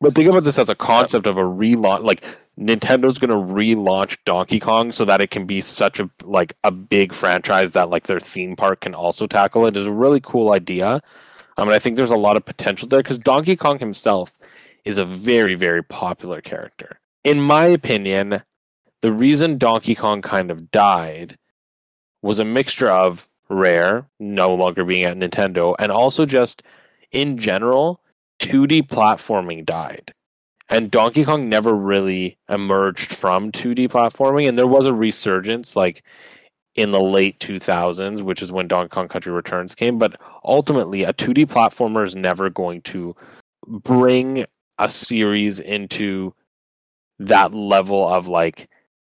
but 0.00 0.14
think 0.14 0.28
about 0.28 0.44
this 0.44 0.58
as 0.58 0.68
a 0.68 0.74
concept 0.74 1.26
yep. 1.26 1.32
of 1.32 1.38
a 1.38 1.42
relaunch, 1.42 2.04
like 2.04 2.24
Nintendo's 2.58 3.18
going 3.18 3.30
to 3.30 3.52
relaunch 3.52 4.18
Donkey 4.24 4.58
Kong 4.58 4.90
so 4.90 5.04
that 5.04 5.20
it 5.20 5.30
can 5.30 5.46
be 5.46 5.60
such 5.60 6.00
a 6.00 6.10
like 6.24 6.54
a 6.64 6.70
big 6.70 7.12
franchise 7.12 7.72
that 7.72 7.90
like 7.90 8.06
their 8.06 8.20
theme 8.20 8.56
park 8.56 8.80
can 8.80 8.94
also 8.94 9.26
tackle 9.26 9.66
it 9.66 9.76
is 9.76 9.86
a 9.86 9.92
really 9.92 10.20
cool 10.20 10.52
idea. 10.52 11.00
I 11.56 11.64
mean, 11.64 11.74
I 11.74 11.78
think 11.78 11.96
there's 11.96 12.10
a 12.10 12.16
lot 12.16 12.36
of 12.36 12.44
potential 12.44 12.88
there 12.88 13.00
because 13.00 13.18
Donkey 13.18 13.56
Kong 13.56 13.78
himself 13.78 14.38
is 14.84 14.98
a 14.98 15.04
very 15.04 15.54
very 15.54 15.82
popular 15.82 16.40
character. 16.40 16.98
In 17.24 17.40
my 17.40 17.66
opinion, 17.66 18.42
the 19.02 19.12
reason 19.12 19.58
Donkey 19.58 19.94
Kong 19.94 20.22
kind 20.22 20.50
of 20.50 20.70
died 20.70 21.36
was 22.22 22.38
a 22.38 22.44
mixture 22.44 22.90
of 22.90 23.28
Rare 23.50 24.06
no 24.18 24.54
longer 24.54 24.84
being 24.84 25.04
at 25.04 25.16
Nintendo 25.16 25.74
and 25.78 25.90
also 25.90 26.26
just 26.26 26.62
in 27.12 27.38
general 27.38 28.00
2D 28.40 28.86
platforming 28.88 29.64
died 29.64 30.12
and 30.68 30.90
Donkey 30.90 31.24
Kong 31.24 31.48
never 31.48 31.74
really 31.74 32.36
emerged 32.48 33.14
from 33.14 33.50
2D 33.52 33.88
platforming, 33.88 34.48
and 34.48 34.58
there 34.58 34.66
was 34.66 34.86
a 34.86 34.92
resurgence 34.92 35.76
like 35.76 36.02
in 36.74 36.90
the 36.90 37.00
late 37.00 37.38
2000s, 37.40 38.22
which 38.22 38.42
is 38.42 38.52
when 38.52 38.68
Donkey 38.68 38.90
Kong 38.90 39.08
Country 39.08 39.32
Returns 39.32 39.74
came. 39.74 39.98
But 39.98 40.20
ultimately, 40.44 41.04
a 41.04 41.12
2D 41.12 41.46
platformer 41.46 42.06
is 42.06 42.14
never 42.14 42.50
going 42.50 42.82
to 42.82 43.16
bring 43.66 44.44
a 44.78 44.88
series 44.88 45.58
into 45.58 46.34
that 47.18 47.54
level 47.54 48.06
of 48.06 48.28
like 48.28 48.68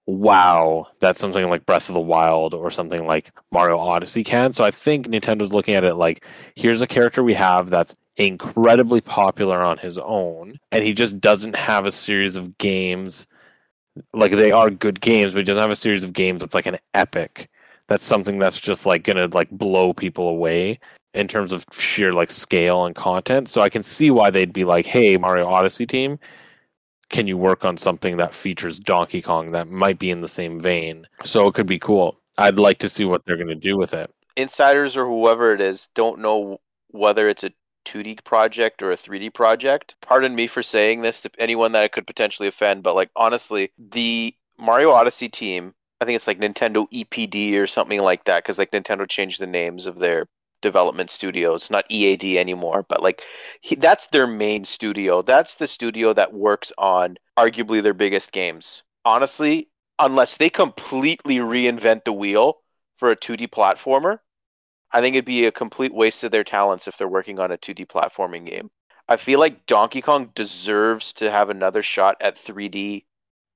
wow 0.08 0.88
that's 1.00 1.20
something 1.20 1.50
like 1.50 1.66
breath 1.66 1.88
of 1.88 1.94
the 1.94 2.00
wild 2.00 2.54
or 2.54 2.72
something 2.72 3.06
like 3.06 3.32
mario 3.52 3.78
odyssey 3.78 4.24
can 4.24 4.52
so 4.52 4.64
i 4.64 4.72
think 4.72 5.08
nintendo's 5.08 5.54
looking 5.54 5.76
at 5.76 5.84
it 5.84 5.96
like 5.96 6.26
here's 6.56 6.82
a 6.82 6.88
character 6.88 7.24
we 7.24 7.34
have 7.34 7.70
that's 7.70 7.96
incredibly 8.18 9.02
popular 9.02 9.62
on 9.62 9.78
his 9.78 9.98
own, 9.98 10.60
and 10.72 10.84
he 10.84 10.94
just 10.94 11.20
doesn't 11.20 11.56
have 11.56 11.86
a 11.86 11.92
series 11.92 12.36
of 12.36 12.58
games. 12.58 13.28
Like 14.14 14.32
they 14.32 14.52
are 14.52 14.70
good 14.70 15.02
games, 15.02 15.34
but 15.34 15.40
he 15.40 15.44
doesn't 15.44 15.62
have 15.62 15.72
a 15.72 15.76
series 15.76 16.04
of 16.04 16.14
games 16.14 16.42
that's 16.42 16.56
like 16.56 16.66
an 16.66 16.78
epic. 16.94 17.50
That's 17.88 18.06
something 18.06 18.40
that's 18.40 18.60
just 18.60 18.86
like 18.86 19.04
gonna 19.04 19.28
like 19.28 19.50
blow 19.52 19.94
people 19.94 20.30
away 20.30 20.80
in 21.14 21.28
terms 21.28 21.52
of 21.52 21.66
sheer 21.72 22.14
like 22.14 22.32
scale 22.32 22.86
and 22.86 22.96
content. 22.96 23.50
So 23.50 23.62
I 23.62 23.70
can 23.70 23.84
see 23.84 24.12
why 24.12 24.30
they'd 24.30 24.54
be 24.54 24.66
like, 24.66 24.86
"Hey, 24.86 25.18
Mario 25.18 25.48
Odyssey 25.48 25.86
team, 25.86 26.20
can 27.12 27.28
you 27.28 27.38
work 27.38 27.66
on 27.66 27.78
something 27.78 28.18
that 28.18 28.34
features 28.34 28.80
Donkey 28.80 29.22
Kong 29.22 29.52
that 29.52 29.70
might 29.70 30.00
be 30.00 30.10
in 30.10 30.22
the 30.22 30.28
same 30.28 30.60
vein?" 30.60 31.08
So 31.24 31.48
it 31.48 31.54
could 31.54 31.68
be 31.68 31.80
cool. 31.80 32.20
I'd 32.38 32.60
like 32.60 32.80
to 32.80 32.90
see 32.90 33.06
what 33.06 33.26
they're 33.26 33.38
going 33.38 33.48
to 33.48 33.56
do 33.56 33.78
with 33.78 33.94
it. 33.94 34.14
Insiders 34.36 34.96
or 34.96 35.06
whoever 35.06 35.54
it 35.54 35.62
is 35.62 35.90
don't 35.94 36.20
know 36.20 36.60
whether 36.90 37.28
it's 37.30 37.44
a 37.44 37.52
2D 37.86 38.24
project 38.24 38.82
or 38.82 38.92
a 38.92 38.98
3D 38.98 39.34
project. 39.34 39.96
Pardon 40.02 40.36
me 40.36 40.48
for 40.48 40.64
saying 40.64 41.02
this 41.02 41.22
to 41.22 41.32
anyone 41.38 41.72
that 41.74 41.84
I 41.84 41.88
could 41.88 42.08
potentially 42.08 42.48
offend, 42.48 42.84
but 42.84 42.96
like 42.96 43.10
honestly, 43.16 43.72
the 43.78 44.36
Mario 44.58 44.92
Odyssey 44.92 45.30
team, 45.30 45.74
I 46.00 46.06
think 46.06 46.16
it's 46.16 46.28
like 46.28 46.40
Nintendo 46.40 46.90
EPD 46.92 47.58
or 47.58 47.68
something 47.68 48.00
like 48.00 48.26
that 48.26 48.44
because 48.44 48.58
like 48.58 48.72
Nintendo 48.72 49.08
changed 49.08 49.40
the 49.40 49.48
names 49.48 49.86
of 49.86 50.00
their 50.00 50.28
development 50.62 51.10
studios, 51.10 51.70
not 51.70 51.86
EAD 51.90 52.38
anymore, 52.38 52.86
but 52.88 53.02
like 53.02 53.24
he, 53.62 53.76
that's 53.76 54.08
their 54.08 54.28
main 54.28 54.66
studio. 54.66 55.22
That's 55.22 55.56
the 55.56 55.68
studio 55.68 56.14
that 56.14 56.34
works 56.34 56.72
on 56.78 57.18
arguably 57.38 57.82
their 57.82 57.94
biggest 57.94 58.32
games. 58.32 58.84
Honestly, 59.04 59.70
unless 60.00 60.38
they 60.38 60.50
completely 60.50 61.38
reinvent 61.38 62.06
the 62.06 62.14
wheel 62.14 62.62
for 62.98 63.12
a 63.12 63.16
2D 63.16 63.50
platformer, 63.50 64.20
I 64.92 65.02
think 65.02 65.16
it'd 65.16 65.26
be 65.26 65.46
a 65.46 65.52
complete 65.52 65.94
waste 65.94 66.24
of 66.24 66.32
their 66.32 66.44
talents 66.44 66.88
if 66.88 66.98
they're 66.98 67.08
working 67.08 67.40
on 67.40 67.52
a 67.52 67.58
2D 67.58 67.88
platforming 67.88 68.46
game. 68.46 68.70
I 69.08 69.18
feel 69.18 69.40
like 69.40 69.66
Donkey 69.66 70.02
Kong 70.02 70.32
deserves 70.36 71.14
to 71.14 71.32
have 71.32 71.50
another 71.50 71.84
shot 71.84 72.18
at 72.22 72.36
3D 72.38 73.06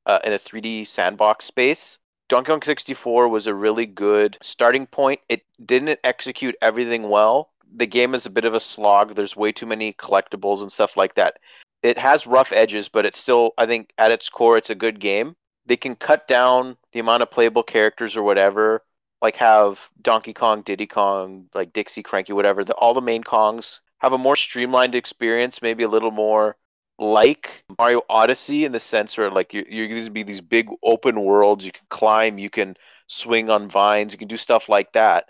uh, 0.06 0.20
in 0.24 0.34
a 0.34 0.40
3D 0.40 0.88
sandbox 0.88 1.46
space. 1.46 1.98
Donkey 2.28 2.48
Kong 2.48 2.62
64 2.62 3.28
was 3.28 3.48
a 3.48 3.54
really 3.54 3.86
good 3.86 4.38
starting 4.42 4.88
point. 4.88 5.22
It 5.30 5.44
didn't 5.64 6.00
execute 6.04 6.56
everything 6.62 7.10
well. 7.10 7.52
The 7.76 7.86
game 7.86 8.16
is 8.16 8.26
a 8.26 8.32
bit 8.32 8.46
of 8.46 8.54
a 8.54 8.60
slog. 8.60 9.16
There's 9.16 9.36
way 9.36 9.52
too 9.52 9.66
many 9.66 9.94
collectibles 9.94 10.62
and 10.62 10.72
stuff 10.72 10.98
like 10.98 11.16
that. 11.16 11.38
It 11.84 11.98
has 11.98 12.26
rough 12.26 12.52
edges, 12.52 12.90
but 12.90 13.06
it's 13.06 13.20
still, 13.20 13.54
I 13.58 13.68
think, 13.68 13.92
at 13.98 14.12
its 14.12 14.30
core, 14.30 14.58
it's 14.58 14.72
a 14.72 14.76
good 14.76 15.00
game. 15.00 15.36
They 15.68 15.78
can 15.78 15.96
cut 15.96 16.28
down 16.28 16.78
the 16.94 17.00
amount 17.00 17.24
of 17.24 17.32
playable 17.32 17.64
characters 17.64 18.16
or 18.16 18.24
whatever 18.24 18.82
like 19.22 19.36
have 19.38 19.90
Donkey 20.02 20.34
Kong, 20.34 20.62
Diddy 20.62 20.86
Kong, 20.86 21.50
like 21.56 21.74
Dixie, 21.74 22.04
Cranky, 22.04 22.34
whatever. 22.34 22.64
The, 22.64 22.74
all 22.74 22.94
the 22.94 23.02
main 23.02 23.24
Kongs 23.24 23.80
have 23.98 24.14
a 24.14 24.20
more 24.20 24.36
streamlined 24.36 24.94
experience, 24.94 25.64
maybe 25.64 25.84
a 25.84 25.90
little 25.90 26.12
more 26.12 26.58
like 26.98 27.64
Mario 27.78 28.02
Odyssey 28.10 28.66
in 28.66 28.72
the 28.72 28.80
sense 28.80 29.18
where 29.18 29.30
like 29.32 29.54
you're, 29.54 29.66
you're 29.68 29.88
going 29.88 30.04
to 30.06 30.12
be 30.12 30.24
these 30.24 30.42
big 30.42 30.70
open 30.84 31.22
worlds. 31.22 31.66
You 31.66 31.72
can 31.72 31.86
climb, 31.90 32.38
you 32.38 32.50
can 32.50 32.76
swing 33.08 33.50
on 33.50 33.70
vines, 33.70 34.14
you 34.14 34.20
can 34.20 34.28
do 34.28 34.38
stuff 34.38 34.70
like 34.70 34.94
that. 34.94 35.30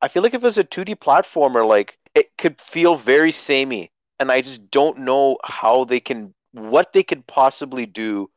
I 0.00 0.08
feel 0.08 0.22
like 0.22 0.34
if 0.34 0.42
it 0.42 0.46
was 0.46 0.58
a 0.58 0.64
2D 0.64 0.94
platformer, 0.94 1.66
like 1.66 1.98
it 2.14 2.36
could 2.38 2.60
feel 2.60 2.96
very 2.96 3.32
samey, 3.32 3.90
and 4.20 4.30
I 4.30 4.40
just 4.40 4.70
don't 4.70 5.00
know 5.00 5.38
how 5.44 5.84
they 5.84 6.00
can, 6.00 6.34
what 6.52 6.92
they 6.92 7.02
could 7.02 7.26
possibly 7.26 7.86
do 7.86 8.30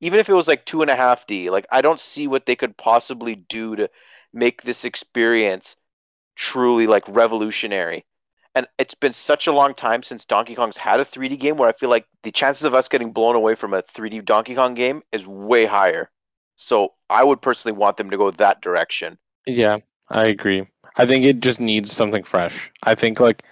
even 0.00 0.18
if 0.20 0.28
it 0.28 0.34
was 0.34 0.48
like 0.48 0.66
two 0.66 0.82
and 0.82 0.90
a 0.90 0.96
half 0.96 1.26
D, 1.26 1.50
like 1.50 1.66
I 1.72 1.80
don't 1.80 2.00
see 2.00 2.26
what 2.28 2.46
they 2.46 2.56
could 2.56 2.76
possibly 2.76 3.36
do 3.36 3.76
to 3.76 3.90
make 4.34 4.62
this 4.62 4.84
experience 4.84 5.76
truly 6.36 6.86
like 6.86 7.08
revolutionary. 7.08 8.04
And 8.54 8.66
it's 8.78 8.94
been 8.94 9.12
such 9.12 9.46
a 9.46 9.52
long 9.52 9.74
time 9.74 10.02
since 10.02 10.24
Donkey 10.24 10.54
Kong's 10.54 10.76
had 10.76 11.00
a 11.00 11.04
3D 11.04 11.38
game 11.38 11.56
where 11.56 11.68
I 11.68 11.72
feel 11.72 11.88
like 11.88 12.06
the 12.22 12.30
chances 12.30 12.64
of 12.64 12.74
us 12.74 12.88
getting 12.88 13.12
blown 13.12 13.34
away 13.34 13.54
from 13.54 13.72
a 13.72 13.82
3D 13.82 14.24
Donkey 14.24 14.54
Kong 14.54 14.74
game 14.74 15.02
is 15.10 15.26
way 15.26 15.64
higher. 15.64 16.10
So 16.56 16.92
I 17.08 17.24
would 17.24 17.40
personally 17.40 17.76
want 17.76 17.96
them 17.96 18.10
to 18.10 18.18
go 18.18 18.30
that 18.30 18.60
direction. 18.60 19.18
Yeah, 19.46 19.78
I 20.10 20.26
agree. 20.26 20.66
I 20.96 21.06
think 21.06 21.24
it 21.24 21.40
just 21.40 21.60
needs 21.60 21.90
something 21.90 22.22
fresh. 22.22 22.70
I 22.82 22.94
think 22.94 23.20
like 23.20 23.42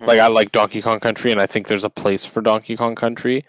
like 0.00 0.18
I 0.18 0.26
mm-hmm. 0.26 0.34
like 0.34 0.52
Donkey 0.52 0.82
Kong 0.82 1.00
Country 1.00 1.32
and 1.32 1.40
I 1.40 1.46
think 1.46 1.66
there's 1.66 1.84
a 1.84 1.90
place 1.90 2.24
for 2.24 2.40
Donkey 2.40 2.76
Kong 2.76 2.94
Country 2.94 3.44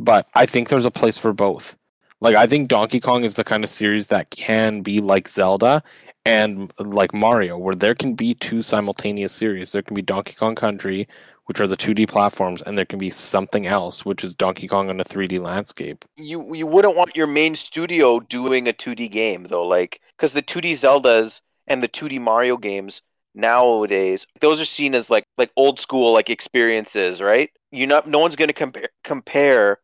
but 0.00 0.26
I 0.34 0.46
think 0.46 0.68
there's 0.68 0.86
a 0.86 0.90
place 0.90 1.18
for 1.18 1.32
both. 1.32 1.76
Like 2.20 2.34
I 2.34 2.46
think 2.46 2.68
Donkey 2.68 3.00
Kong 3.00 3.22
is 3.22 3.36
the 3.36 3.44
kind 3.44 3.62
of 3.62 3.70
series 3.70 4.08
that 4.08 4.30
can 4.30 4.80
be 4.80 5.00
like 5.00 5.28
Zelda 5.28 5.82
and 6.24 6.72
like 6.78 7.14
Mario, 7.14 7.56
where 7.58 7.74
there 7.74 7.94
can 7.94 8.14
be 8.14 8.34
two 8.34 8.62
simultaneous 8.62 9.32
series. 9.32 9.72
There 9.72 9.82
can 9.82 9.94
be 9.94 10.02
Donkey 10.02 10.34
Kong 10.34 10.54
Country, 10.54 11.08
which 11.46 11.60
are 11.60 11.66
the 11.66 11.76
2D 11.76 12.08
platforms, 12.08 12.62
and 12.62 12.76
there 12.76 12.84
can 12.84 12.98
be 12.98 13.10
something 13.10 13.66
else, 13.66 14.04
which 14.04 14.22
is 14.22 14.34
Donkey 14.34 14.68
Kong 14.68 14.90
on 14.90 15.00
a 15.00 15.04
3D 15.04 15.42
landscape. 15.42 16.04
You 16.16 16.54
you 16.54 16.66
wouldn't 16.66 16.96
want 16.96 17.16
your 17.16 17.26
main 17.26 17.54
studio 17.54 18.20
doing 18.20 18.68
a 18.68 18.72
2D 18.72 19.10
game 19.10 19.44
though, 19.44 19.66
like 19.66 20.00
because 20.16 20.32
the 20.32 20.42
2D 20.42 20.72
Zeldas 20.72 21.40
and 21.66 21.82
the 21.82 21.88
2D 21.88 22.20
Mario 22.20 22.56
games 22.56 23.02
nowadays 23.32 24.26
those 24.40 24.60
are 24.60 24.64
seen 24.64 24.92
as 24.92 25.08
like 25.08 25.24
like 25.38 25.50
old 25.56 25.80
school 25.80 26.12
like 26.12 26.30
experiences, 26.30 27.20
right? 27.20 27.50
You 27.70 27.86
not 27.86 28.08
no 28.08 28.18
one's 28.18 28.36
going 28.36 28.48
to 28.48 28.54
compare 28.54 28.88
compare 29.04 29.78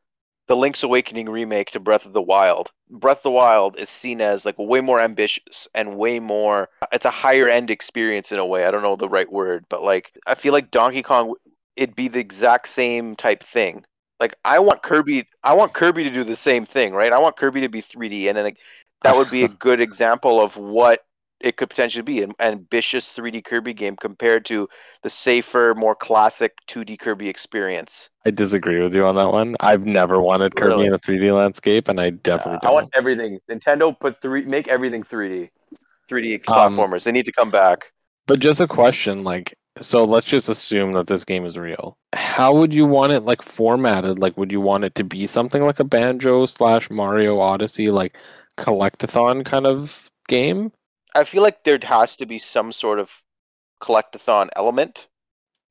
the 0.49 0.57
Link's 0.57 0.83
Awakening 0.83 1.29
remake 1.29 1.71
to 1.73 1.81
Breath 1.81 2.07
of 2.07 2.13
the 2.13 2.23
Wild. 2.23 2.71
Breath 2.91 3.19
of 3.19 3.23
the 3.25 3.31
Wild 3.31 3.79
is 3.79 3.89
seen 3.89 4.21
as 4.21 4.45
like 4.45 4.59
way 4.59 4.81
more 4.81 5.01
ambitious 5.01 5.69
and 5.75 5.97
way 5.97 6.21
more 6.21 6.69
it's 6.93 7.05
a 7.05 7.11
higher 7.11 7.49
end 7.49 7.71
experience 7.71 8.33
in 8.33 8.39
a 8.39 8.47
way. 8.47 8.65
I 8.65 8.71
don't 8.71 8.83
know 8.83 8.97
the 8.97 9.09
right 9.09 9.31
word, 9.31 9.65
but 9.69 9.83
like 9.83 10.13
I 10.27 10.35
feel 10.35 10.53
like 10.53 10.71
Donkey 10.71 11.03
Kong 11.03 11.35
it'd 11.77 11.97
be 11.97 12.09
the 12.09 12.21
exact 12.21 12.69
same 12.69 13.17
type 13.17 13.43
thing. 13.43 13.85
Like 14.19 14.37
I 14.45 14.59
want 14.61 14.83
Kirby, 14.83 15.27
I 15.43 15.55
want 15.55 15.75
Kirby 15.75 16.05
to 16.05 16.11
do 16.11 16.25
the 16.25 16.37
same 16.37 16.65
thing, 16.65 16.95
right? 16.95 17.13
I 17.13 17.19
want 17.19 17.37
Kirby 17.37 17.61
to 17.63 17.69
be 17.69 17.83
3D, 17.83 18.29
and 18.29 18.37
then 18.37 18.45
like, 18.45 18.59
that 19.03 19.17
would 19.17 19.31
be 19.31 19.45
a 19.45 19.49
good 19.61 19.81
example 19.81 20.41
of 20.41 20.57
what 20.57 21.05
it 21.41 21.57
could 21.57 21.71
potentially 21.71 22.03
be 22.03 22.23
an 22.23 22.33
ambitious 22.41 23.09
3D 23.13 23.45
Kirby 23.45 23.75
game 23.75 23.97
compared 23.97 24.45
to 24.47 24.69
the 25.03 25.11
safer, 25.11 25.75
more 25.77 25.95
classic 25.95 26.55
2D 26.67 26.99
Kirby 26.99 27.29
experience. 27.29 28.09
I 28.25 28.31
disagree 28.31 28.83
with 28.83 28.95
you 28.95 29.05
on 29.05 29.17
that 29.17 29.31
one. 29.33 29.57
I've 29.61 29.85
never 29.85 30.21
wanted 30.21 30.57
Kirby 30.57 30.69
Really? 30.71 30.87
in 30.87 30.95
a 30.95 30.99
3D 30.99 31.31
landscape, 31.37 31.89
and 31.89 32.01
I 32.01 32.11
definitely 32.11 32.57
Uh, 32.57 32.61
don't. 32.63 32.71
I 32.71 32.75
want 32.75 32.91
everything. 32.95 33.39
Nintendo 33.51 33.99
put 33.99 34.21
three, 34.23 34.45
make 34.45 34.69
everything 34.69 35.03
3D. 35.03 35.51
3D 36.09 36.49
Um, 36.49 36.99
they 37.05 37.13
need 37.13 37.27
to 37.27 37.33
come 37.33 37.51
back. 37.51 37.93
But 38.27 38.41
just 38.41 38.61
a 38.61 38.67
question, 38.67 39.23
like, 39.23 39.55
so 39.81 40.05
let's 40.05 40.29
just 40.29 40.49
assume 40.49 40.93
that 40.93 41.07
this 41.07 41.25
game 41.25 41.45
is 41.45 41.59
real. 41.59 41.97
How 42.15 42.55
would 42.55 42.73
you 42.73 42.87
want 42.87 43.13
it 43.13 43.25
like 43.25 43.43
formatted? 43.43 44.19
Like, 44.19 44.37
would 44.39 44.51
you 44.51 44.61
want 44.61 44.85
it 44.85 44.95
to 44.97 45.05
be 45.05 45.27
something 45.27 45.63
like 45.63 45.81
a 45.81 45.85
Banjo 45.85 46.47
slash 46.47 46.91
Mario 46.91 47.39
Odyssey, 47.39 47.91
like 47.91 48.17
collectathon 48.59 49.45
kind 49.45 49.67
of 49.67 50.11
game? 50.29 50.73
I 51.17 51.25
feel 51.25 51.43
like 51.43 51.65
there 51.65 51.79
has 51.83 52.17
to 52.17 52.27
be 52.27 52.39
some 52.39 52.73
sort 52.73 52.99
of 52.99 53.11
collectathon 53.83 54.51
element 54.55 55.09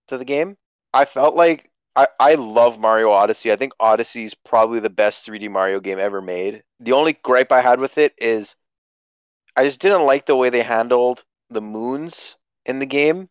to 0.07 0.17
the 0.17 0.25
game. 0.25 0.57
I 0.91 1.05
felt 1.05 1.35
like 1.35 1.69
I, 1.95 2.07
I 2.19 2.33
love 2.33 2.79
Mario 2.79 3.11
Odyssey. 3.11 3.51
I 3.51 3.55
think 3.55 3.73
Odyssey 3.79 4.25
is 4.25 4.33
probably 4.33 4.79
the 4.79 4.89
best 4.89 5.27
3D 5.27 5.51
Mario 5.51 5.79
game 5.79 5.99
ever 5.99 6.19
made. 6.19 6.63
The 6.79 6.93
only 6.93 7.13
gripe 7.13 7.51
I 7.51 7.61
had 7.61 7.79
with 7.79 7.99
it 7.99 8.15
is 8.17 8.55
I 9.55 9.65
just 9.65 9.79
didn't 9.79 10.05
like 10.05 10.25
the 10.25 10.35
way 10.35 10.49
they 10.49 10.63
handled 10.63 11.23
the 11.51 11.61
moons 11.61 12.37
in 12.65 12.79
the 12.79 12.87
game. 12.87 13.29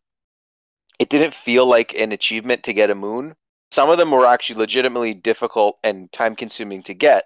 It 1.00 1.08
didn't 1.08 1.34
feel 1.34 1.66
like 1.66 1.94
an 1.94 2.12
achievement 2.12 2.62
to 2.64 2.72
get 2.72 2.90
a 2.90 2.94
moon. 2.94 3.34
Some 3.72 3.90
of 3.90 3.98
them 3.98 4.12
were 4.12 4.24
actually 4.24 4.60
legitimately 4.60 5.14
difficult 5.14 5.78
and 5.82 6.12
time 6.12 6.36
consuming 6.36 6.84
to 6.84 6.94
get, 6.94 7.24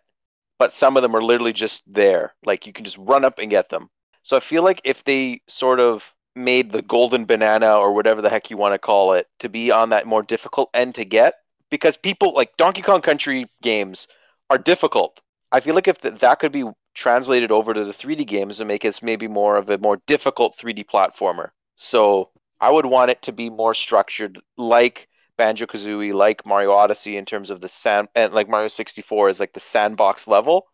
but 0.58 0.72
some 0.72 0.96
of 0.96 1.02
them 1.02 1.14
are 1.14 1.22
literally 1.22 1.52
just 1.52 1.82
there. 1.86 2.34
Like 2.42 2.66
you 2.66 2.72
can 2.72 2.86
just 2.86 2.96
run 2.96 3.26
up 3.26 3.38
and 3.38 3.50
get 3.50 3.68
them. 3.68 3.90
So 4.28 4.36
I 4.36 4.40
feel 4.40 4.62
like 4.62 4.82
if 4.84 5.04
they 5.04 5.40
sort 5.48 5.80
of 5.80 6.14
made 6.36 6.70
the 6.70 6.82
golden 6.82 7.24
banana 7.24 7.78
or 7.78 7.94
whatever 7.94 8.20
the 8.20 8.28
heck 8.28 8.50
you 8.50 8.58
want 8.58 8.74
to 8.74 8.78
call 8.78 9.14
it 9.14 9.26
to 9.38 9.48
be 9.48 9.70
on 9.70 9.88
that 9.88 10.06
more 10.06 10.22
difficult 10.22 10.68
end 10.74 10.96
to 10.96 11.06
get, 11.06 11.36
because 11.70 11.96
people 11.96 12.34
like 12.34 12.54
Donkey 12.58 12.82
Kong 12.82 13.00
Country 13.00 13.46
games 13.62 14.06
are 14.50 14.58
difficult. 14.58 15.22
I 15.50 15.60
feel 15.60 15.74
like 15.74 15.88
if 15.88 16.02
th- 16.02 16.20
that 16.20 16.40
could 16.40 16.52
be 16.52 16.64
translated 16.92 17.50
over 17.50 17.72
to 17.72 17.86
the 17.86 17.92
3D 17.94 18.26
games 18.26 18.60
and 18.60 18.68
make 18.68 18.84
it 18.84 19.02
maybe 19.02 19.28
more 19.28 19.56
of 19.56 19.70
a 19.70 19.78
more 19.78 19.96
difficult 20.06 20.58
3D 20.58 20.84
platformer. 20.84 21.48
So 21.76 22.28
I 22.60 22.70
would 22.70 22.84
want 22.84 23.10
it 23.10 23.22
to 23.22 23.32
be 23.32 23.48
more 23.48 23.72
structured, 23.72 24.38
like 24.58 25.08
Banjo 25.38 25.64
Kazooie, 25.64 26.12
like 26.12 26.44
Mario 26.44 26.72
Odyssey, 26.72 27.16
in 27.16 27.24
terms 27.24 27.48
of 27.48 27.62
the 27.62 27.68
sand, 27.70 28.08
and 28.14 28.34
like 28.34 28.46
Mario 28.46 28.68
64 28.68 29.30
is 29.30 29.40
like 29.40 29.54
the 29.54 29.60
sandbox 29.60 30.26
level. 30.28 30.66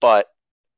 But 0.00 0.30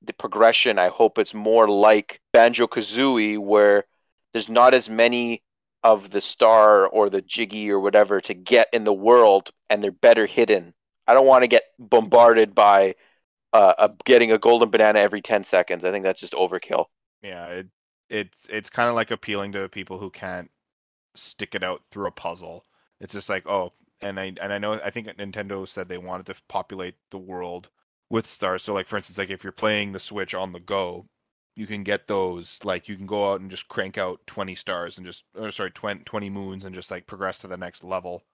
the 0.04 0.12
progression, 0.12 0.78
I 0.78 0.88
hope 0.88 1.18
it's 1.18 1.34
more 1.34 1.68
like 1.68 2.20
Banjo 2.32 2.66
Kazooie, 2.66 3.38
where 3.38 3.84
there's 4.32 4.48
not 4.48 4.74
as 4.74 4.88
many 4.88 5.42
of 5.84 6.10
the 6.10 6.20
star 6.20 6.86
or 6.86 7.10
the 7.10 7.22
jiggy 7.22 7.70
or 7.70 7.80
whatever 7.80 8.20
to 8.20 8.34
get 8.34 8.68
in 8.72 8.84
the 8.84 8.92
world, 8.92 9.50
and 9.70 9.82
they're 9.82 9.90
better 9.90 10.26
hidden. 10.26 10.74
I 11.06 11.14
don't 11.14 11.26
want 11.26 11.42
to 11.42 11.48
get 11.48 11.64
bombarded 11.78 12.54
by 12.54 12.94
uh, 13.52 13.74
a, 13.78 13.90
getting 14.04 14.32
a 14.32 14.38
golden 14.38 14.70
banana 14.70 15.00
every 15.00 15.20
10 15.20 15.44
seconds. 15.44 15.84
I 15.84 15.90
think 15.90 16.04
that's 16.04 16.20
just 16.20 16.34
overkill. 16.34 16.86
Yeah, 17.22 17.46
it 17.46 17.66
it's 18.08 18.46
it's 18.50 18.70
kind 18.70 18.88
of 18.88 18.94
like 18.94 19.10
appealing 19.10 19.52
to 19.52 19.60
the 19.60 19.68
people 19.68 19.98
who 19.98 20.10
can't 20.10 20.50
stick 21.14 21.54
it 21.54 21.62
out 21.62 21.82
through 21.90 22.06
a 22.06 22.12
puzzle. 22.12 22.64
It's 23.00 23.12
just 23.12 23.28
like, 23.28 23.46
oh, 23.46 23.72
and 24.00 24.18
I 24.20 24.32
and 24.40 24.52
I 24.52 24.58
know 24.58 24.74
I 24.74 24.90
think 24.90 25.08
Nintendo 25.08 25.66
said 25.66 25.88
they 25.88 25.98
wanted 25.98 26.26
to 26.26 26.34
populate 26.48 26.94
the 27.10 27.18
world 27.18 27.68
with 28.12 28.28
stars. 28.28 28.64
So 28.64 28.74
like 28.74 28.88
for 28.88 28.98
instance, 28.98 29.18
like 29.18 29.30
if 29.30 29.44
you're 29.44 29.52
playing 29.52 29.92
the 29.92 30.00
Switch 30.00 30.34
on 30.34 30.52
the 30.52 30.60
go, 30.60 31.06
you 31.56 31.66
can 31.68 31.84
get 31.84 32.08
those 32.08 32.60
like 32.64 32.88
you 32.88 32.96
can 32.96 33.06
go 33.06 33.32
out 33.32 33.42
and 33.42 33.50
just 33.50 33.68
crank 33.68 33.98
out 33.98 34.20
20 34.28 34.54
stars 34.56 34.98
and 34.98 35.06
just 35.06 35.24
or 35.36 35.52
sorry, 35.52 35.72
20, 35.72 36.04
20 36.04 36.30
moons 36.30 36.64
and 36.66 36.74
just 36.76 36.92
like 36.92 37.08
progress 37.08 37.38
to 37.40 37.48
the 37.48 37.58
next 37.58 37.84
level 37.84 38.24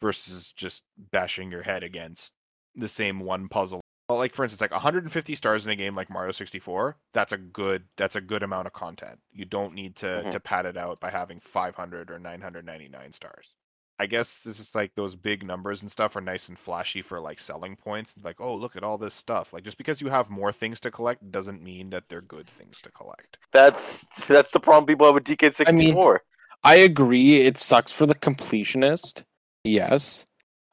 versus 0.00 0.52
just 0.52 0.84
bashing 1.12 1.50
your 1.50 1.62
head 1.62 1.82
against 1.82 2.32
the 2.74 2.88
same 2.88 3.20
one 3.20 3.48
puzzle 3.48 3.80
well, 4.08 4.18
like 4.18 4.34
for 4.34 4.42
instance, 4.44 4.62
like 4.62 4.70
150 4.70 5.34
stars 5.34 5.66
in 5.66 5.70
a 5.72 5.76
game 5.76 5.94
like 5.94 6.08
Mario 6.10 6.32
64, 6.32 6.98
that's 7.12 7.32
a 7.32 7.36
good 7.38 7.88
that's 7.98 8.16
a 8.16 8.22
good 8.22 8.42
amount 8.42 8.66
of 8.66 8.72
content. 8.72 9.20
You 9.32 9.44
don't 9.44 9.74
need 9.74 9.96
to 9.96 10.24
Mhm. 10.24 10.30
to 10.30 10.40
pad 10.40 10.64
it 10.66 10.78
out 10.78 10.98
by 11.00 11.10
having 11.10 11.40
500 11.40 12.10
or 12.10 12.18
999 12.18 13.12
stars. 13.12 13.54
I 14.00 14.06
guess 14.06 14.42
this 14.42 14.60
is 14.60 14.74
like 14.74 14.94
those 14.94 15.16
big 15.16 15.44
numbers 15.44 15.82
and 15.82 15.90
stuff 15.90 16.14
are 16.14 16.20
nice 16.20 16.48
and 16.48 16.58
flashy 16.58 17.02
for 17.02 17.18
like 17.20 17.40
selling 17.40 17.74
points. 17.74 18.14
Like, 18.22 18.40
oh, 18.40 18.54
look 18.54 18.76
at 18.76 18.84
all 18.84 18.96
this 18.96 19.14
stuff. 19.14 19.52
Like 19.52 19.64
just 19.64 19.76
because 19.76 20.00
you 20.00 20.08
have 20.08 20.30
more 20.30 20.52
things 20.52 20.78
to 20.80 20.90
collect 20.90 21.30
doesn't 21.32 21.62
mean 21.62 21.90
that 21.90 22.04
they're 22.08 22.20
good 22.20 22.48
things 22.48 22.80
to 22.82 22.92
collect. 22.92 23.38
That's 23.52 24.06
that's 24.28 24.52
the 24.52 24.60
problem 24.60 24.86
people 24.86 25.06
have 25.06 25.14
with 25.14 25.24
DK64. 25.24 26.18
I 26.62 26.76
agree. 26.76 27.36
It 27.40 27.58
sucks 27.58 27.92
for 27.92 28.06
the 28.06 28.14
completionist. 28.14 29.24
Yes. 29.64 30.24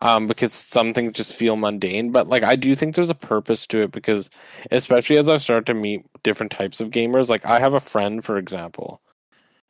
Um, 0.02 0.28
because 0.28 0.54
some 0.54 0.94
things 0.94 1.14
just 1.14 1.34
feel 1.34 1.56
mundane, 1.56 2.12
but 2.12 2.28
like 2.28 2.44
I 2.44 2.56
do 2.56 2.76
think 2.76 2.94
there's 2.94 3.10
a 3.10 3.16
purpose 3.16 3.66
to 3.68 3.82
it 3.82 3.92
because 3.92 4.30
especially 4.70 5.18
as 5.18 5.30
I 5.30 5.38
start 5.38 5.66
to 5.68 5.74
meet 5.74 6.06
different 6.22 6.52
types 6.52 6.80
of 6.80 6.92
gamers, 6.92 7.30
like 7.30 7.46
I 7.46 7.60
have 7.60 7.74
a 7.74 7.80
friend, 7.80 8.24
for 8.24 8.38
example, 8.38 9.02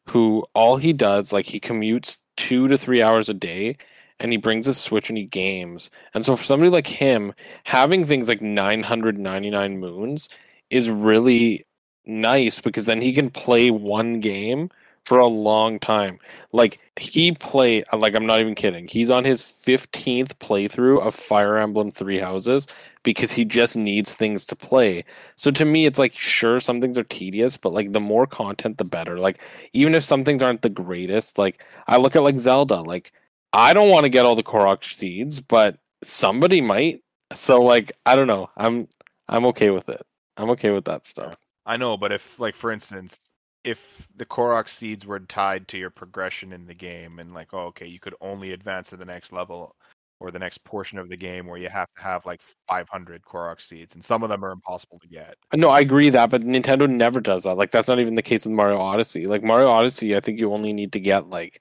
who 0.10 0.45
all 0.53 0.78
he 0.78 0.93
does, 0.93 1.32
like 1.32 1.45
he 1.45 1.60
commutes 1.60 2.18
two 2.38 2.68
to 2.68 2.78
three 2.78 3.02
hours 3.02 3.30
a 3.30 3.34
day 3.34 3.78
and 4.20 4.32
he 4.32 4.38
brings 4.38 4.66
his 4.66 4.78
Switch 4.78 5.10
and 5.10 5.18
he 5.18 5.26
games. 5.26 5.90
And 6.14 6.26
so 6.26 6.36
for 6.36 6.44
somebody 6.44 6.70
like 6.70 6.88
him, 6.88 7.34
having 7.64 8.06
things 8.06 8.30
like 8.30 8.42
999 8.42 9.80
moons 9.80 10.30
is 10.70 10.90
really 10.90 11.66
nice 12.06 12.60
because 12.62 12.86
then 12.86 13.02
he 13.02 13.14
can 13.14 13.30
play 13.30 13.72
one 13.72 14.20
game 14.20 14.70
for 15.06 15.20
a 15.20 15.28
long 15.28 15.80
time. 15.80 16.20
Like 16.51 16.80
he 16.97 17.32
play 17.32 17.84
like 17.93 18.16
I'm 18.16 18.26
not 18.26 18.39
even 18.39 18.56
kidding. 18.56 18.88
He's 18.88 19.10
on 19.10 19.24
his 19.24 19.43
15th 19.43 20.34
playthrough 20.36 21.06
of 21.06 21.14
Fire 21.14 21.58
Emblem 21.58 21.91
3 21.91 22.20
Houses 22.20 22.68
because 23.03 23.32
he 23.32 23.45
just 23.45 23.78
needs 23.78 24.14
things 24.14 24.45
to 24.45 24.56
play. 24.56 25.06
So 25.36 25.51
to 25.51 25.66
me 25.66 25.86
it's 25.86 25.99
like 25.99 26.16
sure 26.16 26.60
some 26.60 26.82
things 26.82 26.97
are 26.97 27.03
tedious, 27.03 27.56
but 27.56 27.74
like 27.74 27.91
the 27.93 27.99
more 27.99 28.26
content 28.26 28.78
the 28.78 28.84
better. 28.84 29.20
Like 29.20 29.39
even 29.74 29.95
if 29.95 30.03
some 30.03 30.24
things 30.24 30.41
aren't 30.41 30.64
the 30.64 30.70
greatest, 30.70 31.38
like 31.38 31.64
I 31.88 31.97
look 31.97 32.16
at 32.16 32.24
like 32.24 32.39
Zelda, 32.39 32.82
like 32.82 33.12
I 33.53 33.74
don't 33.74 33.89
want 33.89 34.06
to 34.06 34.10
get 34.10 34.26
all 34.26 34.36
the 34.36 34.43
Korok 34.43 34.84
seeds, 34.84 35.39
but 35.39 35.78
somebody 36.03 36.62
might. 36.62 37.01
So 37.34 37.62
like 37.62 37.91
I 38.06 38.16
don't 38.16 38.28
know. 38.28 38.49
I'm 38.58 38.88
I'm 39.30 39.45
okay 39.47 39.70
with 39.70 39.89
it. 39.89 40.01
I'm 40.38 40.49
okay 40.51 40.72
with 40.72 40.86
that 40.86 41.06
stuff. 41.06 41.36
I 41.66 41.78
know, 41.78 41.97
but 41.97 42.12
if 42.12 42.39
like 42.39 42.56
for 42.56 42.72
instance, 42.72 43.20
if 43.66 44.07
the 44.16 44.26
Korok 44.26 44.70
seeds 44.70 45.05
were 45.05 45.20
tied 45.20 45.68
to 45.70 45.78
your 45.78 45.89
progression 45.89 46.53
in 46.53 46.68
the 46.68 46.74
game 46.74 47.20
and 47.20 47.34
like, 47.34 47.53
oh, 47.53 47.66
okay, 47.66 47.88
you 47.88 47.99
could 47.99 48.13
only 48.22 48.53
advance 48.53 48.91
to 48.91 48.97
the 48.97 49.05
next 49.05 49.34
level 49.34 49.76
or 50.20 50.32
the 50.32 50.39
next 50.39 50.63
portion 50.63 50.97
of 50.97 51.09
the 51.09 51.18
game 51.18 51.47
where 51.47 51.57
you 51.57 51.68
have 51.68 51.89
to 51.95 52.01
have 52.01 52.26
like 52.26 52.39
500 52.70 53.24
Korok 53.24 53.59
seeds, 53.59 53.95
and 53.95 54.03
some 54.03 54.24
of 54.24 54.30
them 54.30 54.45
are 54.45 54.51
impossible 54.51 54.99
to 54.99 55.07
get. 55.07 55.36
No, 55.53 55.70
I 55.70 55.82
agree 55.82 56.09
that, 56.09 56.30
but 56.30 56.43
Nintendo 56.43 56.89
never 56.89 57.20
does 57.20 57.43
that. 57.43 57.57
Like 57.57 57.72
that's 57.72 57.88
not 57.88 57.99
even 57.99 58.13
the 58.13 58.22
case 58.22 58.45
with 58.45 58.53
Mario 58.53 58.80
Odyssey. 58.80 59.26
Like 59.26 59.43
Mario 59.43 59.68
Odyssey, 59.68 60.16
I 60.16 60.20
think 60.20 60.39
you 60.39 60.53
only 60.53 60.72
need 60.72 60.93
to 60.93 60.99
get 60.99 61.28
like 61.28 61.59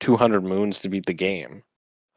200 0.00 0.42
moons 0.42 0.80
to 0.80 0.88
beat 0.88 1.06
the 1.06 1.14
game, 1.14 1.62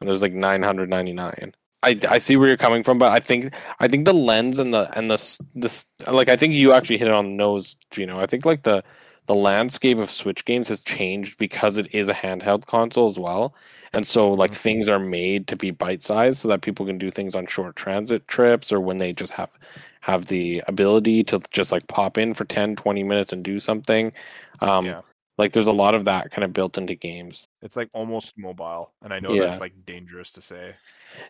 and 0.00 0.08
there's 0.08 0.22
like 0.22 0.34
999. 0.34 1.54
I, 1.84 1.98
I 2.08 2.18
see 2.18 2.36
where 2.36 2.48
you're 2.48 2.56
coming 2.56 2.82
from, 2.82 2.98
but 2.98 3.12
I 3.12 3.20
think 3.20 3.54
I 3.78 3.88
think 3.88 4.06
the 4.06 4.14
lens 4.14 4.58
and 4.58 4.72
the 4.72 4.90
and 4.98 5.08
the 5.08 5.38
this 5.54 5.86
like 6.08 6.28
I 6.28 6.36
think 6.36 6.54
you 6.54 6.72
actually 6.72 6.98
hit 6.98 7.08
it 7.08 7.14
on 7.14 7.24
the 7.24 7.30
nose, 7.32 7.76
Gino. 7.90 8.18
I 8.18 8.26
think 8.26 8.44
like 8.44 8.62
the 8.62 8.82
the 9.26 9.34
landscape 9.34 9.98
of 9.98 10.10
Switch 10.10 10.44
games 10.44 10.68
has 10.68 10.80
changed 10.80 11.38
because 11.38 11.78
it 11.78 11.94
is 11.94 12.08
a 12.08 12.14
handheld 12.14 12.66
console 12.66 13.06
as 13.06 13.18
well, 13.18 13.54
and 13.92 14.06
so 14.06 14.32
like 14.32 14.50
Mhm. 14.52 14.56
things 14.56 14.88
are 14.88 14.98
made 14.98 15.46
to 15.48 15.56
be 15.56 15.70
bite 15.70 16.02
sized 16.02 16.38
so 16.38 16.48
that 16.48 16.62
people 16.62 16.84
can 16.86 16.98
do 16.98 17.10
things 17.10 17.34
on 17.34 17.46
short 17.46 17.76
transit 17.76 18.26
trips 18.28 18.72
or 18.72 18.80
when 18.80 18.98
they 18.98 19.12
just 19.12 19.32
have 19.32 19.56
have 20.00 20.26
the 20.26 20.62
ability 20.68 21.24
to 21.24 21.40
just 21.50 21.72
like 21.72 21.86
pop 21.88 22.18
in 22.18 22.34
for 22.34 22.44
10 22.44 22.76
20 22.76 23.02
minutes 23.02 23.32
and 23.32 23.42
do 23.44 23.58
something 23.58 24.12
um 24.60 24.84
Yeah. 24.86 25.00
like 25.38 25.52
there's 25.52 25.66
a 25.66 25.72
lot 25.72 25.94
of 25.94 26.04
that 26.04 26.30
kind 26.30 26.44
of 26.44 26.52
built 26.52 26.76
into 26.76 26.94
games 26.94 27.48
It's 27.62 27.76
like 27.76 27.88
almost 27.94 28.36
mobile, 28.36 28.92
and 29.02 29.12
I 29.14 29.20
know 29.20 29.32
Yeah. 29.32 29.46
that's 29.46 29.60
like 29.60 29.72
dangerous 29.86 30.30
to 30.32 30.42
say. 30.42 30.74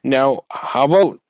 now 0.03 0.45
how 0.51 0.85
about 0.85 1.21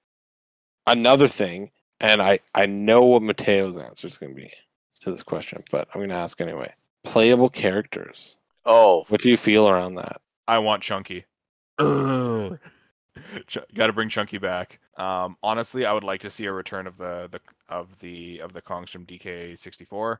another 0.87 1.29
thing 1.29 1.71
and 2.01 2.21
i 2.23 2.39
i 2.55 2.67
know 2.67 3.03
what 3.03 3.23
matteo's 3.23 3.77
answer 3.79 4.07
is 4.07 4.19
going 4.19 4.35
to 4.35 4.41
be 4.41 4.53
to 5.01 5.11
this 5.11 5.23
question 5.23 5.63
but 5.71 5.89
i'm 5.95 6.01
going 6.01 6.09
to 6.09 6.15
ask 6.15 6.41
anyway 6.41 6.73
playable 7.05 7.49
characters 7.49 8.39
Oh, 8.67 9.05
what 9.09 9.21
do 9.21 9.29
you 9.29 9.37
feel 9.37 9.69
around 9.69 9.97
that 9.97 10.23
I 10.49 10.59
want 10.59 10.83
Chunky. 10.83 11.27
Ch- 13.47 13.59
Got 13.75 13.87
to 13.89 13.93
bring 13.93 14.09
Chunky 14.09 14.39
back. 14.39 14.81
Um, 14.97 15.37
honestly, 15.43 15.85
I 15.87 15.93
would 15.93 16.05
like 16.05 16.21
to 16.23 16.31
see 16.31 16.47
a 16.47 16.53
return 16.53 16.87
of 16.87 16.97
the, 16.97 17.29
the 17.31 17.41
of 17.69 17.99
the 18.01 18.41
of 18.41 18.53
the 18.53 18.63
Kongs 18.63 18.89
from 18.91 19.07
DK64. 19.07 20.17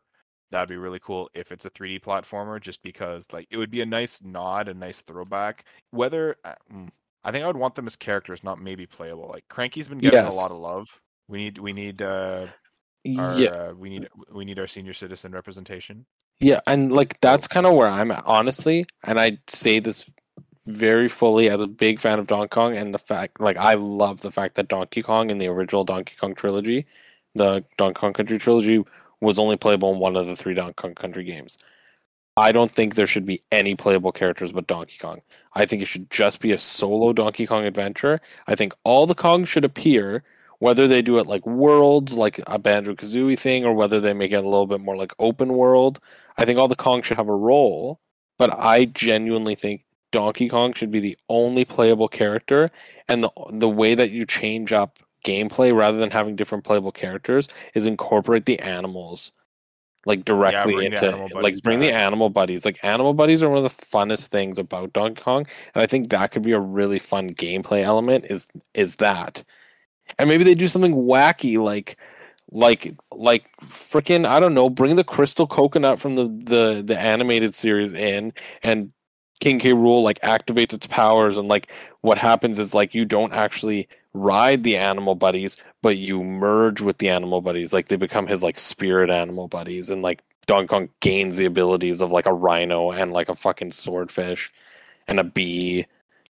That'd 0.51 0.69
be 0.69 0.77
really 0.77 1.01
cool 1.01 1.29
if 1.35 1.51
it's 1.53 1.65
a 1.65 1.71
3D 1.71 2.03
platformer, 2.03 2.61
just 2.61 2.83
because 2.83 3.27
like 3.33 3.47
it 3.51 3.57
would 3.57 3.71
be 3.71 3.81
a 3.81 3.87
nice 3.87 4.21
nod, 4.23 4.69
a 4.69 4.75
nice 4.75 5.01
throwback. 5.03 5.65
Whether 5.91 6.37
uh, 6.45 6.55
mm, 6.73 6.89
I 7.25 7.33
think 7.33 7.45
I 7.45 7.47
would 7.47 7.57
want 7.57 7.75
them 7.75 7.87
as 7.87 7.97
characters, 7.97 8.45
not 8.45 8.61
maybe 8.61 8.87
playable. 8.87 9.29
Like 9.33 9.45
Cranky's 9.49 9.89
been 9.89 9.99
getting 9.99 10.23
Yes. 10.23 10.35
a 10.37 10.39
lot 10.39 10.51
of 10.51 10.59
love. 10.59 10.89
We 11.29 11.39
need 11.39 11.59
we 11.59 11.73
need 11.73 12.03
uh, 12.03 12.47
our 13.19 13.39
yeah, 13.39 13.49
uh, 13.49 13.75
we 13.75 13.91
need 13.91 14.09
we 14.33 14.45
need 14.45 14.59
our 14.59 14.67
senior 14.67 14.95
citizen 14.95 15.33
representation. 15.33 16.07
yeah, 16.41 16.61
and 16.67 16.93
like 16.93 17.21
that's 17.21 17.47
kind 17.47 17.67
of 17.67 17.75
where 17.75 17.89
I'm 17.89 18.11
at, 18.11 18.25
honestly. 18.27 18.87
And 19.03 19.21
I 19.21 19.39
say 19.49 19.79
this 19.81 20.11
very 20.67 21.09
fully 21.09 21.51
as 21.51 21.61
a 21.61 21.67
big 21.67 22.01
fan 22.01 22.19
of 22.19 22.27
Donkey 22.27 22.49
Kong, 22.49 22.77
and 22.77 22.95
the 22.95 22.99
fact, 22.99 23.41
like, 23.41 23.57
I 23.57 23.75
love 23.75 24.23
the 24.23 24.31
fact 24.31 24.55
that 24.57 24.69
Donkey 24.69 25.03
Kong 25.03 25.31
in 25.31 25.39
the 25.39 25.49
original 25.49 25.85
Donkey 25.85 26.15
Kong 26.19 26.35
trilogy, 26.35 26.87
the 27.35 27.65
Donkey 27.77 27.99
Kong 27.99 28.13
Country 28.15 28.39
trilogy, 28.39 28.83
was 29.21 29.39
only 29.39 29.57
playable 29.57 29.93
in 29.93 29.99
one 29.99 30.17
of 30.17 30.27
the 30.27 30.37
three 30.37 30.55
Donkey 30.55 30.75
Kong 30.75 30.95
Country 30.95 31.25
games. 31.25 31.59
I 32.37 32.51
don't 32.53 32.71
think 32.71 32.95
there 32.95 33.07
should 33.07 33.27
be 33.27 33.41
any 33.53 33.75
playable 33.77 34.11
characters 34.11 34.53
but 34.53 34.67
Donkey 34.67 34.97
Kong. 34.99 35.21
I 35.55 35.67
think 35.67 35.83
it 35.83 35.87
should 35.87 36.11
just 36.11 36.41
be 36.41 36.53
a 36.53 36.59
solo 36.59 37.13
Donkey 37.13 37.47
Kong 37.47 37.65
adventure. 37.65 38.21
I 38.47 38.55
think 38.57 38.75
all 38.85 39.07
the 39.07 39.15
Kongs 39.15 39.47
should 39.47 39.65
appear, 39.65 40.25
whether 40.59 40.89
they 40.89 41.03
do 41.03 41.19
it 41.19 41.27
like 41.27 41.47
worlds, 41.47 42.15
like 42.15 42.41
a 42.47 42.59
Banjo 42.59 42.95
Kazooie 42.95 43.39
thing, 43.39 43.65
or 43.65 43.75
whether 43.75 44.01
they 44.01 44.13
make 44.13 44.33
it 44.33 44.37
a 44.37 44.49
little 44.49 44.67
bit 44.67 44.81
more 44.81 44.97
like 44.97 45.13
open 45.19 45.55
world. 45.55 46.01
I 46.37 46.45
think 46.45 46.59
all 46.59 46.69
the 46.69 46.77
Kongs 46.77 47.05
should 47.05 47.17
have 47.17 47.29
a 47.29 47.35
role, 47.35 48.01
but 48.39 48.51
I 48.59 48.87
genuinely 48.87 49.55
think 49.55 49.85
Donkey 50.11 50.49
Kong 50.49 50.73
should 50.73 50.91
be 50.91 51.01
the 51.01 51.17
only 51.29 51.65
playable 51.65 52.09
character, 52.09 52.71
and 53.09 53.25
the 53.25 53.31
the 53.51 53.69
way 53.69 53.95
that 53.95 54.11
you 54.11 54.25
change 54.27 54.73
up 54.73 54.99
gameplay 55.25 55.75
rather 55.75 55.99
than 55.99 56.11
having 56.11 56.37
different 56.37 56.65
playable 56.65 56.93
characters 56.93 57.49
is 57.75 57.87
incorporate 57.87 58.45
the 58.45 58.59
animals 58.61 59.33
like 60.07 60.25
directly 60.25 60.89
the 60.89 61.07
into 61.07 61.41
like 61.41 61.61
bring 61.63 61.81
the 61.81 61.91
animal 61.91 62.29
buddies 62.29 62.65
like 62.65 62.79
animal 62.83 63.15
buddies 63.15 63.43
are 63.43 63.49
one 63.49 63.57
of 63.57 63.65
the 63.65 63.85
funnest 63.85 64.27
things 64.27 64.59
about 64.59 64.93
donkey 64.93 65.23
kong 65.23 65.47
and 65.75 65.83
i 65.83 65.87
think 65.87 66.11
that 66.11 66.31
could 66.31 66.43
be 66.43 66.53
a 66.53 66.61
really 66.61 66.99
fun 66.99 67.31
gameplay 67.31 67.83
element 67.83 68.25
is 68.29 68.47
is 68.75 68.97
that 68.97 69.43
and 70.19 70.29
maybe 70.29 70.45
they 70.45 70.55
do 70.55 70.69
something 70.69 70.95
wacky 70.95 71.59
like 71.59 71.97
like 72.53 72.95
like 73.13 73.45
freaking 73.63 74.27
i 74.27 74.39
don't 74.39 74.55
know 74.55 74.71
bring 74.71 74.95
the 74.95 75.05
crystal 75.05 75.47
coconut 75.47 75.99
from 75.99 76.15
the 76.15 76.29
the 76.29 76.83
the 76.85 76.99
animated 76.99 77.55
series 77.55 77.93
in 77.93 78.33
and 78.63 78.93
king 79.41 79.59
k. 79.59 79.73
Rool 79.73 80.03
like 80.03 80.21
activates 80.21 80.73
its 80.73 80.87
powers 80.87 81.37
and 81.37 81.49
like 81.49 81.73
what 82.03 82.19
happens 82.19 82.59
is 82.59 82.75
like 82.75 82.95
you 82.95 83.05
don't 83.05 83.33
actually 83.33 83.89
ride 84.15 84.63
the 84.63 84.77
animal 84.77 85.15
buddies 85.15 85.57
but 85.85 85.99
you 85.99 86.25
merge 86.25 86.81
with 86.81 86.97
the 86.97 87.11
animal 87.11 87.43
buddies. 87.43 87.75
Like 87.75 87.89
they 87.89 87.97
become 87.97 88.27
his 88.27 88.43
like 88.43 88.59
spirit 88.59 89.11
animal 89.11 89.49
buddies 89.49 89.91
and 89.91 90.01
like 90.01 90.23
donkey 90.47 90.67
kong 90.67 90.89
gains 91.01 91.37
the 91.37 91.45
abilities 91.45 92.01
of 92.01 92.11
like 92.11 92.25
a 92.25 92.33
rhino 92.33 92.91
and 92.91 93.13
like 93.13 93.29
a 93.29 93.35
fucking 93.35 93.71
swordfish 93.71 94.51
and 95.09 95.21
a 95.21 95.25
bee. 95.25 95.85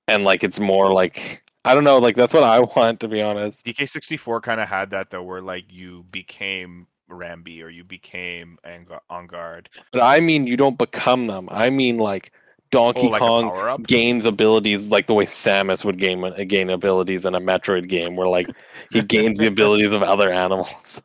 And 0.08 0.24
like 0.24 0.42
it's 0.42 0.58
more 0.58 0.92
like 0.92 1.44
i 1.66 1.74
don't 1.74 1.84
know 1.84 1.98
like 1.98 2.16
that's 2.16 2.34
what 2.34 2.42
i 2.42 2.60
want 2.76 3.00
to 3.00 3.08
be 3.08 3.20
honest 3.22 3.66
DK64 3.66 4.40
kind 4.40 4.60
of 4.60 4.68
had 4.68 4.90
that 4.90 5.10
though, 5.10 5.22
where 5.22 5.40
like 5.40 5.72
you 5.72 6.04
became 6.10 6.88
Rambi 7.10 7.62
or 7.62 7.68
you 7.68 7.84
became 7.84 8.58
Ang- 8.64 8.88
Enguarde. 9.10 9.68
but 9.92 10.02
i 10.02 10.20
mean 10.20 10.46
you 10.46 10.56
don't 10.56 10.78
become 10.78 11.26
them 11.26 11.48
i 11.50 11.70
mean 11.70 11.98
like 11.98 12.32
donkey 12.70 13.06
Oh, 13.06 13.10
like 13.10 13.20
kong 13.20 13.52
gains 13.84 14.26
abilities 14.26 14.88
like 14.90 15.06
the 15.06 15.14
way 15.14 15.24
Samus 15.26 15.84
would 15.84 15.98
gain 15.98 16.22
uh, 16.24 16.30
gain 16.48 16.70
abilities 16.70 17.24
in 17.24 17.34
a 17.34 17.40
Metroid 17.40 17.88
game, 17.88 18.16
where 18.16 18.26
like 18.28 18.50
he 18.90 19.02
gains 19.02 19.38
the 19.38 19.46
abilities 19.46 19.92
of 19.92 20.02
other 20.02 20.32
animals. 20.32 21.00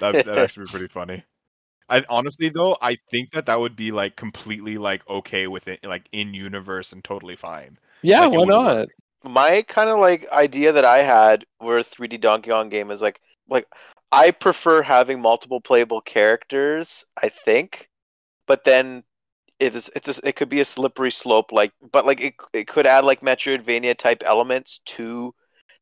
That 0.00 0.22
that 0.24 0.38
actually 0.38 0.66
be 0.66 0.70
pretty 0.70 0.88
funny. 0.88 1.24
I 1.88 2.04
honestly 2.10 2.50
though, 2.50 2.76
I 2.82 2.98
think 3.10 3.32
that 3.32 3.46
that 3.46 3.60
would 3.60 3.76
be 3.76 3.92
like 3.92 4.16
completely 4.16 4.78
like 4.78 5.08
okay 5.08 5.46
with 5.48 5.68
it, 5.68 5.80
like 5.84 6.08
in 6.12 6.34
universe 6.34 6.92
and 6.92 7.04
totally 7.04 7.36
fine. 7.36 7.78
Yeah, 8.02 8.26
Like, 8.26 8.32
why 8.32 8.44
not? 8.44 8.88
work. 8.88 9.07
My 9.24 9.62
kind 9.62 9.90
of 9.90 9.98
like 9.98 10.30
idea 10.30 10.72
that 10.72 10.84
I 10.84 11.02
had 11.02 11.44
where 11.58 11.78
a 11.78 11.84
3D 11.84 12.20
Donkey 12.20 12.50
Kong 12.50 12.68
game 12.68 12.90
is 12.90 13.02
like 13.02 13.20
like 13.48 13.66
I 14.12 14.30
prefer 14.30 14.82
having 14.82 15.20
multiple 15.20 15.60
playable 15.60 16.00
characters, 16.00 17.04
I 17.22 17.28
think, 17.28 17.88
but 18.46 18.64
then 18.64 19.04
it's 19.60 19.90
just, 20.04 20.20
it 20.24 20.36
could 20.36 20.48
be 20.48 20.60
a 20.60 20.64
slippery 20.64 21.10
slope 21.10 21.50
like 21.50 21.72
but 21.92 22.06
like 22.06 22.20
it 22.20 22.34
it 22.52 22.68
could 22.68 22.86
add 22.86 23.04
like 23.04 23.22
Metroidvania 23.22 23.96
type 23.96 24.22
elements 24.24 24.80
to 24.86 25.34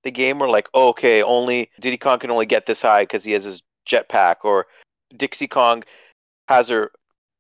the 0.02 0.10
game 0.10 0.38
where 0.38 0.48
like 0.48 0.68
oh, 0.72 0.88
okay 0.88 1.22
only 1.22 1.70
Diddy 1.80 1.98
Kong 1.98 2.18
can 2.18 2.30
only 2.30 2.46
get 2.46 2.66
this 2.66 2.82
high 2.82 3.02
because 3.02 3.22
he 3.22 3.32
has 3.32 3.44
his 3.44 3.62
jetpack 3.86 4.36
or 4.44 4.66
Dixie 5.14 5.46
Kong 5.46 5.84
has 6.48 6.68
her 6.68 6.90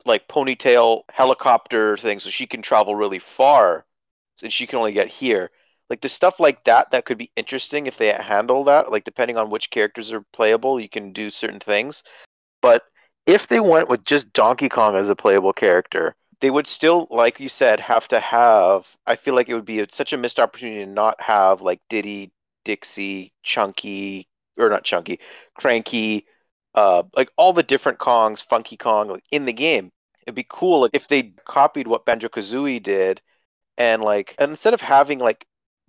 like 0.04 0.28
ponytail 0.28 1.02
helicopter 1.10 1.96
thing 1.96 2.20
so 2.20 2.28
she 2.30 2.46
can 2.46 2.62
travel 2.62 2.94
really 2.94 3.18
far 3.18 3.86
and 4.42 4.52
she 4.52 4.66
can 4.66 4.78
only 4.78 4.92
get 4.92 5.08
here 5.08 5.50
like 5.88 6.00
the 6.00 6.08
stuff 6.08 6.40
like 6.40 6.64
that 6.64 6.90
that 6.90 7.04
could 7.04 7.18
be 7.18 7.30
interesting 7.36 7.86
if 7.86 7.96
they 7.96 8.08
handle 8.08 8.64
that. 8.64 8.90
Like 8.90 9.04
depending 9.04 9.36
on 9.36 9.50
which 9.50 9.70
characters 9.70 10.12
are 10.12 10.24
playable 10.32 10.80
you 10.80 10.88
can 10.88 11.12
do 11.12 11.30
certain 11.30 11.60
things. 11.60 12.02
But 12.62 12.82
if 13.26 13.48
they 13.48 13.60
went 13.60 13.88
with 13.88 14.04
just 14.04 14.32
donkey 14.32 14.68
kong 14.68 14.96
as 14.96 15.08
a 15.08 15.16
playable 15.16 15.52
character 15.52 16.14
they 16.40 16.50
would 16.50 16.66
still 16.66 17.06
like 17.10 17.40
you 17.40 17.48
said 17.48 17.80
have 17.80 18.06
to 18.08 18.20
have 18.20 18.86
i 19.06 19.16
feel 19.16 19.34
like 19.34 19.48
it 19.48 19.54
would 19.54 19.64
be 19.64 19.80
a, 19.80 19.86
such 19.90 20.12
a 20.12 20.16
missed 20.16 20.38
opportunity 20.38 20.84
to 20.84 20.90
not 20.90 21.20
have 21.20 21.62
like 21.62 21.80
diddy 21.88 22.30
dixie 22.64 23.32
chunky 23.42 24.28
or 24.58 24.68
not 24.68 24.84
chunky 24.84 25.18
cranky 25.54 26.26
uh 26.74 27.02
like 27.14 27.30
all 27.36 27.52
the 27.52 27.62
different 27.62 27.98
kongs 27.98 28.42
funky 28.42 28.76
kong 28.76 29.08
like, 29.08 29.24
in 29.30 29.44
the 29.44 29.52
game. 29.52 29.90
It'd 30.26 30.34
be 30.34 30.46
cool 30.48 30.88
if 30.92 31.06
they 31.06 31.34
copied 31.46 31.86
what 31.86 32.04
banjo 32.04 32.28
kazooie 32.28 32.82
did 32.82 33.22
and 33.78 34.02
like 34.02 34.34
and 34.38 34.50
instead 34.50 34.74
of 34.74 34.80
having 34.80 35.18
like 35.20 35.46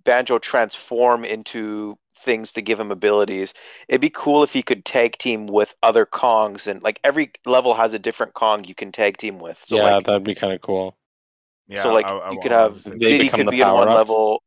banjo 0.07 0.39
transform 0.39 1.25
into 1.25 1.97
things 2.17 2.53
to 2.53 2.61
give 2.63 2.79
him 2.79 2.91
abilities 2.91 3.53
it'd 3.89 4.01
be 4.01 4.09
cool 4.09 4.43
if 4.43 4.53
he 4.53 4.63
could 4.63 4.85
tag 4.85 5.17
team 5.19 5.47
with 5.47 5.75
other 5.83 6.05
kongs 6.05 6.67
and 6.67 6.81
like 6.83 6.99
every 7.03 7.31
level 7.45 7.73
has 7.75 7.93
a 7.93 7.99
different 7.99 8.33
kong 8.33 8.63
you 8.63 8.75
can 8.75 8.91
tag 8.91 9.17
team 9.17 9.39
with 9.39 9.63
so 9.65 9.77
yeah, 9.77 9.83
like 9.83 10.03
that'd 10.03 10.23
be 10.23 10.35
kind 10.35 10.53
of 10.53 10.61
cool. 10.61 10.97
Yeah, 11.67 11.83
so 11.83 11.91
like 11.91 12.05
I- 12.05 12.17
I- 12.17 12.31
you 12.31 12.39
could 12.39 12.51
have 12.51 12.75
to 12.75 12.81
say 12.81 12.97
diddy 12.97 13.29
could 13.29 13.49
be 13.49 13.61
in 13.61 13.67
one 13.67 13.87
power-ups? 13.87 14.09
level 14.09 14.43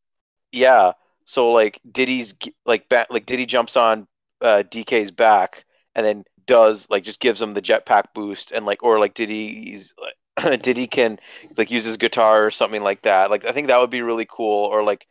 yeah 0.52 0.92
so 1.26 1.52
like 1.52 1.80
diddy's 1.90 2.32
g- 2.34 2.54
like 2.66 2.88
ba- 2.88 3.06
like 3.10 3.26
diddy 3.26 3.46
jumps 3.46 3.76
on 3.76 4.08
uh 4.42 4.64
dk's 4.70 5.12
back 5.12 5.64
and 5.94 6.06
then 6.06 6.24
does 6.46 6.86
like 6.90 7.04
just 7.04 7.20
gives 7.20 7.42
him 7.42 7.54
the 7.54 7.62
jetpack 7.62 8.04
boost 8.14 8.52
and 8.52 8.66
like 8.66 8.82
or 8.82 8.98
like 8.98 9.14
diddy's 9.14 9.94
like 10.00 10.62
diddy 10.62 10.88
can 10.88 11.18
like 11.56 11.70
use 11.70 11.84
his 11.84 11.98
guitar 11.98 12.46
or 12.46 12.50
something 12.50 12.82
like 12.82 13.02
that 13.02 13.30
like 13.30 13.44
i 13.44 13.52
think 13.52 13.68
that 13.68 13.78
would 13.80 13.90
be 13.90 14.02
really 14.02 14.26
cool 14.28 14.66
or 14.66 14.82
like 14.82 15.06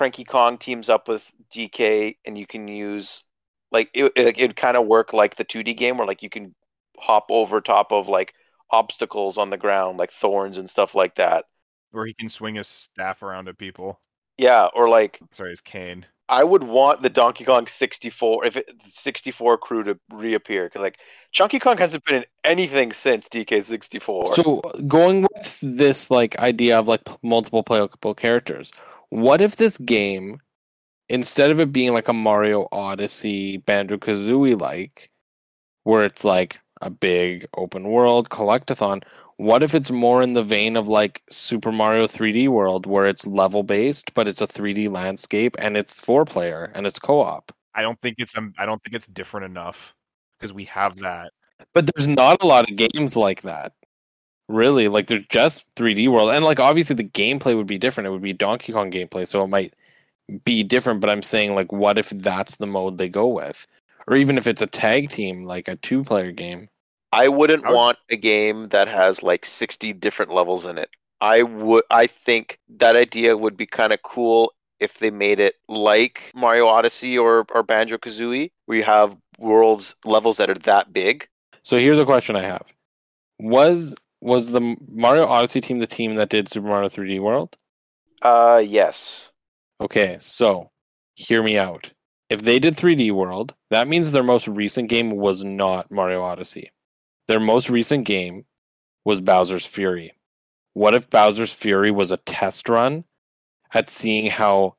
cranky 0.00 0.24
kong 0.24 0.56
teams 0.56 0.88
up 0.88 1.08
with 1.08 1.30
dk 1.54 2.16
and 2.24 2.38
you 2.38 2.46
can 2.46 2.66
use 2.68 3.22
like 3.70 3.90
it, 3.92 4.10
it 4.16 4.38
it'd 4.38 4.56
kind 4.56 4.78
of 4.78 4.86
work 4.86 5.12
like 5.12 5.36
the 5.36 5.44
2d 5.44 5.76
game 5.76 5.98
where 5.98 6.06
like 6.06 6.22
you 6.22 6.30
can 6.30 6.54
hop 6.98 7.26
over 7.30 7.60
top 7.60 7.92
of 7.92 8.08
like 8.08 8.32
obstacles 8.70 9.36
on 9.36 9.50
the 9.50 9.58
ground 9.58 9.98
like 9.98 10.10
thorns 10.12 10.56
and 10.56 10.70
stuff 10.70 10.94
like 10.94 11.16
that 11.16 11.44
Where 11.92 12.04
he 12.06 12.14
can 12.14 12.28
swing 12.28 12.56
his 12.56 12.66
staff 12.66 13.22
around 13.22 13.46
at 13.48 13.56
people. 13.58 14.00
yeah 14.38 14.68
or 14.74 14.88
like 14.88 15.20
Sorry, 15.32 15.50
his 15.50 15.60
cane. 15.60 16.06
I 16.28 16.44
would 16.44 16.62
want 16.62 17.02
the 17.02 17.10
Donkey 17.10 17.44
Kong 17.44 17.66
64 17.66 18.46
if 18.46 18.56
it 18.56 18.70
64 18.88 19.58
crew 19.58 19.82
to 19.84 19.98
reappear 20.10 20.64
because 20.66 20.80
like 20.82 20.98
Chunky 21.32 21.58
Kong 21.58 21.76
hasn't 21.78 22.04
been 22.04 22.16
in 22.16 22.24
anything 22.44 22.92
since 22.92 23.28
DK 23.28 23.62
64. 23.62 24.36
So 24.36 24.60
going 24.86 25.22
with 25.22 25.58
this 25.62 26.10
like 26.10 26.38
idea 26.38 26.78
of 26.78 26.88
like 26.88 27.02
multiple 27.22 27.62
playable 27.62 28.14
characters, 28.14 28.72
what 29.10 29.40
if 29.40 29.56
this 29.56 29.78
game, 29.78 30.40
instead 31.08 31.50
of 31.50 31.60
it 31.60 31.72
being 31.72 31.92
like 31.94 32.08
a 32.08 32.12
Mario 32.12 32.68
Odyssey, 32.72 33.58
Banjo 33.58 33.98
Kazooie 33.98 34.60
like, 34.60 35.10
where 35.84 36.04
it's 36.04 36.24
like 36.24 36.60
a 36.82 36.90
big 36.90 37.46
open 37.56 37.84
world 37.88 38.30
collectathon, 38.30 39.02
what 39.36 39.62
if 39.62 39.74
it's 39.74 39.90
more 39.90 40.22
in 40.22 40.32
the 40.32 40.42
vein 40.42 40.76
of 40.76 40.88
like 40.88 41.22
Super 41.30 41.72
Mario 41.72 42.06
3D 42.06 42.48
World, 42.48 42.86
where 42.86 43.06
it's 43.06 43.26
level 43.26 43.62
based, 43.62 44.12
but 44.14 44.28
it's 44.28 44.40
a 44.40 44.46
3D 44.46 44.90
landscape 44.90 45.56
and 45.58 45.76
it's 45.76 46.00
four 46.00 46.24
player 46.24 46.70
and 46.74 46.86
it's 46.86 46.98
co 46.98 47.20
op? 47.20 47.52
I 47.74 47.82
don't 47.82 48.00
think 48.02 48.16
it's 48.18 48.36
um, 48.36 48.52
I 48.58 48.66
don't 48.66 48.82
think 48.82 48.94
it's 48.94 49.06
different 49.06 49.46
enough 49.46 49.94
because 50.38 50.52
we 50.52 50.64
have 50.66 50.96
that. 50.98 51.32
But 51.74 51.90
there's 51.94 52.08
not 52.08 52.42
a 52.42 52.46
lot 52.46 52.70
of 52.70 52.76
games 52.76 53.16
like 53.16 53.42
that. 53.42 53.72
Really, 54.50 54.88
like 54.88 55.06
they're 55.06 55.24
just 55.28 55.64
3D 55.76 56.08
World, 56.08 56.30
and 56.30 56.44
like 56.44 56.58
obviously 56.58 56.96
the 56.96 57.04
gameplay 57.04 57.56
would 57.56 57.66
be 57.68 57.78
different. 57.78 58.08
It 58.08 58.10
would 58.10 58.20
be 58.22 58.32
Donkey 58.32 58.72
Kong 58.72 58.90
gameplay, 58.90 59.26
so 59.26 59.42
it 59.44 59.48
might 59.48 59.74
be 60.44 60.62
different. 60.64 61.00
But 61.00 61.08
I'm 61.10 61.22
saying 61.22 61.54
like, 61.54 61.70
what 61.70 61.98
if 61.98 62.10
that's 62.10 62.56
the 62.56 62.66
mode 62.66 62.98
they 62.98 63.08
go 63.08 63.28
with, 63.28 63.66
or 64.08 64.16
even 64.16 64.36
if 64.36 64.46
it's 64.48 64.62
a 64.62 64.66
tag 64.66 65.08
team, 65.10 65.44
like 65.44 65.68
a 65.68 65.76
two-player 65.76 66.32
game? 66.32 66.68
I 67.12 67.28
wouldn't 67.28 67.64
I 67.64 67.68
would- 67.68 67.74
want 67.76 67.98
a 68.10 68.16
game 68.16 68.68
that 68.68 68.88
has 68.88 69.22
like 69.22 69.44
60 69.46 69.92
different 69.94 70.32
levels 70.32 70.64
in 70.66 70.78
it. 70.78 70.90
I 71.20 71.42
would 71.42 71.84
I 71.90 72.06
think 72.08 72.58
that 72.78 72.96
idea 72.96 73.36
would 73.36 73.56
be 73.56 73.66
kind 73.66 73.92
of 73.92 74.02
cool 74.02 74.52
if 74.80 74.98
they 74.98 75.10
made 75.10 75.38
it 75.38 75.56
like 75.68 76.32
Mario 76.34 76.66
Odyssey 76.66 77.16
or 77.18 77.46
or 77.54 77.62
Banjo 77.62 77.98
Kazooie 77.98 78.50
where 78.66 78.78
you 78.78 78.84
have 78.84 79.16
worlds 79.38 79.94
levels 80.04 80.38
that 80.38 80.50
are 80.50 80.54
that 80.54 80.92
big. 80.92 81.28
So 81.62 81.76
here's 81.78 81.98
a 81.98 82.04
question 82.04 82.34
I 82.36 82.42
have: 82.42 82.72
Was 83.38 83.94
was 84.20 84.50
the 84.50 84.76
Mario 84.88 85.26
Odyssey 85.26 85.60
team 85.60 85.78
the 85.78 85.86
team 85.86 86.14
that 86.16 86.28
did 86.28 86.48
Super 86.48 86.68
Mario 86.68 86.88
3D 86.88 87.20
World? 87.20 87.56
Uh 88.22 88.62
yes. 88.64 89.30
Okay, 89.80 90.16
so 90.20 90.70
hear 91.14 91.42
me 91.42 91.56
out. 91.56 91.92
If 92.28 92.42
they 92.42 92.58
did 92.58 92.76
3D 92.76 93.12
World, 93.12 93.54
that 93.70 93.88
means 93.88 94.12
their 94.12 94.22
most 94.22 94.46
recent 94.46 94.88
game 94.88 95.10
was 95.10 95.42
not 95.42 95.90
Mario 95.90 96.22
Odyssey. 96.22 96.70
Their 97.28 97.40
most 97.40 97.70
recent 97.70 98.04
game 98.04 98.44
was 99.04 99.20
Bowser's 99.20 99.66
Fury. 99.66 100.12
What 100.74 100.94
if 100.94 101.10
Bowser's 101.10 101.52
Fury 101.52 101.90
was 101.90 102.10
a 102.10 102.18
test 102.18 102.68
run 102.68 103.04
at 103.72 103.90
seeing 103.90 104.30
how 104.30 104.76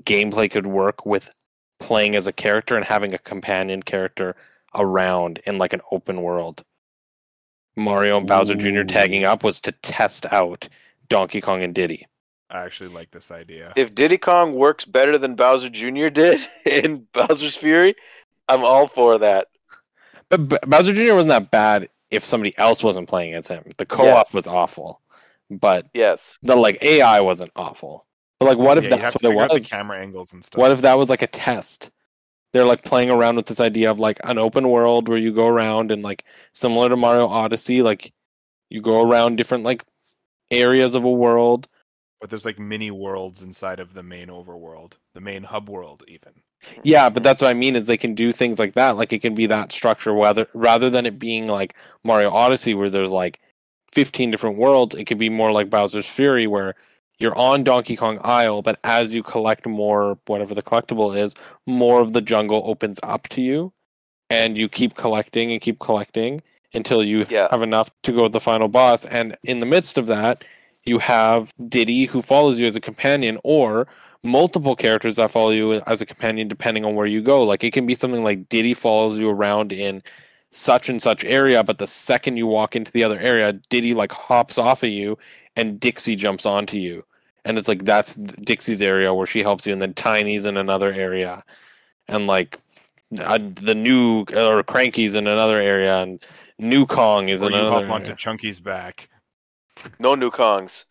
gameplay 0.00 0.50
could 0.50 0.66
work 0.66 1.04
with 1.04 1.30
playing 1.80 2.14
as 2.14 2.26
a 2.26 2.32
character 2.32 2.76
and 2.76 2.84
having 2.84 3.12
a 3.12 3.18
companion 3.18 3.82
character 3.82 4.36
around 4.74 5.40
in 5.46 5.58
like 5.58 5.72
an 5.72 5.80
open 5.90 6.22
world? 6.22 6.64
Mario 7.76 8.18
and 8.18 8.26
Bowser 8.26 8.54
Jr. 8.54 8.82
Tagging 8.82 9.24
up 9.24 9.44
was 9.44 9.60
to 9.62 9.72
test 9.72 10.26
out 10.32 10.68
Donkey 11.08 11.40
Kong 11.40 11.62
and 11.62 11.74
Diddy. 11.74 12.06
I 12.50 12.60
actually 12.64 12.90
like 12.90 13.10
this 13.10 13.30
idea. 13.30 13.72
If 13.76 13.94
Diddy 13.94 14.18
Kong 14.18 14.54
works 14.54 14.84
better 14.84 15.16
than 15.16 15.34
Bowser 15.34 15.70
Jr. 15.70 16.08
did 16.08 16.46
in 16.66 17.06
Bowser's 17.12 17.56
Fury, 17.56 17.94
I'm 18.48 18.62
all 18.64 18.86
for 18.86 19.18
that. 19.18 19.48
But 20.28 20.48
B- 20.48 20.56
Bowser 20.66 20.92
Jr. 20.92 21.14
wasn't 21.14 21.28
that 21.28 21.50
bad 21.50 21.88
if 22.10 22.24
somebody 22.24 22.56
else 22.58 22.82
wasn't 22.84 23.08
playing 23.08 23.30
against 23.30 23.48
him. 23.48 23.64
The 23.78 23.86
co-op 23.86 24.26
Yes. 24.26 24.34
was 24.34 24.46
awful, 24.46 25.00
but 25.50 25.86
Yes. 25.94 26.38
the 26.42 26.54
like 26.56 26.82
AI 26.82 27.20
wasn't 27.20 27.52
awful. 27.56 28.06
But 28.38 28.46
like, 28.46 28.58
what 28.58 28.76
if 28.76 28.84
Yeah, 28.84 28.90
you 28.90 28.96
have 28.96 29.12
that's 29.12 29.22
to 29.22 29.28
what 29.28 29.32
it 29.32 29.48
figure 29.48 29.54
was? 29.54 29.62
The 29.70 29.76
camera 29.76 29.98
angles 29.98 30.32
and 30.34 30.44
stuff. 30.44 30.58
What 30.58 30.72
if 30.72 30.82
that 30.82 30.98
was 30.98 31.08
like 31.08 31.22
a 31.22 31.26
test? 31.28 31.90
They're 32.52 32.64
like 32.64 32.84
playing 32.84 33.10
around 33.10 33.36
with 33.36 33.46
this 33.46 33.60
idea 33.60 33.90
of 33.90 33.98
like 33.98 34.20
an 34.24 34.38
open 34.38 34.68
world 34.68 35.08
where 35.08 35.18
you 35.18 35.32
go 35.32 35.46
around 35.46 35.90
and 35.90 36.02
like 36.02 36.24
similar 36.52 36.88
to 36.88 36.96
Mario 36.96 37.26
Odyssey, 37.26 37.82
like 37.82 38.12
you 38.68 38.80
go 38.80 39.02
around 39.02 39.36
different 39.36 39.64
like 39.64 39.84
areas 40.50 40.94
of 40.94 41.04
a 41.04 41.10
world. 41.10 41.68
But 42.20 42.30
there's 42.30 42.44
like 42.44 42.58
mini 42.58 42.90
worlds 42.90 43.42
inside 43.42 43.80
of 43.80 43.94
the 43.94 44.02
main 44.02 44.28
overworld, 44.28 44.92
the 45.14 45.20
main 45.20 45.42
hub 45.42 45.68
world, 45.68 46.04
even. 46.06 46.32
Yeah, 46.84 47.08
but 47.08 47.22
that's 47.22 47.42
what 47.42 47.48
I 47.48 47.54
mean 47.54 47.74
is 47.74 47.86
they 47.86 47.96
can 47.96 48.14
do 48.14 48.32
things 48.32 48.58
like 48.58 48.74
that. 48.74 48.96
Like 48.96 49.12
it 49.12 49.20
can 49.20 49.34
be 49.34 49.46
that 49.46 49.72
structure 49.72 50.14
whether 50.14 50.46
rather 50.54 50.90
than 50.90 51.06
it 51.06 51.18
being 51.18 51.48
like 51.48 51.74
Mario 52.04 52.30
Odyssey 52.30 52.74
where 52.74 52.90
there's 52.90 53.10
like 53.10 53.40
15 53.90 54.30
different 54.30 54.58
worlds, 54.58 54.94
it 54.94 55.04
could 55.06 55.18
be 55.18 55.28
more 55.28 55.52
like 55.52 55.70
Bowser's 55.70 56.08
Fury 56.08 56.46
where 56.46 56.74
you're 57.22 57.38
on 57.38 57.64
Donkey 57.64 57.96
Kong 57.96 58.18
Isle, 58.22 58.62
but 58.62 58.78
as 58.84 59.14
you 59.14 59.22
collect 59.22 59.66
more 59.66 60.18
whatever 60.26 60.54
the 60.54 60.62
collectible 60.62 61.16
is, 61.16 61.34
more 61.66 62.00
of 62.00 62.12
the 62.12 62.20
jungle 62.20 62.62
opens 62.66 62.98
up 63.04 63.28
to 63.28 63.40
you 63.40 63.72
and 64.30 64.58
you 64.58 64.68
keep 64.68 64.94
collecting 64.94 65.52
and 65.52 65.60
keep 65.60 65.78
collecting 65.78 66.42
until 66.74 67.04
you 67.04 67.26
Yeah. 67.30 67.48
have 67.50 67.62
enough 67.62 67.90
to 68.02 68.12
go 68.12 68.24
to 68.24 68.28
the 68.28 68.40
final 68.40 68.68
boss 68.68 69.04
and 69.06 69.36
in 69.44 69.60
the 69.60 69.66
midst 69.66 69.98
of 69.98 70.06
that, 70.06 70.44
you 70.84 70.98
have 70.98 71.52
Diddy 71.68 72.06
who 72.06 72.22
follows 72.22 72.58
you 72.58 72.66
as 72.66 72.76
a 72.76 72.80
companion 72.80 73.38
or 73.44 73.86
multiple 74.24 74.76
characters 74.76 75.16
that 75.16 75.30
follow 75.30 75.50
you 75.50 75.74
as 75.86 76.00
a 76.00 76.06
companion 76.06 76.48
depending 76.48 76.84
on 76.84 76.94
where 76.94 77.06
you 77.06 77.22
go. 77.22 77.44
Like 77.44 77.62
it 77.64 77.72
can 77.72 77.86
be 77.86 77.94
something 77.94 78.24
like 78.24 78.48
Diddy 78.48 78.74
follows 78.74 79.18
you 79.18 79.28
around 79.30 79.72
in 79.72 80.02
such 80.50 80.88
and 80.88 81.00
such 81.00 81.24
area, 81.24 81.64
but 81.64 81.78
the 81.78 81.86
second 81.86 82.36
you 82.36 82.46
walk 82.46 82.76
into 82.76 82.92
the 82.92 83.04
other 83.04 83.18
area, 83.20 83.52
Diddy 83.70 83.94
like 83.94 84.12
hops 84.12 84.58
off 84.58 84.82
of 84.82 84.90
you 84.90 85.18
and 85.56 85.78
Dixie 85.80 86.16
jumps 86.16 86.46
onto 86.46 86.78
you. 86.78 87.04
And 87.44 87.58
it's 87.58 87.68
like 87.68 87.84
that's 87.84 88.14
Dixie's 88.14 88.80
area 88.82 89.12
where 89.12 89.26
she 89.26 89.42
helps 89.42 89.66
you, 89.66 89.72
and 89.72 89.82
then 89.82 89.94
Tiny's 89.94 90.46
in 90.46 90.56
another 90.56 90.92
area, 90.92 91.42
and 92.08 92.26
like 92.26 92.60
uh, 93.18 93.38
the 93.54 93.74
new 93.74 94.24
or 94.36 94.62
Cranky's 94.62 95.14
in 95.14 95.26
another 95.26 95.60
area, 95.60 95.98
and 96.02 96.24
New 96.58 96.86
Kong 96.86 97.28
is 97.28 97.42
Or 97.42 97.48
in 97.48 97.54
you 97.54 97.58
another. 97.58 97.86
hop 97.86 97.90
onto 97.90 98.12
area. 98.12 98.16
Chunky's 98.16 98.60
back. 98.60 99.08
No 99.98 100.14
new 100.14 100.30
Kongs. 100.30 100.84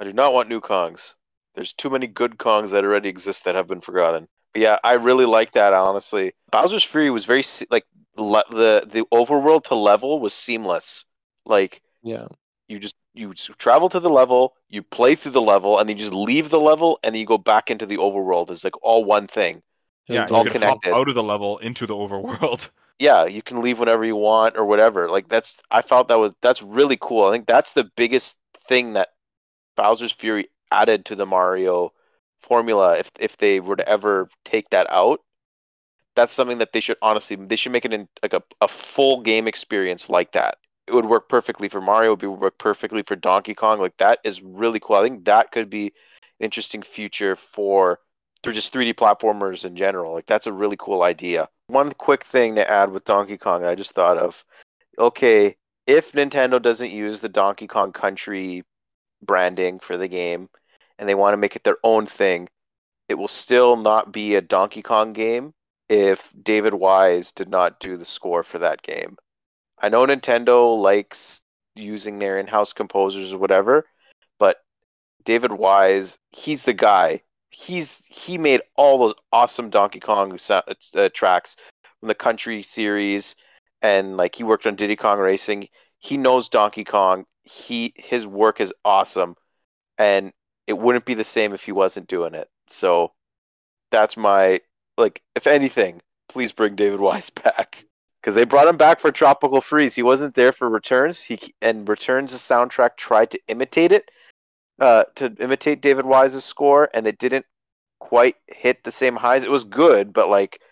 I 0.00 0.04
do 0.04 0.12
not 0.12 0.32
want 0.32 0.48
new 0.48 0.60
Kongs. 0.60 1.14
There's 1.54 1.72
too 1.72 1.90
many 1.90 2.06
good 2.08 2.38
Kongs 2.38 2.70
that 2.70 2.84
already 2.84 3.08
exist 3.08 3.44
that 3.44 3.54
have 3.54 3.68
been 3.68 3.80
forgotten. 3.80 4.26
But 4.52 4.62
yeah, 4.62 4.78
I 4.82 4.94
really 4.94 5.26
like 5.26 5.52
that. 5.52 5.72
Honestly, 5.72 6.34
Bowser's 6.50 6.82
Fury 6.84 7.10
was 7.10 7.24
very 7.24 7.44
like 7.70 7.84
le- 8.16 8.44
the 8.50 8.88
the 8.90 9.04
overworld 9.12 9.64
to 9.64 9.76
level 9.76 10.18
was 10.18 10.34
seamless. 10.34 11.04
Like 11.46 11.82
Yeah, 12.02 12.26
you 12.68 12.80
just 12.80 12.96
you 13.14 13.34
travel 13.34 13.88
to 13.90 14.00
the 14.00 14.10
level, 14.10 14.56
you 14.68 14.82
play 14.82 15.14
through 15.14 15.32
the 15.32 15.42
level, 15.42 15.78
and 15.78 15.88
then 15.88 15.96
you 15.96 16.04
just 16.04 16.14
leave 16.14 16.50
the 16.50 16.60
level, 16.60 16.98
and 17.02 17.14
then 17.14 17.20
you 17.20 17.26
go 17.26 17.38
back 17.38 17.70
into 17.70 17.86
the 17.86 17.98
overworld. 17.98 18.50
It's 18.50 18.64
like 18.64 18.82
all 18.82 19.04
one 19.04 19.26
thing. 19.28 19.62
Yeah, 20.06 20.22
It's 20.22 20.30
you 20.30 20.36
all 20.36 20.44
can 20.44 20.52
connected. 20.52 20.92
out 20.92 21.08
of 21.08 21.14
the 21.14 21.22
level 21.22 21.58
into 21.58 21.86
the 21.86 21.94
overworld. 21.94 22.70
yeah, 22.98 23.26
you 23.26 23.42
can 23.42 23.60
leave 23.62 23.78
whenever 23.80 24.04
you 24.04 24.16
want 24.16 24.56
or 24.56 24.64
whatever. 24.64 25.08
Like 25.08 25.28
that's 25.28 25.56
I 25.70 25.82
thought 25.82 26.08
that 26.08 26.18
was 26.18 26.32
that's 26.42 26.62
really 26.62 26.98
cool. 27.00 27.26
I 27.26 27.32
think 27.32 27.46
that's 27.46 27.72
the 27.72 27.84
biggest 27.96 28.36
thing 28.68 28.94
that 28.94 29.10
Bowser's 29.76 30.12
Fury 30.12 30.48
added 30.72 31.06
to 31.06 31.16
the 31.16 31.26
Mario 31.26 31.92
formula 32.40 32.98
if 32.98 33.10
if 33.20 33.38
they 33.38 33.60
were 33.60 33.76
to 33.76 33.88
ever 33.88 34.28
take 34.44 34.70
that 34.70 34.90
out. 34.90 35.20
That's 36.16 36.32
something 36.32 36.58
that 36.58 36.72
they 36.72 36.80
should 36.80 36.98
honestly 37.02 37.36
they 37.36 37.56
should 37.56 37.72
make 37.72 37.84
it 37.84 37.94
in 37.94 38.08
like 38.22 38.34
a, 38.34 38.42
a 38.60 38.68
full 38.68 39.22
game 39.22 39.48
experience 39.48 40.08
like 40.10 40.32
that. 40.32 40.58
It 40.86 40.92
would 40.92 41.06
work 41.06 41.28
perfectly 41.28 41.68
for 41.68 41.80
Mario, 41.80 42.12
it 42.12 42.26
would 42.26 42.40
work 42.40 42.58
perfectly 42.58 43.02
for 43.02 43.16
Donkey 43.16 43.54
Kong. 43.54 43.80
Like 43.80 43.96
that 43.98 44.20
is 44.24 44.42
really 44.42 44.80
cool. 44.80 44.96
I 44.96 45.02
think 45.02 45.24
that 45.24 45.52
could 45.52 45.70
be 45.70 45.86
an 45.86 45.92
interesting 46.40 46.82
future 46.82 47.36
for 47.36 48.00
for 48.42 48.52
just 48.52 48.72
3D 48.72 48.94
platformers 48.94 49.64
in 49.64 49.76
general. 49.76 50.12
Like 50.12 50.26
that's 50.26 50.46
a 50.46 50.52
really 50.52 50.76
cool 50.78 51.02
idea. 51.02 51.48
One 51.68 51.92
quick 51.92 52.24
thing 52.24 52.56
to 52.56 52.70
add 52.70 52.90
with 52.90 53.04
Donkey 53.04 53.38
Kong, 53.38 53.64
I 53.64 53.74
just 53.74 53.92
thought 53.92 54.18
of. 54.18 54.44
Okay, 54.98 55.56
if 55.86 56.12
Nintendo 56.12 56.60
doesn't 56.60 56.90
use 56.90 57.20
the 57.20 57.28
Donkey 57.28 57.66
Kong 57.66 57.92
Country 57.92 58.62
branding 59.22 59.78
for 59.78 59.96
the 59.96 60.08
game, 60.08 60.48
and 60.98 61.08
they 61.08 61.14
want 61.14 61.32
to 61.32 61.38
make 61.38 61.56
it 61.56 61.64
their 61.64 61.78
own 61.82 62.06
thing, 62.06 62.48
it 63.08 63.14
will 63.14 63.28
still 63.28 63.76
not 63.76 64.12
be 64.12 64.34
a 64.34 64.40
Donkey 64.40 64.82
Kong 64.82 65.12
game 65.12 65.52
if 65.88 66.32
David 66.42 66.74
Wise 66.74 67.32
did 67.32 67.48
not 67.48 67.80
do 67.80 67.96
the 67.96 68.04
score 68.04 68.42
for 68.42 68.58
that 68.58 68.82
game. 68.82 69.16
I 69.84 69.90
know 69.90 70.06
Nintendo 70.06 70.80
likes 70.80 71.42
using 71.74 72.18
their 72.18 72.38
in-house 72.38 72.72
composers 72.72 73.34
or 73.34 73.38
whatever, 73.38 73.84
but 74.38 74.64
David 75.26 75.52
Wise, 75.52 76.16
he's 76.30 76.62
the 76.62 76.72
guy. 76.72 77.20
He's 77.50 78.00
he 78.08 78.38
made 78.38 78.62
all 78.76 78.96
those 78.96 79.14
awesome 79.30 79.68
Donkey 79.68 80.00
Kong 80.00 80.38
uh, 80.48 81.08
tracks 81.12 81.56
from 82.00 82.08
the 82.08 82.14
Country 82.14 82.62
series, 82.62 83.36
and 83.82 84.16
like 84.16 84.34
he 84.34 84.42
worked 84.42 84.66
on 84.66 84.74
Diddy 84.74 84.96
Kong 84.96 85.18
Racing. 85.18 85.68
He 85.98 86.16
knows 86.16 86.48
Donkey 86.48 86.84
Kong. 86.84 87.26
He 87.42 87.92
his 87.94 88.26
work 88.26 88.62
is 88.62 88.72
awesome, 88.86 89.36
and 89.98 90.32
it 90.66 90.78
wouldn't 90.78 91.04
be 91.04 91.12
the 91.12 91.24
same 91.24 91.52
if 91.52 91.62
he 91.62 91.72
wasn't 91.72 92.08
doing 92.08 92.32
it. 92.32 92.48
So 92.68 93.12
that's 93.90 94.16
my 94.16 94.62
like. 94.96 95.20
If 95.34 95.46
anything, 95.46 96.00
please 96.30 96.52
bring 96.52 96.74
David 96.74 97.00
Wise 97.00 97.28
back 97.44 97.84
because 98.24 98.34
they 98.34 98.46
brought 98.46 98.66
him 98.66 98.78
back 98.78 99.00
for 99.00 99.12
Tropical 99.12 99.60
Freeze. 99.60 99.94
He 99.94 100.02
wasn't 100.02 100.34
there 100.34 100.50
for 100.50 100.70
Returns. 100.70 101.20
He 101.20 101.38
and 101.60 101.86
Returns 101.86 102.32
the 102.32 102.38
soundtrack 102.38 102.96
tried 102.96 103.30
to 103.32 103.40
imitate 103.48 103.92
it, 103.92 104.10
uh, 104.80 105.04
to 105.16 105.26
imitate 105.40 105.82
David 105.82 106.06
Wise's 106.06 106.42
score, 106.42 106.88
and 106.94 107.06
it 107.06 107.18
didn't 107.18 107.44
quite 108.00 108.36
hit 108.46 108.82
the 108.82 108.90
same 108.90 109.14
highs. 109.14 109.44
It 109.44 109.50
was 109.50 109.64
good, 109.64 110.14
but 110.14 110.30
like 110.30 110.62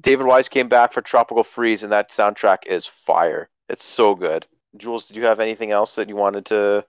David 0.00 0.24
Wise 0.24 0.48
came 0.48 0.70
back 0.70 0.94
for 0.94 1.02
Tropical 1.02 1.44
Freeze, 1.44 1.82
and 1.82 1.92
that 1.92 2.08
soundtrack 2.08 2.64
is 2.66 2.86
fire. 2.86 3.50
It's 3.68 3.84
so 3.84 4.14
good. 4.14 4.46
Gules, 4.78 5.08
did 5.08 5.16
you 5.16 5.26
have 5.26 5.40
anything 5.40 5.72
else 5.72 5.94
that 5.96 6.08
you 6.08 6.16
wanted 6.16 6.46
to 6.46 6.86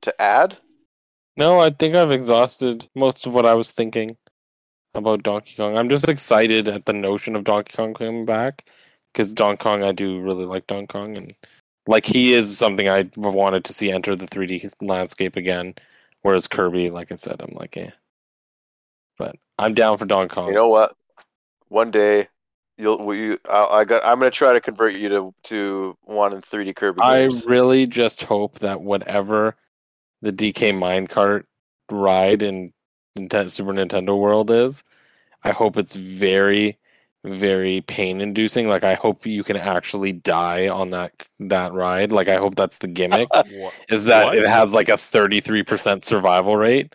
to 0.00 0.22
add? 0.22 0.56
No, 1.36 1.60
I 1.60 1.68
think 1.68 1.94
I've 1.94 2.12
exhausted 2.12 2.88
most 2.94 3.26
of 3.26 3.34
what 3.34 3.44
I 3.44 3.52
was 3.52 3.70
thinking 3.70 4.16
about 4.94 5.22
Donkey 5.22 5.54
Kong. 5.54 5.76
I'm 5.76 5.90
just 5.90 6.08
excited 6.08 6.66
at 6.66 6.86
the 6.86 6.94
notion 6.94 7.36
of 7.36 7.44
Donkey 7.44 7.76
Kong 7.76 7.92
coming 7.92 8.24
back 8.24 8.64
because 9.14 9.32
Donkey 9.32 9.62
Kong, 9.62 9.82
I 9.84 9.92
do 9.92 10.20
really 10.20 10.44
like 10.44 10.66
Donkey 10.66 10.88
Kong, 10.88 11.16
and 11.16 11.32
like 11.86 12.04
he 12.04 12.34
is 12.34 12.58
something 12.58 12.88
I 12.88 13.08
wanted 13.16 13.64
to 13.64 13.72
see 13.72 13.90
enter 13.90 14.16
the 14.16 14.26
3D 14.26 14.72
landscape 14.82 15.36
again. 15.36 15.74
Whereas 16.22 16.48
Kirby, 16.48 16.90
like 16.90 17.12
I 17.12 17.14
said, 17.14 17.40
I'm 17.40 17.54
like, 17.54 17.76
eh. 17.76 17.90
But 19.16 19.36
I'm 19.58 19.74
down 19.74 19.96
for 19.98 20.04
Donkey 20.04 20.34
Kong. 20.34 20.48
You 20.48 20.54
know 20.54 20.68
what? 20.68 20.94
One 21.68 21.90
day 21.90 22.28
you'll 22.76 23.04
we 23.04 23.38
I, 23.48 23.64
I 23.66 23.84
got 23.84 24.04
I'm 24.04 24.18
gonna 24.18 24.30
try 24.30 24.52
to 24.52 24.60
convert 24.60 24.94
you 24.94 25.08
to 25.08 25.34
to 25.44 25.96
one 26.02 26.32
in 26.32 26.40
3D 26.40 26.74
Kirby 26.74 27.00
I 27.02 27.30
really 27.46 27.86
just 27.86 28.24
hope 28.24 28.58
that 28.58 28.80
whatever 28.80 29.56
the 30.22 30.32
DK 30.32 30.72
minecart 30.72 31.44
ride 31.90 32.42
in 32.42 32.72
Nintendo, 33.18 33.50
Super 33.50 33.72
Nintendo 33.72 34.18
World 34.18 34.50
is, 34.50 34.82
I 35.44 35.50
hope 35.50 35.76
it's 35.76 35.94
very, 35.94 36.78
very 37.24 37.80
pain 37.82 38.20
inducing. 38.20 38.68
Like 38.68 38.84
I 38.84 38.94
hope 38.94 39.26
you 39.26 39.42
can 39.42 39.56
actually 39.56 40.12
die 40.12 40.68
on 40.68 40.90
that 40.90 41.12
that 41.40 41.72
ride. 41.72 42.12
Like 42.12 42.28
I 42.28 42.36
hope 42.36 42.54
that's 42.54 42.78
the 42.78 42.86
gimmick 42.86 43.28
is 43.88 44.04
that 44.04 44.24
What? 44.26 44.38
it 44.38 44.46
has 44.46 44.72
like 44.72 44.88
a 44.88 44.96
thirty 44.98 45.40
three 45.40 45.62
percent 45.62 46.04
survival 46.04 46.56
rate. 46.56 46.94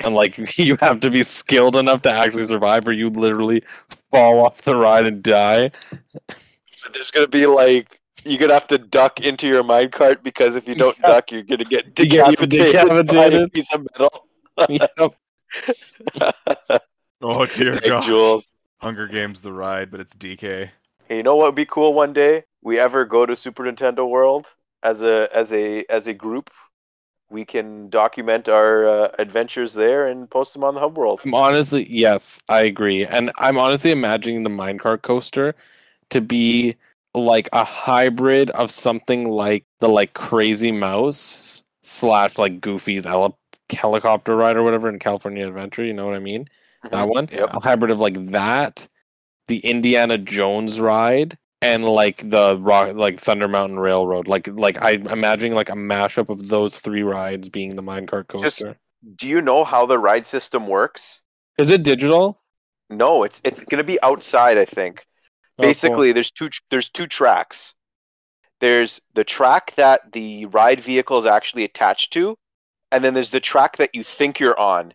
And 0.00 0.14
like 0.14 0.38
you 0.58 0.76
have 0.80 1.00
to 1.00 1.10
be 1.10 1.22
skilled 1.24 1.74
enough 1.76 2.02
to 2.02 2.12
actually 2.12 2.46
survive, 2.46 2.86
or 2.86 2.92
you 2.92 3.10
literally 3.10 3.62
fall 4.10 4.44
off 4.44 4.62
the 4.62 4.76
ride 4.76 5.06
and 5.06 5.22
die. 5.22 5.72
There's 6.92 7.10
gonna 7.10 7.26
be 7.28 7.46
like 7.46 8.00
you're 8.24 8.38
gonna 8.38 8.54
have 8.54 8.68
to 8.68 8.78
duck 8.78 9.20
into 9.20 9.46
your 9.46 9.62
mine 9.64 9.90
cart 9.90 10.22
because 10.22 10.54
if 10.56 10.68
you 10.68 10.74
don't 10.74 10.96
Yeah. 10.98 11.06
duck, 11.08 11.32
you're 11.32 11.42
gonna 11.42 11.64
get 11.64 11.86
You 11.98 12.06
get 12.06 12.38
decapitated 12.48 13.06
by 13.08 13.24
a 13.26 13.48
piece 13.48 13.72
of 13.74 13.86
metal. 13.92 14.24
Yep. 14.68 15.14
Oh 17.20 17.46
dear 17.46 17.74
Take 17.74 17.88
God. 17.88 18.04
Gules. 18.04 18.48
Hunger 18.78 19.08
Games 19.08 19.42
the 19.42 19.52
ride, 19.52 19.90
but 19.90 20.00
it's 20.00 20.14
DK. 20.14 20.70
Hey, 21.06 21.16
you 21.16 21.22
know 21.22 21.34
what 21.36 21.46
would 21.46 21.54
be 21.54 21.66
cool 21.66 21.94
one 21.94 22.12
day? 22.12 22.44
We 22.62 22.78
ever 22.78 23.04
go 23.04 23.26
to 23.26 23.34
Super 23.34 23.64
Nintendo 23.64 24.08
World 24.08 24.46
as 24.82 25.02
a 25.02 25.28
as 25.32 25.52
a 25.52 25.84
as 25.90 26.06
a 26.06 26.14
group. 26.14 26.50
We 27.30 27.44
can 27.44 27.90
document 27.90 28.48
our 28.48 28.88
uh, 28.88 29.08
adventures 29.18 29.74
there 29.74 30.06
and 30.06 30.30
post 30.30 30.54
them 30.54 30.64
on 30.64 30.74
the 30.74 30.80
Hub 30.80 30.96
World. 30.96 31.20
I'm 31.24 31.34
honestly, 31.34 31.86
yes, 31.90 32.40
I 32.48 32.62
agree, 32.62 33.04
and 33.04 33.32
I'm 33.36 33.58
honestly 33.58 33.90
imagining 33.90 34.42
the 34.44 34.50
minecart 34.50 35.02
coaster 35.02 35.54
to 36.10 36.20
be 36.20 36.76
like 37.14 37.48
a 37.52 37.64
hybrid 37.64 38.50
of 38.50 38.70
something 38.70 39.28
like 39.28 39.64
the 39.80 39.88
like 39.88 40.14
Crazy 40.14 40.72
Mouse 40.72 41.64
slash 41.82 42.38
like 42.38 42.60
Goofy's 42.60 43.04
heli- 43.04 43.34
helicopter 43.70 44.36
ride 44.36 44.56
or 44.56 44.62
whatever 44.62 44.88
in 44.88 44.98
California 44.98 45.46
Adventure. 45.46 45.84
You 45.84 45.94
know 45.94 46.06
what 46.06 46.14
I 46.14 46.20
mean? 46.20 46.48
That 46.90 47.08
one, 47.08 47.28
Yep. 47.32 47.50
a 47.54 47.60
hybrid 47.60 47.90
of 47.90 47.98
like 47.98 48.14
that, 48.26 48.88
the 49.46 49.58
Indiana 49.58 50.18
Jones 50.18 50.80
ride, 50.80 51.36
and 51.62 51.84
like 51.84 52.28
the 52.28 52.56
rock, 52.58 52.94
like 52.94 53.18
Thunder 53.18 53.48
Mountain 53.48 53.78
Railroad. 53.78 54.28
Like, 54.28 54.46
like 54.48 54.80
I'm 54.82 55.06
imagining 55.08 55.54
like 55.54 55.70
a 55.70 55.74
mashup 55.74 56.28
of 56.28 56.48
those 56.48 56.78
three 56.78 57.02
rides 57.02 57.48
being 57.48 57.74
the 57.76 57.82
minecart 57.82 58.30
Just- 58.30 58.58
coaster. 58.58 58.76
Do 59.14 59.28
you 59.28 59.40
know 59.40 59.62
how 59.62 59.86
the 59.86 59.98
ride 59.98 60.26
system 60.26 60.66
works? 60.66 61.20
Is 61.56 61.70
it 61.70 61.84
digital? 61.84 62.40
No, 62.90 63.22
it's 63.22 63.40
it's 63.44 63.60
going 63.60 63.78
to 63.78 63.84
be 63.84 64.00
outside. 64.02 64.58
I 64.58 64.64
think. 64.64 65.06
Oh, 65.06 65.62
cool. 65.62 65.66
Basically, 65.68 66.12
there's 66.12 66.30
two 66.32 66.48
there's 66.70 66.88
two 66.88 67.06
tracks. 67.06 67.74
There's 68.60 69.00
the 69.14 69.22
track 69.22 69.72
that 69.76 70.10
the 70.12 70.46
ride 70.46 70.80
vehicle 70.80 71.18
is 71.18 71.26
actually 71.26 71.62
attached 71.64 72.12
to, 72.14 72.36
and 72.90 73.04
then 73.04 73.14
there's 73.14 73.30
the 73.30 73.38
track 73.40 73.76
that 73.76 73.94
you 73.94 74.02
think 74.02 74.40
you're 74.40 74.58
on. 74.58 74.92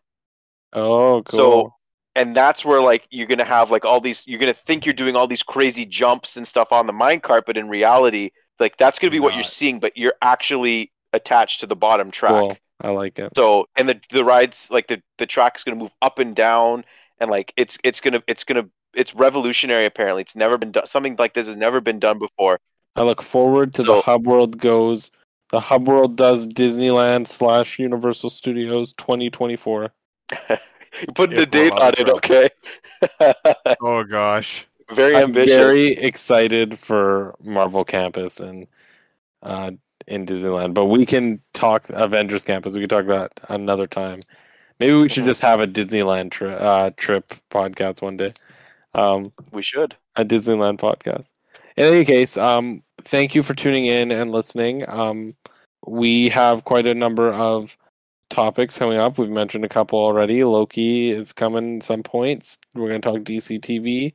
Oh, 0.73 1.21
cool. 1.23 1.37
So, 1.37 1.73
and 2.15 2.35
that's 2.35 2.63
where 2.63 2.81
like 2.81 3.07
you're 3.09 3.27
gonna 3.27 3.43
have 3.43 3.71
like 3.71 3.85
all 3.85 3.99
these. 3.99 4.25
You're 4.27 4.39
gonna 4.39 4.53
think 4.53 4.85
you're 4.85 4.93
doing 4.93 5.15
all 5.15 5.27
these 5.27 5.43
crazy 5.43 5.85
jumps 5.85 6.37
and 6.37 6.47
stuff 6.47 6.71
on 6.71 6.87
the 6.87 6.93
minecart, 6.93 7.43
but 7.45 7.57
in 7.57 7.69
reality, 7.69 8.31
like 8.59 8.77
that's 8.77 8.99
gonna 8.99 9.11
be 9.11 9.19
what 9.19 9.35
you're 9.35 9.43
seeing, 9.43 9.79
but 9.79 9.97
you're 9.97 10.15
actually 10.21 10.91
attached 11.11 11.61
to 11.61 11.67
the 11.67 11.75
bottom 11.75 12.11
track. 12.11 12.39
Cool. 12.39 12.57
I 12.81 12.89
like 12.89 13.17
it. 13.19 13.31
So, 13.35 13.67
and 13.75 13.87
the 13.87 13.99
the 14.11 14.23
rides 14.23 14.67
like 14.69 14.87
the 14.87 15.01
the 15.17 15.25
track's 15.25 15.63
gonna 15.63 15.77
move 15.77 15.91
up 16.01 16.19
and 16.19 16.35
down, 16.35 16.85
and 17.19 17.31
like 17.31 17.53
it's 17.57 17.77
it's 17.83 17.99
gonna 17.99 18.21
it's 18.27 18.43
gonna 18.43 18.67
it's 18.93 19.15
revolutionary. 19.15 19.85
Apparently, 19.85 20.21
it's 20.21 20.35
never 20.35 20.57
been 20.57 20.71
done. 20.71 20.85
Something 20.85 21.15
like 21.17 21.33
this 21.33 21.47
has 21.47 21.57
never 21.57 21.81
been 21.81 21.99
done 21.99 22.19
before. 22.19 22.59
I 22.95 23.03
look 23.03 23.21
forward 23.21 23.73
to 23.75 23.83
the 23.83 24.01
Hub 24.01 24.27
World 24.27 24.59
goes. 24.59 25.11
The 25.49 25.59
Hub 25.59 25.87
World 25.87 26.15
does 26.15 26.47
Disneyland 26.47 27.27
slash 27.27 27.79
Universal 27.79 28.31
Studios 28.31 28.93
2024. 28.93 29.91
you 31.01 31.13
put 31.13 31.31
Yeah, 31.31 31.37
the 31.37 31.45
date 31.45 31.73
well, 31.73 31.83
on 31.83 31.93
it, 31.97 32.09
okay? 32.09 32.49
Oh 33.79 34.03
gosh. 34.03 34.65
Very 34.89 35.15
I'm 35.15 35.23
ambitious. 35.23 35.55
very 35.55 35.89
excited 35.93 36.77
for 36.79 37.35
Marvel 37.43 37.83
Campus 37.85 38.39
and 38.39 38.67
uh, 39.43 39.71
in 40.07 40.25
Disneyland, 40.25 40.73
but 40.73 40.85
we 40.85 41.05
can 41.05 41.41
talk 41.53 41.89
Avengers 41.89 42.43
Campus. 42.43 42.73
We 42.75 42.81
can 42.81 42.89
talk 42.89 43.07
that 43.07 43.31
another 43.49 43.87
time. 43.87 44.21
Maybe 44.79 44.93
we 44.93 45.09
should 45.09 45.23
just 45.25 45.41
have 45.41 45.59
a 45.61 45.67
Disneyland 45.67 46.31
tri- 46.31 46.53
uh, 46.53 46.91
trip 46.97 47.33
podcast 47.49 48.01
one 48.01 48.17
day. 48.17 48.33
Um, 48.93 49.31
We 49.51 49.61
should. 49.61 49.95
a 50.15 50.25
Disneyland 50.25 50.79
podcast. 50.79 51.33
In 51.77 51.85
any 51.85 52.05
case, 52.05 52.37
um, 52.37 52.83
thank 53.03 53.35
you 53.35 53.43
for 53.43 53.53
tuning 53.53 53.85
in 53.85 54.11
and 54.11 54.31
listening. 54.31 54.87
Um, 54.89 55.33
we 55.87 56.29
have 56.29 56.63
quite 56.65 56.87
a 56.87 56.93
number 56.93 57.31
of 57.33 57.77
topics 58.33 58.77
coming 58.77 58.97
up. 58.97 59.17
We've 59.17 59.29
mentioned 59.29 59.63
a 59.63 59.69
couple 59.69 59.99
already. 59.99 60.43
Loki 60.43 61.11
is 61.11 61.31
coming 61.31 61.77
at 61.77 61.83
some 61.83 62.03
points. 62.03 62.57
We're 62.75 62.89
going 62.89 63.01
to 63.01 63.09
talk 63.09 63.19
DC 63.21 63.59
TV. 63.61 64.13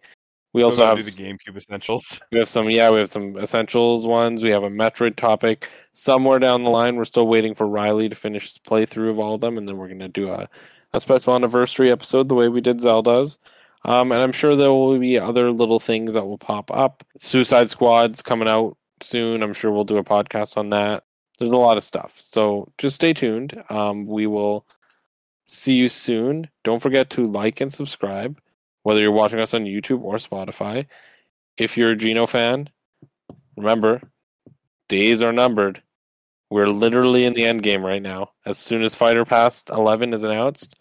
We 0.54 0.62
also 0.62 0.84
have 0.84 0.98
the 0.98 1.10
GameCube 1.10 1.56
essentials. 1.56 2.20
we 2.32 2.38
have 2.38 2.48
some 2.48 2.70
yeah 2.70 2.90
we 2.90 2.98
have 2.98 3.10
some 3.10 3.36
essentials 3.36 4.06
ones. 4.06 4.42
We 4.42 4.50
have 4.50 4.64
a 4.64 4.70
Metroid 4.70 5.16
topic 5.16 5.68
somewhere 5.92 6.38
down 6.38 6.64
the 6.64 6.70
line. 6.70 6.96
We're 6.96 7.04
still 7.04 7.28
waiting 7.28 7.54
for 7.54 7.68
Riley 7.68 8.08
to 8.08 8.16
finish 8.16 8.44
his 8.44 8.58
playthrough 8.58 9.10
of 9.10 9.18
all 9.18 9.34
of 9.34 9.40
them, 9.40 9.58
and 9.58 9.68
then 9.68 9.76
we're 9.76 9.88
going 9.88 9.98
to 10.00 10.08
do 10.08 10.30
a 10.30 10.48
a 10.94 11.00
special 11.00 11.34
anniversary 11.34 11.92
episode 11.92 12.28
the 12.28 12.34
way 12.34 12.48
we 12.48 12.60
did 12.60 12.80
Zelda's. 12.80 13.38
Um, 13.84 14.10
and 14.10 14.22
I'm 14.22 14.32
sure 14.32 14.56
there 14.56 14.70
will 14.70 14.98
be 14.98 15.18
other 15.18 15.52
little 15.52 15.78
things 15.78 16.14
that 16.14 16.26
will 16.26 16.38
pop 16.38 16.70
up. 16.70 17.04
Suicide 17.16 17.70
Squad's 17.70 18.22
coming 18.22 18.48
out 18.48 18.76
soon. 19.00 19.42
I'm 19.42 19.52
sure 19.52 19.70
we'll 19.70 19.84
do 19.84 19.98
a 19.98 20.04
podcast 20.04 20.56
on 20.56 20.70
that. 20.70 21.04
There's 21.39 21.53
a 21.53 21.57
lot 21.57 21.76
of 21.76 21.84
stuff. 21.84 22.18
So 22.20 22.70
just 22.78 22.97
stay 22.97 23.12
tuned. 23.12 23.62
Um, 23.70 24.07
we 24.07 24.26
will 24.26 24.66
see 25.47 25.74
you 25.74 25.89
soon. 25.89 26.49
Don't 26.64 26.82
forget 26.82 27.11
to 27.11 27.26
like 27.26 27.61
and 27.61 27.72
subscribe, 27.72 28.41
whether 28.82 29.01
you're 29.01 29.12
watching 29.12 29.41
us 29.41 29.55
on 29.55 29.64
YouTube 29.64 30.03
or 30.03 30.16
Spotify. 30.16 30.86
If 31.57 31.76
you're 31.76 31.93
a 31.93 31.97
Geno 31.97 32.26
fan, 32.26 32.68
remember, 33.57 34.03
days 34.89 35.22
are 35.22 35.32
numbered. 35.32 35.82
We're 36.51 36.68
literally 36.68 37.24
in 37.24 37.34
the 37.34 37.45
end 37.45 37.62
game 37.62 37.84
right 37.84 38.03
now. 38.03 38.32
As 38.47 38.59
soon 38.59 38.82
as 38.82 38.95
Fighter 38.95 39.24
Pass 39.24 39.64
11 39.70 40.14
is 40.14 40.22
announced, 40.22 40.80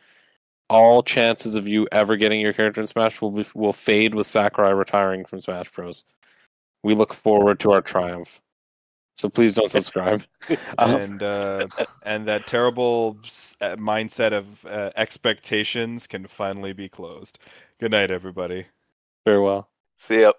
all 0.69 1.03
chances 1.03 1.55
of 1.55 1.67
you 1.67 1.87
ever 1.91 2.15
getting 2.15 2.41
your 2.41 2.53
character 2.53 2.81
in 2.81 2.87
Smash 2.87 3.21
will 3.21 3.31
be, 3.31 3.45
will 3.53 3.73
fade 3.73 4.15
with 4.15 4.27
Sakurai 4.27 4.71
retiring 4.71 5.25
from 5.25 5.41
Smash 5.41 5.71
Bros. 5.71 6.03
We 6.83 6.95
look 6.95 7.13
forward 7.13 7.59
to 7.61 7.71
our 7.71 7.81
triumph. 7.81 8.41
So 9.17 9.29
please 9.29 9.55
don't 9.55 9.69
subscribe. 9.69 10.23
And 10.77 11.21
uh, 11.23 11.67
and 12.03 12.25
that 12.27 12.47
terrible 12.47 13.17
uh, 13.59 13.75
mindset 13.75 14.31
of 14.31 14.65
uh, 14.65 14.91
expectations 14.95 16.07
can 16.07 16.25
finally 16.25 16.71
be 16.71 16.87
closed. 16.87 17.37
Good 17.79 17.91
night, 17.91 18.11
everybody. 18.11 18.67
farewell. 19.25 19.67
See 19.97 20.21
ya. 20.21 20.31